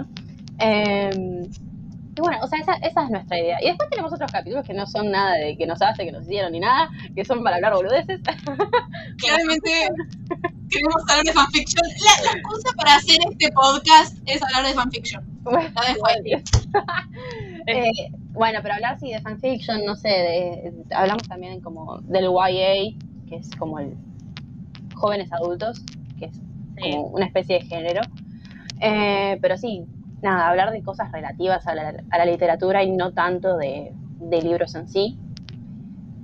Eh, 0.60 1.48
y 2.16 2.20
bueno, 2.20 2.38
o 2.42 2.46
sea, 2.46 2.58
esa, 2.60 2.74
esa 2.74 3.04
es 3.04 3.10
nuestra 3.10 3.38
idea. 3.38 3.58
Y 3.62 3.66
después 3.66 3.90
tenemos 3.90 4.12
otros 4.12 4.30
capítulos 4.30 4.64
que 4.66 4.74
no 4.74 4.86
son 4.86 5.10
nada 5.10 5.34
de 5.34 5.56
que 5.56 5.66
nos 5.66 5.80
hace, 5.82 6.04
que 6.04 6.12
nos 6.12 6.22
hicieron 6.24 6.52
ni 6.52 6.60
nada, 6.60 6.88
que 7.14 7.24
son 7.24 7.42
para 7.42 7.56
hablar 7.56 7.74
boludeces. 7.74 8.20
Claramente 9.18 9.70
queremos 10.70 11.02
hablar 11.08 11.24
de 11.24 11.32
fanfiction. 11.32 11.86
La, 12.04 12.32
la 12.32 12.38
excusa 12.38 12.68
para 12.76 12.94
hacer 12.96 13.18
este 13.30 13.50
podcast 13.52 14.16
es 14.26 14.42
hablar 14.42 14.66
de 14.66 14.74
fanfiction. 14.74 15.24
La 15.44 15.60
dejo 15.60 16.06
ahí. 16.06 16.42
Eh, 17.66 17.90
bueno, 18.32 18.58
pero 18.62 18.74
hablar 18.74 19.00
sí 19.00 19.10
de 19.10 19.22
fanfiction, 19.22 19.86
no 19.86 19.96
sé, 19.96 20.08
de, 20.08 20.72
hablamos 20.94 21.22
también 21.26 21.62
como 21.62 21.96
del 22.02 22.24
YA, 22.26 22.94
que 23.26 23.36
es 23.36 23.48
como 23.56 23.78
el 23.78 23.94
jóvenes 24.94 25.32
adultos, 25.32 25.80
que 26.18 26.26
es 26.26 26.32
Sí. 26.76 26.90
como 26.90 27.06
una 27.06 27.24
especie 27.24 27.60
de 27.60 27.64
género. 27.64 28.00
Eh, 28.80 29.38
pero 29.40 29.56
sí, 29.56 29.84
nada, 30.24 30.48
hablar 30.48 30.72
de 30.72 30.82
cosas 30.82 31.12
relativas 31.12 31.66
a 31.68 31.74
la, 31.74 31.94
a 32.10 32.18
la 32.18 32.24
literatura 32.24 32.82
y 32.82 32.90
no 32.90 33.12
tanto 33.12 33.56
de, 33.56 33.92
de 34.18 34.42
libros 34.42 34.74
en 34.74 34.88
sí. 34.88 35.18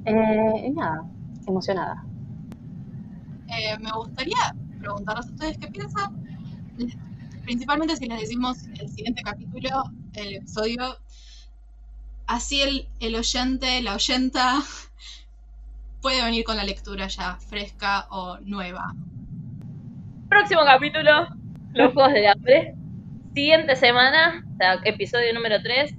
Eh, 0.06 0.66
y 0.66 0.70
nada, 0.70 1.04
emocionada. 1.46 2.04
Eh, 3.48 3.78
me 3.78 3.90
gustaría 3.92 4.54
preguntarles 4.80 5.26
a 5.26 5.30
ustedes 5.30 5.58
qué 5.58 5.68
piensan. 5.68 6.24
Principalmente 7.44 7.96
si 7.96 8.06
les 8.06 8.20
decimos 8.20 8.64
el 8.78 8.88
siguiente 8.88 9.22
capítulo, 9.22 9.84
el 10.14 10.36
episodio. 10.36 10.96
Así 12.26 12.62
el, 12.62 12.88
el 13.00 13.16
oyente, 13.16 13.82
la 13.82 13.94
oyenta, 13.94 14.60
puede 16.00 16.24
venir 16.24 16.44
con 16.44 16.56
la 16.56 16.64
lectura 16.64 17.08
ya 17.08 17.36
fresca 17.36 18.06
o 18.10 18.38
nueva. 18.40 18.94
Próximo 20.28 20.62
capítulo, 20.64 21.26
los 21.74 21.92
Juegos 21.92 22.12
del 22.12 22.26
Hambre. 22.28 22.79
Siguiente 23.34 23.76
semana, 23.76 24.44
o 24.54 24.56
sea, 24.56 24.74
episodio 24.84 25.32
número 25.32 25.62
3, 25.62 25.94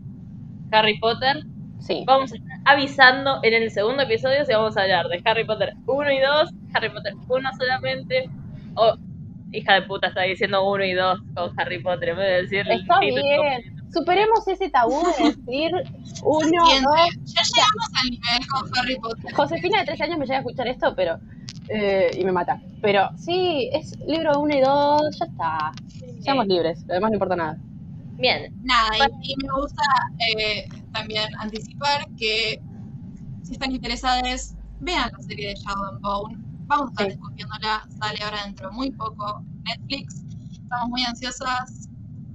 Harry 0.71 0.99
Potter. 0.99 1.43
Sí. 1.79 2.03
Vamos 2.05 2.31
a 2.31 2.35
estar 2.35 2.57
avisando 2.65 3.39
en 3.43 3.53
el 3.55 3.71
segundo 3.71 4.03
episodio 4.03 4.45
si 4.45 4.53
vamos 4.53 4.77
a 4.77 4.81
hablar 4.83 5.07
de 5.07 5.21
Harry 5.25 5.45
Potter 5.45 5.73
1 5.87 6.11
y 6.11 6.19
2, 6.19 6.49
Harry 6.73 6.89
Potter 6.89 7.13
1 7.27 7.49
solamente, 7.57 8.29
o 8.75 8.95
hija 9.51 9.73
de 9.75 9.81
puta 9.83 10.07
está 10.07 10.21
diciendo 10.21 10.63
1 10.69 10.83
y 10.85 10.93
2 10.93 11.19
con 11.35 11.59
Harry 11.59 11.81
Potter, 11.81 12.09
en 12.09 12.17
vez 12.17 12.27
de 12.27 12.41
decir 12.59 12.71
Está 12.71 12.99
bien. 12.99 13.81
Superemos 13.93 14.47
ese 14.47 14.69
tabú 14.69 15.01
de 15.17 15.23
decir 15.29 15.71
uno, 16.23 16.43
Siguiente. 16.43 16.81
dos. 16.83 17.33
Ya 17.33 17.41
llegamos 17.41 17.87
al 18.03 18.09
nivel 18.09 18.47
con 18.47 18.79
Harry 18.79 18.95
Potter. 18.99 19.33
Josefina 19.33 19.79
de 19.79 19.85
13 19.85 20.03
años 20.03 20.17
me 20.19 20.25
llega 20.25 20.37
a 20.37 20.41
escuchar 20.41 20.67
esto, 20.67 20.93
pero. 20.95 21.17
Eh, 21.73 22.11
y 22.17 22.23
me 22.25 22.31
mata. 22.31 22.61
Pero 22.81 23.09
sí, 23.17 23.69
es 23.73 23.97
libro 24.07 24.39
1 24.39 24.55
y 24.55 24.61
2, 24.61 25.01
ya 25.19 25.25
está. 25.25 25.71
Seamos 26.21 26.47
libres, 26.47 26.83
lo 26.87 26.93
demás 26.95 27.11
no 27.11 27.15
importa 27.15 27.35
nada. 27.35 27.57
Bien, 28.17 28.53
Nada, 28.63 28.89
y, 29.23 29.31
y 29.31 29.35
me 29.37 29.51
gusta 29.59 29.81
eh, 30.37 30.67
también 30.91 31.27
anticipar 31.39 32.05
que 32.17 32.61
si 33.43 33.53
están 33.53 33.71
interesadas, 33.71 34.55
vean 34.79 35.11
la 35.17 35.23
serie 35.23 35.49
de 35.49 35.55
Shadow 35.55 35.85
and 35.85 36.01
Bone. 36.01 36.37
Vamos 36.67 36.87
a 36.87 36.91
estar 36.91 37.05
Sí. 37.07 37.11
discutiéndola, 37.13 37.83
sale 37.99 38.19
ahora 38.23 38.43
dentro 38.45 38.69
de 38.69 38.75
muy 38.75 38.91
poco 38.91 39.39
en 39.39 39.63
Netflix. 39.63 40.23
Estamos 40.51 40.89
muy 40.89 41.03
ansiosas, 41.03 41.89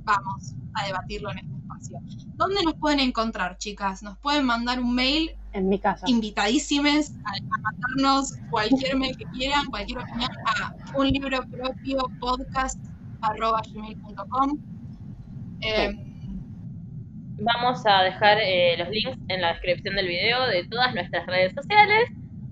vamos 0.05 0.55
a 0.74 0.87
debatirlo 0.87 1.30
en 1.30 1.39
este 1.39 1.55
espacio. 1.57 1.99
¿Dónde 2.34 2.62
nos 2.64 2.74
pueden 2.74 3.01
encontrar, 3.01 3.57
chicas? 3.59 4.03
Nos 4.03 4.18
pueden 4.18 4.45
mandar 4.45 4.80
un 4.80 4.95
mail, 4.95 5.37
En 5.57 5.68
mi 5.68 5.78
casa. 5.78 6.04
invitadísimes 6.09 7.14
a, 7.24 7.30
a 7.30 7.61
mandarnos 7.62 8.34
cualquier 8.50 8.96
mail 8.96 9.16
que 9.16 9.24
quieran, 9.26 9.64
cualquier 9.66 9.98
opinión 9.98 10.30
a 10.46 10.74
un 10.98 11.09
libro 11.09 11.40
propio 11.50 11.98
podcast 12.20 12.78
arroba 13.22 13.62
gmail.com. 13.72 14.59
Eh, 15.62 15.90
vamos 17.38 17.82
a 17.86 18.02
dejar 18.02 18.38
eh, 18.42 18.76
los 18.78 18.88
links 18.90 19.18
en 19.28 19.40
la 19.40 19.48
descripción 19.54 19.96
del 19.96 20.09
video 20.09 20.46
de 20.46 20.64
todas 20.68 20.94
nuestras 20.94 21.26
redes 21.26 21.52
sociales, 21.54 22.11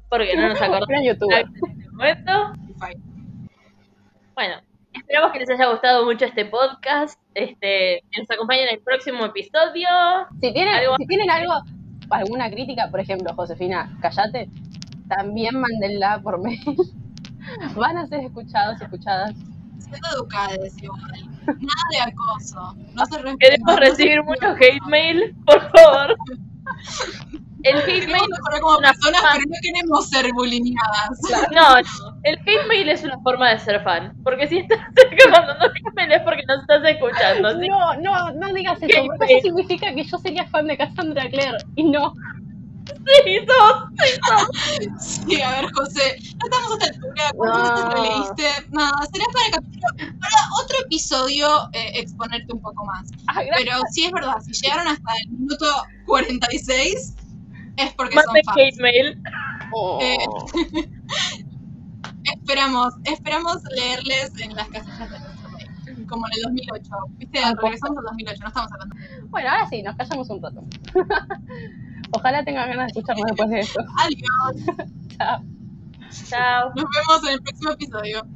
porque 0.09 0.37
no 0.37 0.49
nos 0.49 0.61
acordamos 0.61 0.89
en 0.91 1.05
YouTube. 1.05 1.33
en 1.33 1.47
este 1.49 1.91
momento. 1.91 2.53
Bueno, 4.35 4.55
esperamos 4.93 5.33
que 5.33 5.39
les 5.41 5.51
haya 5.51 5.67
gustado 5.71 6.05
mucho 6.05 6.25
este 6.25 6.45
podcast. 6.47 7.21
Este, 7.35 8.03
que 8.11 8.21
nos 8.21 8.31
acompañen 8.31 8.69
en 8.69 8.75
el 8.75 8.81
próximo 8.81 9.25
episodio. 9.27 9.89
Si 10.41 10.53
tienen, 10.53 10.75
Algo- 10.75 10.97
si 10.99 11.07
tienen 11.07 11.31
algo, 11.31 11.55
alguna 12.19 12.51
crítica, 12.51 12.89
por 12.91 13.01
ejemplo, 13.01 13.35
Josefina, 13.35 13.97
callate, 14.01 14.49
también 15.09 15.61
mándenla 15.61 16.21
por 16.23 16.41
mail. 16.43 16.77
Van 17.77 17.99
a 17.99 18.07
ser 18.07 18.21
escuchados 18.21 18.81
y 18.81 18.85
escuchadas. 18.85 19.35
Siendo 19.79 20.09
educadas 20.17 20.83
igual. 20.83 21.29
Nada 21.47 21.85
de 21.91 22.13
acoso. 22.13 22.75
No 22.95 23.07
se. 23.07 23.37
Queremos 23.39 23.77
recibir 23.81 24.23
mucho 24.25 24.47
hate 24.53 24.83
mail, 24.87 25.37
por 25.45 25.61
favor. 25.71 26.17
El 27.65 27.77
hate 27.83 28.07
mail 28.07 28.23
mejorar 28.31 28.61
como 28.61 28.79
una 28.79 28.93
personas, 28.93 29.21
fan. 29.23 29.31
pero 29.35 29.45
no 29.49 29.57
queremos 29.63 30.09
ser 30.09 30.33
bulineadas. 30.33 31.11
No, 31.53 31.75
no, 31.81 32.19
el 32.23 32.39
hate 32.39 32.67
mail 32.69 32.89
es 32.91 33.03
una 33.05 33.19
forma 33.21 33.51
de 33.51 33.59
ser 33.59 33.83
fan. 33.83 34.13
Porque 34.23 34.47
si 34.49 34.59
estás 34.59 34.79
mandando 35.31 35.65
hate 35.67 35.95
mail 35.97 36.13
es 36.13 36.23
porque 36.23 36.43
nos 36.47 36.61
estás 36.61 36.85
escuchando. 36.85 37.51
¿sí? 37.61 37.69
No, 37.69 37.95
no, 37.97 38.31
no 38.33 38.53
digas 38.55 38.79
eso, 38.83 38.87
Hate 38.99 39.07
porque 39.09 39.27
mail. 39.27 39.39
eso 39.39 39.47
significa 39.49 39.95
que 39.95 40.05
yo 40.05 40.19
sería 40.19 40.47
fan 40.49 40.67
de 40.67 40.77
Cassandra 40.77 41.29
Clare. 41.31 41.59
Y 41.77 41.85
no. 41.85 42.13
Sí, 42.87 43.39
sos. 43.47 45.27
Sí, 45.27 45.41
a 45.41 45.51
ver, 45.53 45.73
José, 45.73 46.19
no 46.37 46.45
estamos 46.45 46.71
a 46.73 46.75
esta 46.75 46.87
altura. 46.95 47.31
¿Cuántas 47.35 47.85
No. 47.95 48.03
leíste? 48.03 48.45
Nada, 48.73 48.93
será 49.11 49.25
para 49.33 49.47
el 49.47 49.53
capítulo, 49.55 50.19
para 50.21 50.63
otro 50.63 50.77
episodio 50.85 51.49
eh, 51.73 51.93
exponerte 51.95 52.53
un 52.53 52.61
poco 52.61 52.85
más. 52.85 53.07
Ah. 53.29 53.41
Pero 53.57 53.73
sí 53.91 54.05
es 54.05 54.13
verdad, 54.13 54.37
si 54.43 54.53
llegaron 54.53 54.87
hasta 54.89 55.13
el 55.25 55.31
minuto 55.33 55.67
46, 56.07 57.15
es 57.77 57.93
porque 57.95 58.15
son 58.15 58.25
fans. 58.45 58.59
hate 58.59 58.81
mail. 58.81 59.23
Oh. 59.73 59.99
Eh, 60.01 60.17
Esperamos, 62.33 62.95
esperamos 63.05 63.59
leerles 63.77 64.33
en 64.41 64.55
las 64.55 64.69
casillas 64.69 65.11
de 65.11 65.19
nuestro 65.19 65.49
mail, 65.51 66.07
como 66.07 66.27
en 66.27 66.33
el 66.37 66.43
2008. 66.43 66.91
Viste, 67.19 67.39
Ah, 67.45 67.55
regresamos 67.61 67.99
al 67.99 68.05
2008, 68.05 68.39
no 68.41 68.49
estamos 68.49 68.73
hablando. 68.73 68.97
Bueno, 69.29 69.51
ahora 69.51 69.67
sí, 69.69 69.83
nos 69.83 69.97
callamos 69.97 70.31
un 70.31 70.43
rato. 70.43 70.65
Ojalá 72.13 72.45
tengan 72.45 72.71
ganas 72.71 72.87
de 72.93 73.01
escucharnos 73.01 73.27
después 73.27 73.51
de 73.51 73.61
esto. 73.61 73.81
Adiós, 73.99 74.89
Chao. 75.19 75.43
Chao. 76.29 76.73
nos 76.75 76.85
vemos 76.97 77.29
en 77.29 77.35
el 77.35 77.43
próximo 77.43 77.71
episodio. 77.73 78.27